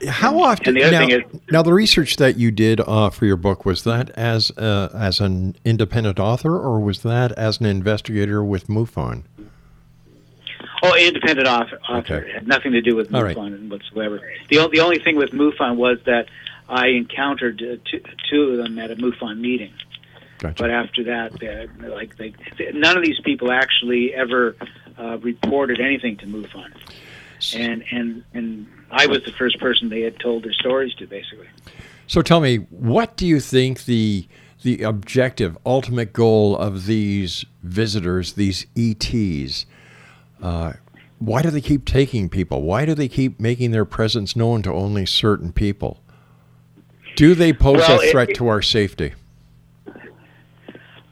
How 0.09 0.41
often? 0.41 0.75
The 0.75 0.91
now, 0.91 0.99
thing 1.01 1.11
is, 1.11 1.23
now, 1.51 1.63
the 1.63 1.73
research 1.73 2.17
that 2.17 2.37
you 2.37 2.51
did 2.51 2.81
uh, 2.81 3.11
for 3.11 3.27
your 3.27 3.37
book 3.37 3.65
was 3.65 3.85
that 3.85 4.11
as 4.11 4.51
uh, 4.53 4.89
as 4.95 5.21
an 5.21 5.57
independent 5.65 6.19
author, 6.19 6.59
or 6.59 6.81
was 6.81 7.03
that 7.03 7.33
as 7.33 7.61
an 7.61 7.67
investigator 7.67 8.43
with 8.43 8.69
MUFON? 8.69 9.25
Oh, 10.83 10.97
independent 10.97 11.47
author. 11.47 11.79
author. 11.89 12.17
Okay. 12.17 12.29
It 12.29 12.35
had 12.35 12.49
nothing 12.49 12.73
to 12.73 12.81
do 12.81 12.97
with 12.97 13.15
All 13.15 13.23
right. 13.23 13.37
MUFON 13.37 13.71
whatsoever. 13.71 14.21
The, 14.49 14.69
the 14.73 14.81
only 14.81 14.99
thing 14.99 15.17
with 15.17 15.31
MUFON 15.31 15.77
was 15.77 15.99
that 16.07 16.29
I 16.69 16.89
encountered 16.89 17.63
uh, 17.63 17.77
two, 17.89 18.03
two 18.31 18.43
of 18.51 18.57
them 18.57 18.79
at 18.79 18.91
a 18.91 18.97
MUFON 18.97 19.39
meeting. 19.39 19.73
Gotcha. 20.39 20.61
But 20.61 20.71
after 20.71 21.05
that, 21.05 21.41
like 21.89 22.17
they, 22.17 22.35
none 22.73 22.97
of 22.97 23.05
these 23.05 23.21
people 23.21 23.53
actually 23.53 24.13
ever 24.13 24.57
uh, 24.99 25.19
reported 25.19 25.81
anything 25.81 26.17
to 26.17 26.27
MUFON. 26.27 26.73
And 27.55 27.85
and 27.91 28.25
and 28.35 28.67
I 28.91 29.07
was 29.07 29.23
the 29.25 29.33
first 29.33 29.59
person 29.59 29.89
they 29.89 30.03
had 30.03 30.19
told 30.21 30.45
their 30.45 30.53
stories 30.53 30.95
to, 30.97 31.07
basically. 31.07 31.49
So 32.07 32.23
tell 32.23 32.41
me, 32.41 32.57
what 32.71 33.17
do 33.17 33.27
you 33.27 33.41
think 33.41 33.85
the 33.85 34.27
the 34.63 34.83
objective, 34.83 35.59
ultimate 35.67 36.13
goal 36.13 36.57
of 36.57 36.87
these 36.87 37.45
visitors, 37.63 38.35
these 38.35 38.67
ETs? 38.77 39.67
Uh, 40.41 40.75
why 41.19 41.43
do 41.43 41.51
they 41.51 41.61
keep 41.61 41.85
taking 41.85 42.29
people? 42.29 42.63
Why 42.63 42.85
do 42.85 42.95
they 42.95 43.09
keep 43.09 43.39
making 43.41 43.71
their 43.71 43.85
presence 43.85 44.35
known 44.37 44.63
to 44.63 44.73
only 44.73 45.07
certain 45.07 45.53
people? 45.53 46.01
Do 47.17 47.35
they 47.35 47.53
pose 47.53 47.79
Well, 47.79 48.01
a 48.01 48.05
it- 48.05 48.11
threat 48.13 48.31
it- 48.31 48.37
to 48.37 48.49
our 48.49 48.63
safety? 48.63 49.13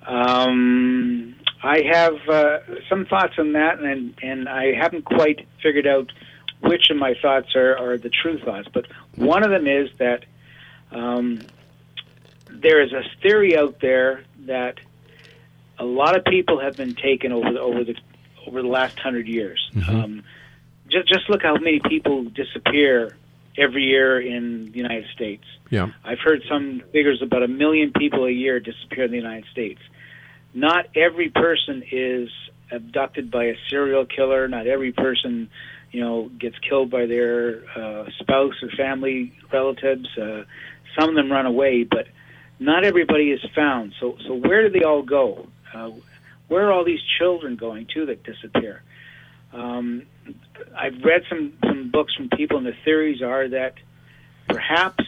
Um, 0.07 1.35
I 1.63 1.83
have 1.93 2.15
uh, 2.29 2.59
some 2.89 3.05
thoughts 3.07 3.35
on 3.39 3.53
that, 3.53 3.81
and 3.81 4.15
and 4.23 4.49
I 4.49 4.73
haven't 4.73 5.05
quite 5.05 5.47
figured 5.63 5.87
out 5.87 6.11
which 6.63 6.91
of 6.91 6.97
my 6.97 7.15
thoughts 7.21 7.55
are, 7.55 7.77
are 7.77 7.99
the 7.99 8.11
true 8.11 8.39
thoughts. 8.39 8.69
But 8.73 8.87
one 9.17 9.45
of 9.45 9.51
them 9.51 9.67
is 9.67 9.91
that 9.99 10.25
um, 10.91 11.41
there 12.49 12.83
is 12.83 12.93
a 12.93 13.03
theory 13.23 13.57
out 13.57 13.81
there 13.81 14.25
that 14.47 14.79
a 15.79 15.85
lot 15.85 16.17
of 16.17 16.25
people 16.25 16.61
have 16.61 16.77
been 16.77 16.95
taken 16.95 17.33
over 17.33 17.53
the 17.53 17.61
over 17.61 17.85
the 17.85 17.97
over 18.47 18.63
the 18.63 18.69
last 18.69 18.99
hundred 18.99 19.29
years. 19.29 19.71
Um, 19.89 20.23
just 20.91 21.09
just 21.09 21.29
look 21.29 21.43
how 21.43 21.55
many 21.55 21.81
people 21.81 22.25
disappear 22.25 23.17
every 23.57 23.85
year 23.85 24.21
in 24.21 24.73
the 24.73 24.79
United 24.79 25.07
States. 25.15 25.45
Yeah. 25.71 25.89
I've 26.05 26.19
heard 26.19 26.43
some 26.49 26.83
figures 26.93 27.23
about 27.23 27.43
a 27.43 27.49
million 27.49 27.93
people 27.93 28.25
a 28.25 28.31
year 28.31 28.61
disappear 28.61 29.05
in 29.05 29.11
the 29.11 29.17
United 29.17 29.45
States. 29.51 29.81
Not 30.53 30.87
every 30.97 31.31
person 31.31 31.83
is 31.91 32.29
abducted 32.71 33.31
by 33.31 33.45
a 33.45 33.55
serial 33.69 34.05
killer. 34.07 34.49
Not 34.49 34.67
every 34.67 34.93
person, 34.93 35.51
you 35.93 36.01
know, 36.01 36.31
gets 36.39 36.59
killed 36.59 36.91
by 36.91 37.07
their 37.07 37.63
uh, 37.77 38.11
spouse 38.19 38.55
or 38.63 38.69
family 38.77 39.33
relatives. 39.53 40.07
Uh, 40.17 40.45
some 40.99 41.09
of 41.09 41.15
them 41.15 41.31
run 41.31 41.47
away, 41.47 41.85
but 41.85 42.07
not 42.59 42.85
everybody 42.85 43.31
is 43.31 43.41
found. 43.55 43.95
So, 44.01 44.17
so 44.27 44.35
where 44.35 44.69
do 44.69 44.79
they 44.79 44.85
all 44.85 45.03
go? 45.03 45.47
Uh, 45.73 45.91
where 46.49 46.69
are 46.69 46.73
all 46.73 46.85
these 46.85 47.03
children 47.19 47.57
going 47.57 47.87
to 47.95 48.07
that 48.07 48.25
disappear? 48.25 48.83
Um, 49.53 50.03
I've 50.77 51.03
read 51.05 51.23
some, 51.29 51.53
some 51.65 51.91
books 51.91 52.15
from 52.15 52.29
people, 52.29 52.59
and 52.59 52.67
the 52.67 52.75
theories 52.85 53.23
are 53.23 53.49
that 53.49 53.75
perhaps 54.49 55.05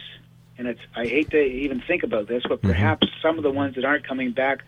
and 0.57 0.67
it's 0.67 0.79
I 0.95 1.05
hate 1.05 1.31
to 1.31 1.41
even 1.41 1.81
think 1.81 2.03
about 2.03 2.27
this, 2.27 2.43
but 2.47 2.61
Mm-hmm. 2.61 2.67
perhaps 2.67 3.07
some 3.21 3.37
of 3.37 3.43
the 3.43 3.51
ones 3.51 3.75
that 3.75 3.85
aren't 3.85 4.07
coming 4.07 4.31
back 4.31 4.63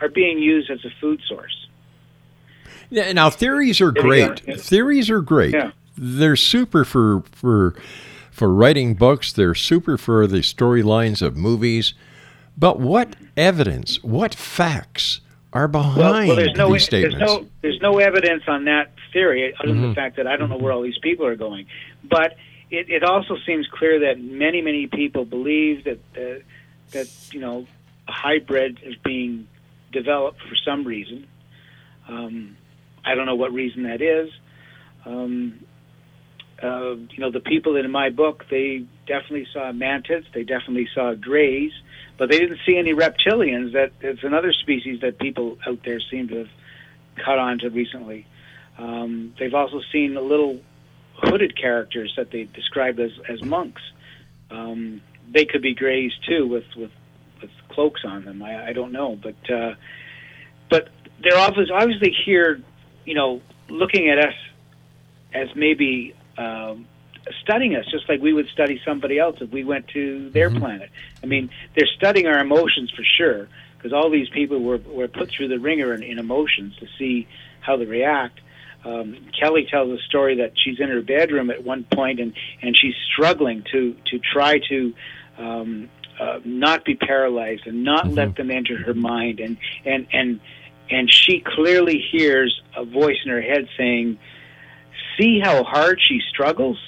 are 0.00 0.08
being 0.08 0.38
used 0.38 0.70
as 0.70 0.84
a 0.84 0.90
food 1.00 1.20
source. 1.26 1.66
Yeah, 2.90 3.12
now 3.12 3.30
theories 3.30 3.80
are 3.80 3.92
great. 3.92 4.42
yeah. 4.46 4.56
Theories 4.56 5.10
are 5.10 5.20
great. 5.20 5.52
Yeah. 5.54 5.72
They're 5.96 6.36
super 6.36 6.84
for 6.84 7.22
for 7.32 7.74
for 8.30 8.52
writing 8.52 8.94
books. 8.94 9.32
They're 9.32 9.54
super 9.54 9.98
for 9.98 10.26
the 10.26 10.38
storylines 10.38 11.20
of 11.22 11.36
movies. 11.36 11.94
But 12.56 12.80
what 12.80 13.14
evidence, 13.36 14.02
what 14.02 14.34
facts 14.34 15.20
are 15.52 15.68
behind 15.68 15.98
Well, 15.98 16.26
well 16.28 16.36
there's 16.36 16.56
no 16.56 16.72
these 16.72 16.88
there's 16.88 17.14
no 17.14 17.46
there's 17.62 17.80
no 17.80 17.98
evidence 17.98 18.44
on 18.46 18.64
that 18.64 18.92
theory 19.12 19.54
other 19.58 19.72
than 19.72 19.82
Mhm. 19.82 19.88
the 19.90 19.94
fact 19.94 20.16
that 20.16 20.26
I 20.26 20.36
don't 20.36 20.48
know 20.50 20.56
where 20.58 20.72
all 20.72 20.82
these 20.82 20.98
people 20.98 21.26
are 21.26 21.36
going. 21.36 21.66
But 22.04 22.36
it, 22.70 22.88
it 22.90 23.02
also 23.02 23.36
seems 23.46 23.66
clear 23.66 24.00
that 24.00 24.20
many 24.20 24.60
many 24.62 24.86
people 24.86 25.24
believe 25.24 25.84
that 25.84 25.98
uh, 26.16 26.40
that 26.92 27.08
you 27.32 27.40
know 27.40 27.66
hybrid 28.08 28.78
is 28.82 28.94
being 28.96 29.46
developed 29.92 30.40
for 30.42 30.56
some 30.64 30.84
reason. 30.84 31.26
Um, 32.08 32.56
I 33.04 33.14
don't 33.14 33.26
know 33.26 33.36
what 33.36 33.52
reason 33.52 33.84
that 33.84 34.00
is. 34.02 34.30
Um, 35.04 35.64
uh, 36.62 36.96
you 36.96 37.18
know, 37.18 37.30
the 37.30 37.40
people 37.40 37.76
in 37.76 37.90
my 37.90 38.10
book, 38.10 38.44
they 38.50 38.84
definitely 39.06 39.46
saw 39.52 39.72
mantids, 39.72 40.24
they 40.34 40.42
definitely 40.42 40.88
saw 40.94 41.14
grays, 41.14 41.72
but 42.18 42.28
they 42.28 42.38
didn't 42.38 42.58
see 42.66 42.76
any 42.76 42.92
reptilians. 42.94 43.72
That 43.72 43.92
it's 44.00 44.24
another 44.24 44.52
species 44.52 45.00
that 45.02 45.18
people 45.18 45.58
out 45.66 45.80
there 45.84 46.00
seem 46.00 46.28
to 46.28 46.38
have 46.38 46.48
caught 47.24 47.38
on 47.38 47.58
to 47.60 47.70
recently. 47.70 48.26
Um, 48.76 49.34
they've 49.38 49.54
also 49.54 49.80
seen 49.92 50.14
little 50.14 50.60
hooded 51.16 51.56
characters 51.60 52.12
that 52.16 52.30
they 52.30 52.44
described 52.44 52.98
as 52.98 53.12
as 53.28 53.42
monks. 53.42 53.82
Um, 54.50 55.00
they 55.30 55.44
could 55.44 55.62
be 55.62 55.74
grays 55.74 56.12
too, 56.26 56.46
with 56.46 56.64
with 56.76 56.90
with 57.40 57.50
cloaks 57.68 58.02
on 58.04 58.24
them. 58.24 58.42
I, 58.42 58.68
I 58.68 58.72
don't 58.72 58.92
know, 58.92 59.16
but 59.16 59.50
uh, 59.50 59.74
but 60.70 60.88
they're 61.22 61.38
obviously 61.38 61.74
obviously 61.74 62.14
here, 62.24 62.60
you 63.04 63.14
know, 63.14 63.40
looking 63.68 64.08
at 64.08 64.18
us 64.18 64.34
as 65.32 65.48
maybe 65.54 66.14
um, 66.36 66.86
studying 67.42 67.76
us, 67.76 67.84
just 67.90 68.08
like 68.08 68.20
we 68.20 68.32
would 68.32 68.48
study 68.48 68.80
somebody 68.84 69.18
else 69.18 69.36
if 69.40 69.50
we 69.50 69.64
went 69.64 69.88
to 69.88 70.30
their 70.30 70.50
planet. 70.50 70.90
I 71.22 71.26
mean, 71.26 71.50
they're 71.74 71.88
studying 71.96 72.26
our 72.26 72.38
emotions 72.38 72.90
for 72.90 73.02
sure, 73.16 73.48
because 73.76 73.92
all 73.92 74.10
these 74.10 74.28
people 74.30 74.60
were 74.60 74.78
were 74.78 75.08
put 75.08 75.30
through 75.30 75.48
the 75.48 75.58
ringer 75.58 75.94
in, 75.94 76.02
in 76.02 76.18
emotions 76.18 76.76
to 76.76 76.86
see 76.98 77.26
how 77.60 77.76
they 77.76 77.86
react. 77.86 78.40
Um, 78.84 79.16
Kelly 79.38 79.66
tells 79.68 79.90
a 79.90 80.02
story 80.04 80.36
that 80.36 80.52
she's 80.56 80.78
in 80.78 80.88
her 80.88 81.02
bedroom 81.02 81.50
at 81.50 81.64
one 81.64 81.84
point 81.84 82.20
and 82.20 82.32
and 82.62 82.76
she's 82.76 82.94
struggling 83.12 83.64
to 83.72 83.96
to 84.10 84.18
try 84.18 84.60
to 84.68 84.94
um, 85.36 85.90
uh, 86.20 86.40
not 86.44 86.84
be 86.84 86.94
paralyzed 86.94 87.66
and 87.66 87.84
not 87.84 88.08
let 88.08 88.36
them 88.36 88.50
enter 88.50 88.76
her 88.76 88.94
mind 88.94 89.40
and 89.40 89.56
and 89.84 90.06
and 90.12 90.40
and 90.90 91.12
she 91.12 91.40
clearly 91.40 92.02
hears 92.10 92.62
a 92.76 92.84
voice 92.84 93.18
in 93.24 93.30
her 93.30 93.42
head 93.42 93.68
saying, 93.76 94.18
"See 95.18 95.40
how 95.40 95.64
hard 95.64 96.00
she 96.00 96.20
struggles." 96.28 96.78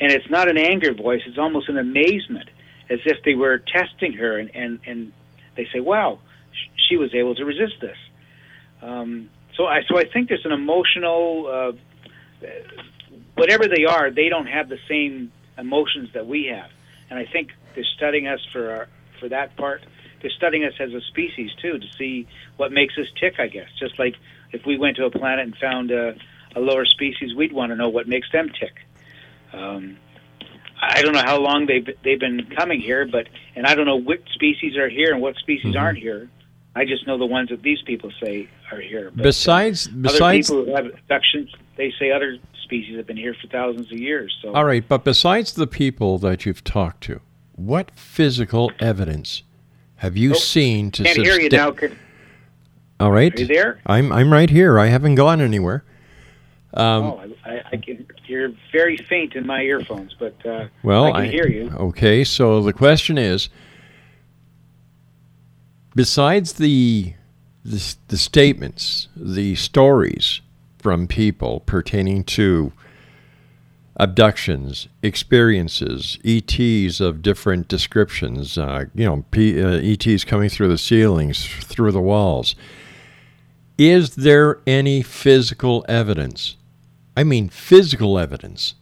And 0.00 0.12
it's 0.12 0.28
not 0.30 0.48
an 0.48 0.58
anger 0.58 0.92
voice; 0.92 1.22
it's 1.26 1.38
almost 1.38 1.68
an 1.68 1.78
amazement, 1.78 2.48
as 2.90 3.00
if 3.04 3.22
they 3.24 3.34
were 3.34 3.58
testing 3.58 4.12
her. 4.14 4.38
And 4.38 4.50
and 4.54 4.80
and 4.86 5.12
they 5.56 5.68
say, 5.72 5.80
"Wow, 5.80 6.18
sh- 6.52 6.88
she 6.88 6.96
was 6.96 7.14
able 7.14 7.34
to 7.36 7.44
resist 7.44 7.74
this." 7.80 7.96
Um, 8.82 9.30
so 9.56 9.66
I 9.66 9.82
so 9.88 9.98
I 9.98 10.04
think 10.04 10.28
there's 10.28 10.44
an 10.44 10.52
emotional, 10.52 11.46
uh, 11.46 12.46
whatever 13.34 13.66
they 13.66 13.84
are, 13.84 14.10
they 14.10 14.28
don't 14.28 14.46
have 14.46 14.68
the 14.68 14.78
same 14.88 15.32
emotions 15.56 16.10
that 16.14 16.26
we 16.26 16.46
have, 16.46 16.70
and 17.10 17.18
I 17.18 17.24
think 17.24 17.50
they're 17.74 17.84
studying 17.96 18.26
us 18.26 18.40
for 18.52 18.70
our 18.70 18.88
for 19.20 19.28
that 19.28 19.56
part. 19.56 19.82
They're 20.20 20.30
studying 20.30 20.64
us 20.64 20.74
as 20.80 20.92
a 20.92 21.00
species 21.00 21.50
too 21.60 21.78
to 21.78 21.86
see 21.96 22.26
what 22.56 22.72
makes 22.72 22.96
us 22.98 23.06
tick. 23.20 23.34
I 23.38 23.48
guess 23.48 23.68
just 23.78 23.98
like 23.98 24.16
if 24.52 24.64
we 24.66 24.76
went 24.78 24.96
to 24.96 25.04
a 25.04 25.10
planet 25.10 25.44
and 25.46 25.56
found 25.56 25.90
a, 25.90 26.16
a 26.56 26.60
lower 26.60 26.84
species, 26.86 27.34
we'd 27.34 27.52
want 27.52 27.70
to 27.70 27.76
know 27.76 27.88
what 27.88 28.08
makes 28.08 28.30
them 28.32 28.48
tick. 28.58 28.74
Um, 29.52 29.96
I 30.80 31.02
don't 31.02 31.12
know 31.12 31.22
how 31.24 31.38
long 31.40 31.66
they've 31.66 31.88
they've 32.04 32.20
been 32.20 32.46
coming 32.56 32.80
here, 32.80 33.06
but 33.06 33.28
and 33.56 33.66
I 33.66 33.74
don't 33.74 33.86
know 33.86 33.96
what 33.96 34.20
species 34.34 34.76
are 34.76 34.88
here 34.88 35.12
and 35.12 35.20
what 35.22 35.36
species 35.36 35.66
Mm-hmm. 35.74 35.78
aren't 35.78 35.98
here. 35.98 36.28
I 36.76 36.84
just 36.84 37.06
know 37.08 37.18
the 37.18 37.26
ones 37.26 37.48
that 37.48 37.62
these 37.62 37.82
people 37.82 38.12
say 38.22 38.48
are 38.70 38.80
here. 38.80 39.10
But, 39.12 39.22
uh, 39.22 39.24
Besides- 39.24 39.88
other 39.88 39.96
besides- 40.02 40.48
people 40.48 40.64
who 40.66 40.74
have 40.76 40.86
abductions, 40.86 41.50
they 41.76 41.92
say 41.98 42.12
other 42.12 42.36
species 42.62 42.96
have 42.96 43.06
been 43.06 43.16
here 43.16 43.34
for 43.40 43.48
thousands 43.48 43.90
of 43.90 43.98
years. 43.98 44.36
So 44.42 44.52
All 44.54 44.64
right, 44.64 44.86
but 44.86 45.02
besides 45.02 45.54
the 45.54 45.66
people 45.66 46.18
that 46.18 46.46
you've 46.46 46.62
talked 46.62 47.02
to, 47.04 47.20
what 47.58 47.90
physical 47.90 48.70
evidence 48.78 49.42
have 49.96 50.16
you 50.16 50.34
seen 50.34 50.90
to 50.92 51.02
Oh, 51.02 51.06
can't 51.06 51.18
hear 51.26 51.40
you 51.40 51.48
now. 51.48 51.72
Could- 51.72 51.98
All 53.00 53.10
right. 53.10 53.34
Are 53.34 53.40
you 53.40 53.46
there? 53.46 53.80
I'm 53.86 54.12
I'm 54.12 54.32
right 54.32 54.48
here. 54.48 54.78
I 54.78 54.86
haven't 54.86 55.16
gone 55.16 55.40
anywhere. 55.40 55.84
Um, 56.74 57.04
oh, 57.04 57.34
I, 57.44 57.50
I, 57.50 57.62
I 57.72 57.76
can. 57.78 58.06
You're 58.26 58.52
very 58.70 58.96
faint 58.96 59.34
in 59.34 59.46
my 59.46 59.62
earphones, 59.62 60.14
but 60.18 60.34
uh, 60.46 60.68
well, 60.82 61.06
I 61.14 61.24
can 61.24 61.30
hear 61.32 61.48
you. 61.48 61.70
Okay, 61.70 62.24
so 62.24 62.62
the 62.62 62.74
question 62.74 63.16
is, 63.18 63.48
besides 65.94 66.54
the, 66.54 67.14
the 67.64 67.96
the 68.08 68.18
statements, 68.18 69.08
the 69.16 69.54
stories 69.54 70.40
from 70.78 71.06
people 71.08 71.60
pertaining 71.60 72.22
to 72.24 72.72
abductions, 73.98 74.88
experiences, 75.02 76.18
ETs 76.24 77.00
of 77.00 77.20
different 77.20 77.66
descriptions, 77.68 78.56
uh, 78.56 78.84
you 78.94 79.04
know, 79.04 79.24
P, 79.30 79.60
uh, 79.60 79.80
ETs 79.82 80.24
coming 80.24 80.48
through 80.48 80.68
the 80.68 80.78
ceilings, 80.78 81.46
through 81.46 81.92
the 81.92 82.00
walls. 82.00 82.54
Is 83.76 84.16
there 84.16 84.60
any 84.66 85.02
physical 85.02 85.84
evidence? 85.88 86.56
I 87.16 87.24
mean, 87.24 87.48
physical 87.48 88.18
evidence 88.18 88.74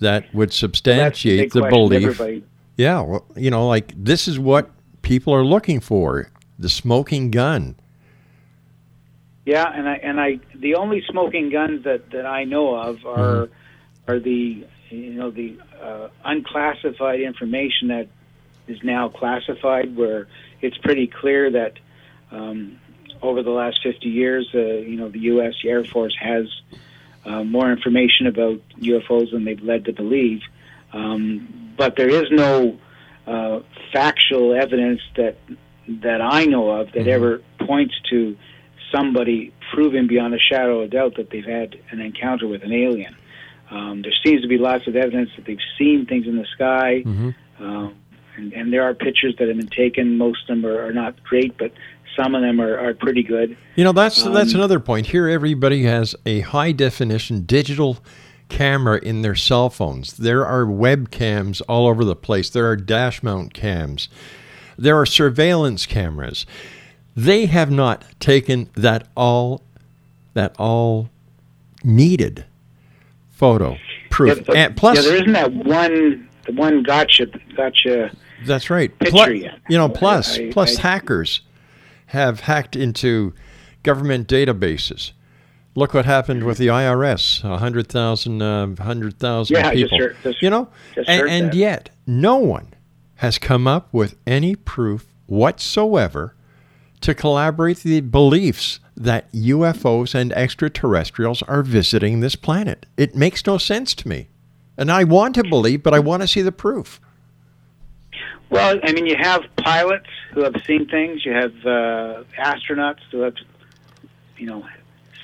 that 0.00 0.32
would 0.34 0.52
substantiate 0.52 1.52
the 1.52 1.62
belief. 1.62 2.02
everybody. 2.02 2.44
Yeah, 2.76 3.00
well, 3.02 3.26
you 3.36 3.50
know, 3.50 3.68
like 3.68 3.92
this 3.96 4.26
is 4.26 4.38
what 4.38 4.70
people 5.02 5.32
are 5.34 5.44
looking 5.44 5.78
for 5.80 6.30
the 6.58 6.68
smoking 6.68 7.30
gun. 7.30 7.76
Yeah, 9.44 9.70
and 9.72 9.88
I 9.88 9.94
and 9.96 10.20
I 10.20 10.40
the 10.54 10.76
only 10.76 11.04
smoking 11.08 11.50
guns 11.50 11.84
that 11.84 12.10
that 12.10 12.26
I 12.26 12.44
know 12.44 12.74
of 12.74 13.04
are 13.04 13.48
are 14.08 14.18
the 14.18 14.66
you 14.90 15.14
know 15.14 15.30
the 15.30 15.58
uh, 15.80 16.08
unclassified 16.24 17.20
information 17.20 17.88
that 17.88 18.08
is 18.66 18.78
now 18.82 19.08
classified, 19.08 19.96
where 19.96 20.28
it's 20.60 20.76
pretty 20.78 21.06
clear 21.06 21.50
that 21.50 21.74
um, 22.30 22.78
over 23.20 23.42
the 23.42 23.50
last 23.50 23.80
50 23.82 24.08
years, 24.08 24.48
uh, 24.54 24.58
you 24.58 24.96
know, 24.96 25.08
the 25.08 25.20
U.S. 25.20 25.54
Air 25.64 25.84
Force 25.84 26.16
has 26.20 26.46
uh, 27.24 27.44
more 27.44 27.70
information 27.70 28.26
about 28.26 28.60
UFOs 28.80 29.30
than 29.32 29.44
they've 29.44 29.62
led 29.62 29.84
to 29.86 29.92
believe. 29.92 30.40
Um, 30.92 31.72
but 31.76 31.96
there 31.96 32.08
is 32.08 32.24
no 32.30 32.78
uh, 33.26 33.60
factual 33.92 34.54
evidence 34.54 35.00
that 35.16 35.36
that 35.88 36.20
I 36.20 36.44
know 36.44 36.70
of 36.70 36.92
that 36.92 37.08
ever 37.08 37.42
points 37.66 37.94
to 38.10 38.36
somebody 38.94 39.52
proving 39.72 40.06
beyond 40.06 40.32
a 40.32 40.38
shadow 40.38 40.80
of 40.80 40.90
doubt 40.90 41.16
that 41.16 41.30
they've 41.30 41.44
had 41.44 41.76
an 41.90 42.00
encounter 42.00 42.46
with 42.46 42.62
an 42.62 42.72
alien. 42.72 43.16
Um, 43.72 44.02
there 44.02 44.12
seems 44.24 44.42
to 44.42 44.48
be 44.48 44.58
lots 44.58 44.86
of 44.86 44.96
evidence 44.96 45.30
that 45.36 45.46
they've 45.46 45.66
seen 45.78 46.04
things 46.06 46.26
in 46.26 46.36
the 46.36 46.46
sky, 46.54 47.02
um, 47.58 47.94
and, 48.36 48.52
and 48.52 48.72
there 48.72 48.82
are 48.82 48.92
pictures 48.94 49.34
that 49.38 49.48
have 49.48 49.56
been 49.56 49.66
taken. 49.68 50.18
Most 50.18 50.42
of 50.42 50.48
them 50.48 50.66
are, 50.66 50.86
are 50.86 50.92
not 50.92 51.22
great, 51.24 51.56
but 51.56 51.72
some 52.14 52.34
of 52.34 52.42
them 52.42 52.60
are, 52.60 52.78
are 52.78 52.92
pretty 52.92 53.22
good. 53.22 53.56
You 53.76 53.84
know, 53.84 53.92
that's 53.92 54.22
that's 54.22 54.52
Um, 54.52 54.60
another 54.60 54.78
point. 54.80 55.06
Here, 55.06 55.26
everybody 55.28 55.84
has 55.84 56.14
a 56.26 56.40
high 56.40 56.72
definition 56.72 57.44
digital 57.46 57.98
camera 58.50 58.98
in 59.02 59.22
their 59.22 59.34
cell 59.34 59.70
phones. 59.70 60.12
There 60.18 60.44
are 60.44 60.64
webcams 60.66 61.62
all 61.66 61.86
over 61.86 62.04
the 62.04 62.16
place. 62.16 62.50
There 62.50 62.68
are 62.68 62.76
dash 62.76 63.22
mount 63.22 63.54
cams. 63.54 64.10
There 64.76 64.96
are 65.00 65.06
surveillance 65.06 65.86
cameras. 65.86 66.44
They 67.16 67.46
have 67.46 67.70
not 67.70 68.04
taken 68.20 68.68
that 68.74 69.08
all 69.16 69.62
that 70.34 70.54
all 70.58 71.08
needed 71.84 72.44
photo 73.42 73.76
proof. 74.08 74.36
Yeah, 74.38 74.44
but- 74.46 74.56
and 74.56 74.76
plus, 74.76 74.96
yeah, 74.96 75.02
there 75.02 75.16
isn't 75.16 75.32
that 75.32 75.52
one 75.52 76.28
the 76.46 76.52
one 76.52 76.82
gotcha 76.84 77.26
gotcha. 77.56 78.10
That's 78.46 78.70
right. 78.70 78.96
Picture 79.00 79.10
Plu- 79.24 79.32
yet. 79.34 79.58
You 79.68 79.78
know, 79.78 79.88
plus 79.88 80.38
I- 80.38 80.50
plus 80.52 80.78
I- 80.78 80.82
hackers 80.82 81.40
have 82.06 82.40
hacked 82.40 82.76
into 82.76 83.34
government 83.82 84.28
databases. 84.28 85.10
Look 85.74 85.92
what 85.94 86.04
happened 86.04 86.44
with 86.44 86.58
the 86.58 86.66
IRS, 86.68 87.42
100,000 87.42 88.42
uh, 88.42 88.66
100,000 88.66 89.56
Yeah, 89.56 89.68
I 89.68 89.74
just 89.74 89.82
people. 89.92 89.98
heard- 89.98 90.16
just- 90.22 90.42
you 90.42 90.50
know, 90.50 90.68
and, 91.08 91.28
and 91.28 91.54
yet 91.54 91.90
no 92.06 92.36
one 92.36 92.74
has 93.16 93.38
come 93.38 93.66
up 93.66 93.88
with 93.92 94.14
any 94.26 94.54
proof 94.54 95.06
whatsoever 95.26 96.34
to 97.02 97.14
collaborate 97.14 97.78
the 97.78 98.00
beliefs 98.00 98.80
that 98.96 99.30
UFOs 99.32 100.14
and 100.14 100.32
extraterrestrials 100.32 101.42
are 101.42 101.62
visiting 101.62 102.20
this 102.20 102.36
planet. 102.36 102.86
It 102.96 103.14
makes 103.14 103.46
no 103.46 103.58
sense 103.58 103.94
to 103.96 104.08
me. 104.08 104.28
And 104.76 104.90
I 104.90 105.04
want 105.04 105.34
to 105.36 105.44
believe, 105.44 105.82
but 105.82 105.94
I 105.94 105.98
want 105.98 106.22
to 106.22 106.28
see 106.28 106.42
the 106.42 106.52
proof. 106.52 107.00
Well, 108.50 108.78
I 108.82 108.92
mean, 108.92 109.06
you 109.06 109.16
have 109.16 109.44
pilots 109.56 110.08
who 110.32 110.42
have 110.42 110.54
seen 110.66 110.86
things. 110.86 111.24
You 111.24 111.32
have 111.32 111.54
uh, 111.64 112.24
astronauts 112.38 113.00
who 113.10 113.20
have, 113.20 113.34
you 114.36 114.46
know, 114.46 114.66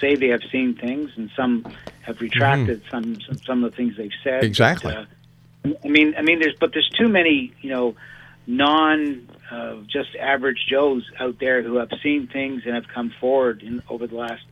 say 0.01 0.15
they 0.15 0.29
have 0.29 0.43
seen 0.51 0.75
things, 0.75 1.11
and 1.17 1.31
some 1.37 1.67
have 2.03 2.21
retracted 2.21 2.83
some, 2.91 3.21
some 3.21 3.39
some 3.39 3.65
of 3.65 3.71
the 3.71 3.77
things 3.77 3.97
they've 3.97 4.11
said. 4.25 4.45
Exactly. 4.45 4.95
But, 4.95 5.73
uh, 5.73 5.79
I 5.85 5.89
mean, 5.89 6.15
I 6.17 6.23
mean, 6.23 6.41
there's 6.41 6.57
but 6.59 6.73
there's 6.73 6.89
too 6.89 7.09
many, 7.09 7.53
you 7.61 7.69
know, 7.69 7.95
non 8.49 9.29
uh, 9.51 9.77
just 9.87 10.09
average 10.21 10.67
Joes 10.69 11.05
out 11.21 11.37
there 11.39 11.63
who 11.63 11.77
have 11.77 11.91
seen 12.03 12.27
things 12.27 12.63
and 12.65 12.75
have 12.75 12.89
come 12.93 13.13
forward 13.21 13.63
in 13.63 13.83
over 13.89 14.09
the 14.09 14.17
last, 14.17 14.43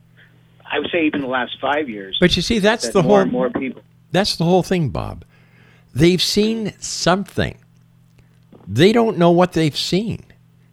I 0.71 0.79
would 0.79 0.91
say, 0.93 1.07
even 1.07 1.23
the 1.23 1.27
last 1.27 1.57
five 1.61 1.89
years. 1.89 2.17
But 2.21 2.37
you 2.37 2.43
see, 2.43 2.61
that's 2.61 2.85
that 2.85 2.93
the 2.93 3.03
more 3.03 3.11
whole 3.11 3.21
and 3.23 3.33
more 3.33 3.51
people. 3.51 3.83
That's 4.13 4.37
the 4.37 4.45
whole 4.45 4.63
thing, 4.63 4.91
Bob. 4.91 5.25
They've 5.95 6.23
seen 6.23 6.75
something. 6.79 7.59
They 8.69 8.93
don't 8.93 9.17
know 9.19 9.31
what 9.31 9.53
they've 9.53 9.77
seen. 9.77 10.25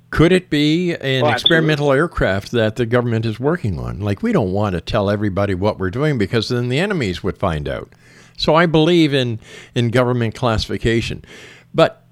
Could 0.09 0.31
it 0.31 0.49
be 0.49 0.93
an 0.93 1.23
Oh, 1.23 1.29
experimental 1.29 1.91
aircraft 1.91 2.51
that 2.51 2.75
the 2.75 2.85
government 2.85 3.25
is 3.25 3.39
working 3.39 3.79
on? 3.79 4.01
Like, 4.01 4.21
we 4.21 4.31
don't 4.31 4.51
want 4.51 4.73
to 4.73 4.81
tell 4.81 5.09
everybody 5.09 5.55
what 5.55 5.79
we're 5.79 5.89
doing 5.89 6.17
because 6.17 6.49
then 6.49 6.69
the 6.69 6.77
enemies 6.77 7.23
would 7.23 7.37
find 7.37 7.67
out. 7.67 7.91
So 8.37 8.53
I 8.53 8.65
believe 8.67 9.13
in, 9.13 9.39
in 9.73 9.89
government 9.89 10.35
classification. 10.35 11.25
But 11.73 12.02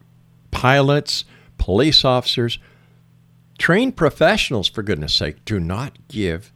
pilots, 0.52 1.26
police 1.58 2.06
officers, 2.06 2.60
trained 3.58 3.96
professionals, 3.96 4.68
for 4.68 4.84
goodness 4.84 5.14
sake, 5.14 5.44
do 5.46 5.60
not 5.60 5.98
give 6.08 6.52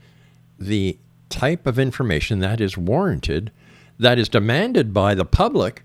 the 0.59 0.97
type 1.29 1.67
of 1.67 1.79
information 1.79 2.39
that 2.39 2.61
is 2.61 2.77
warranted, 2.77 3.51
that 3.99 4.17
is 4.17 4.29
demanded 4.29 4.93
by 4.93 5.15
the 5.15 5.25
public 5.25 5.83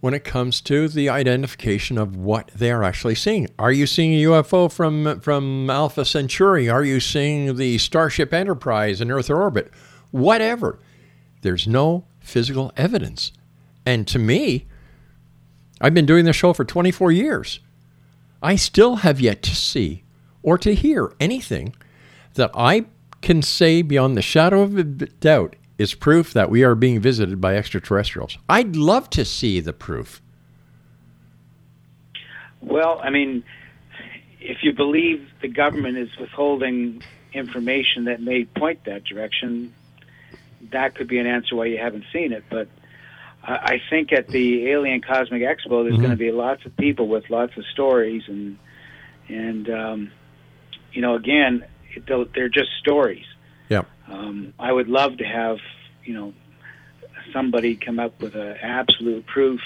when 0.00 0.14
it 0.14 0.24
comes 0.24 0.60
to 0.60 0.88
the 0.88 1.08
identification 1.08 1.98
of 1.98 2.16
what 2.16 2.48
they 2.54 2.70
are 2.70 2.84
actually 2.84 3.14
seeing. 3.14 3.48
Are 3.58 3.72
you 3.72 3.86
seeing 3.86 4.12
a 4.12 4.24
UFO 4.28 4.70
from 4.70 5.20
from 5.20 5.70
Alpha 5.70 6.04
Centauri? 6.04 6.68
Are 6.68 6.84
you 6.84 7.00
seeing 7.00 7.56
the 7.56 7.78
Starship 7.78 8.32
Enterprise 8.32 9.00
in 9.00 9.10
Earth 9.10 9.30
orbit? 9.30 9.70
Whatever. 10.10 10.78
There's 11.42 11.66
no 11.66 12.04
physical 12.20 12.72
evidence. 12.76 13.32
And 13.84 14.06
to 14.08 14.18
me, 14.18 14.66
I've 15.80 15.94
been 15.94 16.06
doing 16.06 16.24
this 16.24 16.36
show 16.36 16.52
for 16.52 16.64
24 16.64 17.12
years. 17.12 17.60
I 18.42 18.56
still 18.56 18.96
have 18.96 19.20
yet 19.20 19.42
to 19.42 19.54
see 19.54 20.04
or 20.42 20.58
to 20.58 20.74
hear 20.74 21.12
anything 21.20 21.74
that 22.34 22.50
I 22.54 22.86
can 23.20 23.42
say 23.42 23.82
beyond 23.82 24.16
the 24.16 24.22
shadow 24.22 24.62
of 24.62 24.76
a 24.78 24.84
doubt 24.84 25.56
is 25.78 25.94
proof 25.94 26.32
that 26.32 26.50
we 26.50 26.62
are 26.62 26.74
being 26.74 27.00
visited 27.00 27.40
by 27.40 27.56
extraterrestrials. 27.56 28.38
I'd 28.48 28.76
love 28.76 29.10
to 29.10 29.24
see 29.24 29.60
the 29.60 29.72
proof. 29.72 30.22
Well, 32.60 33.00
I 33.02 33.10
mean, 33.10 33.44
if 34.40 34.58
you 34.62 34.72
believe 34.72 35.28
the 35.42 35.48
government 35.48 35.98
is 35.98 36.08
withholding 36.18 37.02
information 37.32 38.04
that 38.04 38.20
may 38.20 38.44
point 38.44 38.84
that 38.84 39.04
direction, 39.04 39.74
that 40.70 40.94
could 40.94 41.08
be 41.08 41.18
an 41.18 41.26
answer 41.26 41.56
why 41.56 41.66
you 41.66 41.78
haven't 41.78 42.04
seen 42.12 42.32
it. 42.32 42.44
But 42.48 42.68
I 43.48 43.80
think 43.90 44.12
at 44.12 44.30
the 44.30 44.68
Alien 44.70 45.00
Cosmic 45.02 45.42
Expo, 45.42 45.84
there's 45.84 45.94
Mhm. 45.96 46.02
going 46.02 46.10
to 46.10 46.16
be 46.16 46.32
lots 46.32 46.64
of 46.66 46.76
people 46.76 47.06
with 47.08 47.30
lots 47.30 47.56
of 47.56 47.64
stories, 47.66 48.22
and 48.28 48.58
and 49.28 49.70
um, 49.70 50.10
you 50.92 51.00
know, 51.02 51.14
again, 51.14 51.64
it, 51.94 52.32
they're 52.34 52.48
just 52.48 52.70
stories. 52.80 53.24
Yeah. 53.68 53.82
Um, 54.08 54.52
I 54.58 54.72
would 54.72 54.88
love 54.88 55.18
to 55.18 55.24
have 55.24 55.58
you 56.04 56.14
know 56.14 56.34
somebody 57.32 57.76
come 57.76 57.98
up 57.98 58.20
with 58.20 58.34
a 58.34 58.56
absolute 58.62 59.26
proof 59.26 59.60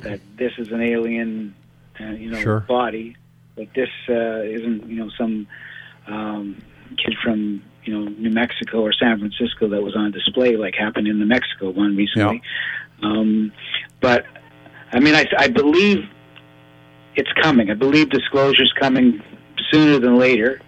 that 0.00 0.20
this 0.36 0.52
is 0.58 0.72
an 0.72 0.80
alien, 0.82 1.54
uh, 2.00 2.04
you 2.10 2.30
know, 2.30 2.38
Sure. 2.40 2.60
body. 2.60 3.16
That 3.56 3.72
this 3.74 3.90
uh, 4.08 4.42
isn't 4.42 4.88
you 4.88 4.96
know 4.96 5.10
some 5.16 5.46
um, 6.08 6.56
kid 6.96 7.14
from 7.22 7.62
you 7.84 7.92
know 7.98 8.08
New 8.10 8.30
Mexico 8.30 8.80
or 8.80 8.92
San 8.92 9.18
Francisco 9.18 9.68
that 9.68 9.82
was 9.82 9.94
on 9.94 10.10
display, 10.12 10.56
like 10.56 10.74
happened 10.74 11.06
in 11.08 11.18
the 11.18 11.26
Mexico 11.26 11.70
one 11.70 11.96
recently. 11.96 12.42
Um, 13.02 13.52
but 14.00 14.24
I 14.92 15.00
mean, 15.00 15.14
I, 15.14 15.26
I 15.38 15.48
believe 15.48 16.08
it's 17.14 17.32
coming. 17.42 17.70
I 17.70 17.74
believe 17.74 18.10
disclosure's 18.10 18.72
coming 18.78 19.22
sooner 19.70 19.98
than 19.98 20.18
later. 20.18 20.60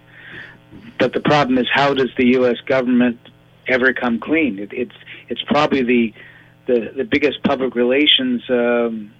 But 0.99 1.13
the 1.13 1.19
problem 1.19 1.57
is, 1.57 1.67
how 1.73 1.93
does 1.93 2.09
the 2.17 2.27
U.S. 2.39 2.57
government 2.65 3.19
ever 3.67 3.93
come 3.93 4.19
clean? 4.19 4.59
It, 4.59 4.71
it's 4.73 4.95
it's 5.29 5.41
probably 5.43 5.83
the 5.83 6.13
the, 6.67 6.91
the 6.97 7.03
biggest 7.03 7.43
public 7.43 7.75
relations, 7.75 8.41
um, 8.49 9.11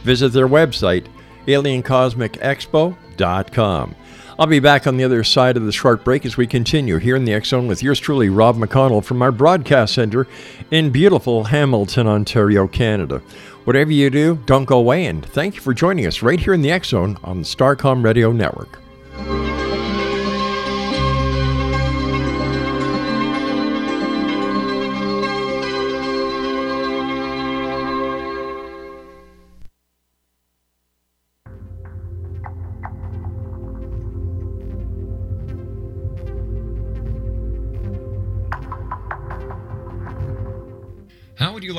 Visit 0.03 0.33
their 0.33 0.49
website, 0.49 1.07
aliencosmicexpo.com. 1.47 3.95
I'll 4.39 4.47
be 4.47 4.61
back 4.61 4.87
on 4.87 4.99
the 4.99 5.05
other 5.05 5.25
side 5.25 5.57
of 5.57 5.65
the 5.65 5.73
short 5.73 6.05
break 6.05 6.27
as 6.27 6.37
we 6.37 6.47
continue 6.47 6.99
here 6.99 7.17
in 7.17 7.25
the 7.25 7.33
X 7.33 7.49
Zone 7.49 7.67
with 7.67 7.83
yours 7.83 7.99
truly, 7.99 8.29
Rob 8.29 8.57
McConnell, 8.57 9.03
from 9.03 9.23
our 9.23 9.33
broadcast 9.33 9.95
center 9.95 10.27
in 10.71 10.91
beautiful 10.91 11.45
Hamilton, 11.45 12.07
Ontario, 12.07 12.69
Canada. 12.69 13.23
Whatever 13.65 13.93
you 13.93 14.11
do, 14.11 14.37
don't 14.45 14.67
go 14.67 14.77
away, 14.79 15.07
and 15.07 15.25
thank 15.25 15.55
you 15.55 15.63
for 15.63 15.73
joining 15.73 16.07
us 16.07 16.21
right 16.21 16.39
here 16.39 16.53
in 16.53 16.61
the 16.61 16.71
X 16.71 16.89
Zone 16.89 17.17
on 17.25 17.39
the 17.39 17.45
Starcom 17.45 18.05
Radio 18.05 18.31
Network. 18.31 18.79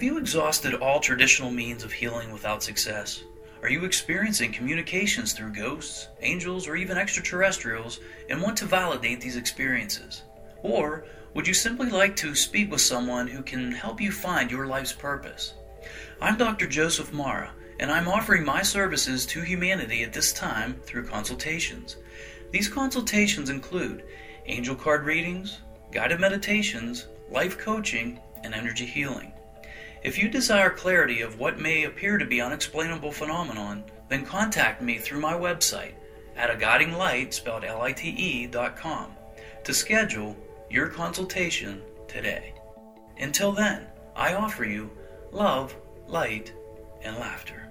Have 0.00 0.06
you 0.06 0.16
exhausted 0.16 0.72
all 0.76 0.98
traditional 0.98 1.50
means 1.50 1.84
of 1.84 1.92
healing 1.92 2.32
without 2.32 2.62
success? 2.62 3.22
Are 3.60 3.68
you 3.68 3.84
experiencing 3.84 4.50
communications 4.50 5.34
through 5.34 5.52
ghosts, 5.52 6.08
angels, 6.22 6.66
or 6.66 6.74
even 6.74 6.96
extraterrestrials 6.96 8.00
and 8.30 8.40
want 8.40 8.56
to 8.56 8.64
validate 8.64 9.20
these 9.20 9.36
experiences? 9.36 10.22
Or 10.62 11.04
would 11.34 11.46
you 11.46 11.52
simply 11.52 11.90
like 11.90 12.16
to 12.16 12.34
speak 12.34 12.70
with 12.70 12.80
someone 12.80 13.26
who 13.26 13.42
can 13.42 13.72
help 13.72 14.00
you 14.00 14.10
find 14.10 14.50
your 14.50 14.66
life's 14.66 14.94
purpose? 14.94 15.52
I'm 16.18 16.38
Dr. 16.38 16.66
Joseph 16.66 17.12
Mara, 17.12 17.50
and 17.78 17.92
I'm 17.92 18.08
offering 18.08 18.42
my 18.42 18.62
services 18.62 19.26
to 19.26 19.42
humanity 19.42 20.02
at 20.02 20.14
this 20.14 20.32
time 20.32 20.80
through 20.86 21.08
consultations. 21.08 21.96
These 22.52 22.70
consultations 22.70 23.50
include 23.50 24.04
angel 24.46 24.76
card 24.76 25.04
readings, 25.04 25.58
guided 25.92 26.20
meditations, 26.20 27.06
life 27.30 27.58
coaching, 27.58 28.18
and 28.42 28.54
energy 28.54 28.86
healing. 28.86 29.34
If 30.02 30.16
you 30.16 30.30
desire 30.30 30.70
clarity 30.70 31.20
of 31.20 31.38
what 31.38 31.58
may 31.58 31.84
appear 31.84 32.16
to 32.16 32.24
be 32.24 32.40
unexplainable 32.40 33.12
phenomenon, 33.12 33.84
then 34.08 34.24
contact 34.24 34.80
me 34.80 34.96
through 34.96 35.20
my 35.20 35.34
website 35.34 35.92
at 36.36 36.50
a 36.50 36.56
guiding 36.56 36.94
light 36.94 37.34
spelled 37.34 37.64
L-I-T-E 37.64 38.46
dot 38.46 38.76
com 38.78 39.12
to 39.62 39.74
schedule 39.74 40.34
your 40.70 40.88
consultation 40.88 41.82
today. 42.08 42.54
Until 43.18 43.52
then, 43.52 43.86
I 44.16 44.34
offer 44.34 44.64
you 44.64 44.90
love, 45.32 45.76
light, 46.06 46.54
and 47.02 47.16
laughter. 47.16 47.70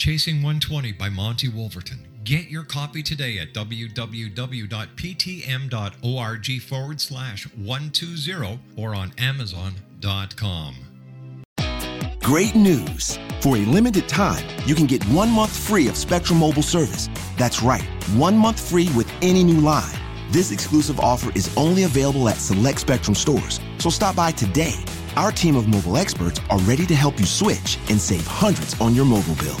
Chasing 0.00 0.36
120 0.36 0.92
by 0.92 1.10
Monte 1.10 1.46
Wolverton. 1.48 2.08
Get 2.24 2.48
your 2.48 2.64
copy 2.64 3.02
today 3.02 3.38
at 3.38 3.52
www.ptm.org 3.52 4.32
forward 6.62 7.00
slash 7.02 7.44
120 7.54 8.58
or 8.78 8.94
on 8.94 9.12
amazon.com. 9.18 10.74
Great 12.22 12.54
news! 12.54 13.18
For 13.42 13.58
a 13.58 13.60
limited 13.60 14.08
time, 14.08 14.42
you 14.64 14.74
can 14.74 14.86
get 14.86 15.04
one 15.08 15.28
month 15.28 15.54
free 15.54 15.86
of 15.86 15.98
Spectrum 15.98 16.38
Mobile 16.38 16.62
service. 16.62 17.10
That's 17.36 17.62
right, 17.62 17.84
one 18.14 18.38
month 18.38 18.70
free 18.70 18.88
with 18.96 19.12
any 19.20 19.44
new 19.44 19.60
line. 19.60 19.98
This 20.30 20.50
exclusive 20.50 20.98
offer 20.98 21.30
is 21.34 21.54
only 21.58 21.82
available 21.82 22.26
at 22.30 22.36
select 22.36 22.80
Spectrum 22.80 23.14
stores, 23.14 23.60
so 23.76 23.90
stop 23.90 24.16
by 24.16 24.30
today. 24.30 24.82
Our 25.16 25.30
team 25.30 25.56
of 25.56 25.68
mobile 25.68 25.98
experts 25.98 26.40
are 26.48 26.58
ready 26.60 26.86
to 26.86 26.94
help 26.94 27.20
you 27.20 27.26
switch 27.26 27.76
and 27.90 28.00
save 28.00 28.26
hundreds 28.26 28.80
on 28.80 28.94
your 28.94 29.04
mobile 29.04 29.34
bill. 29.34 29.60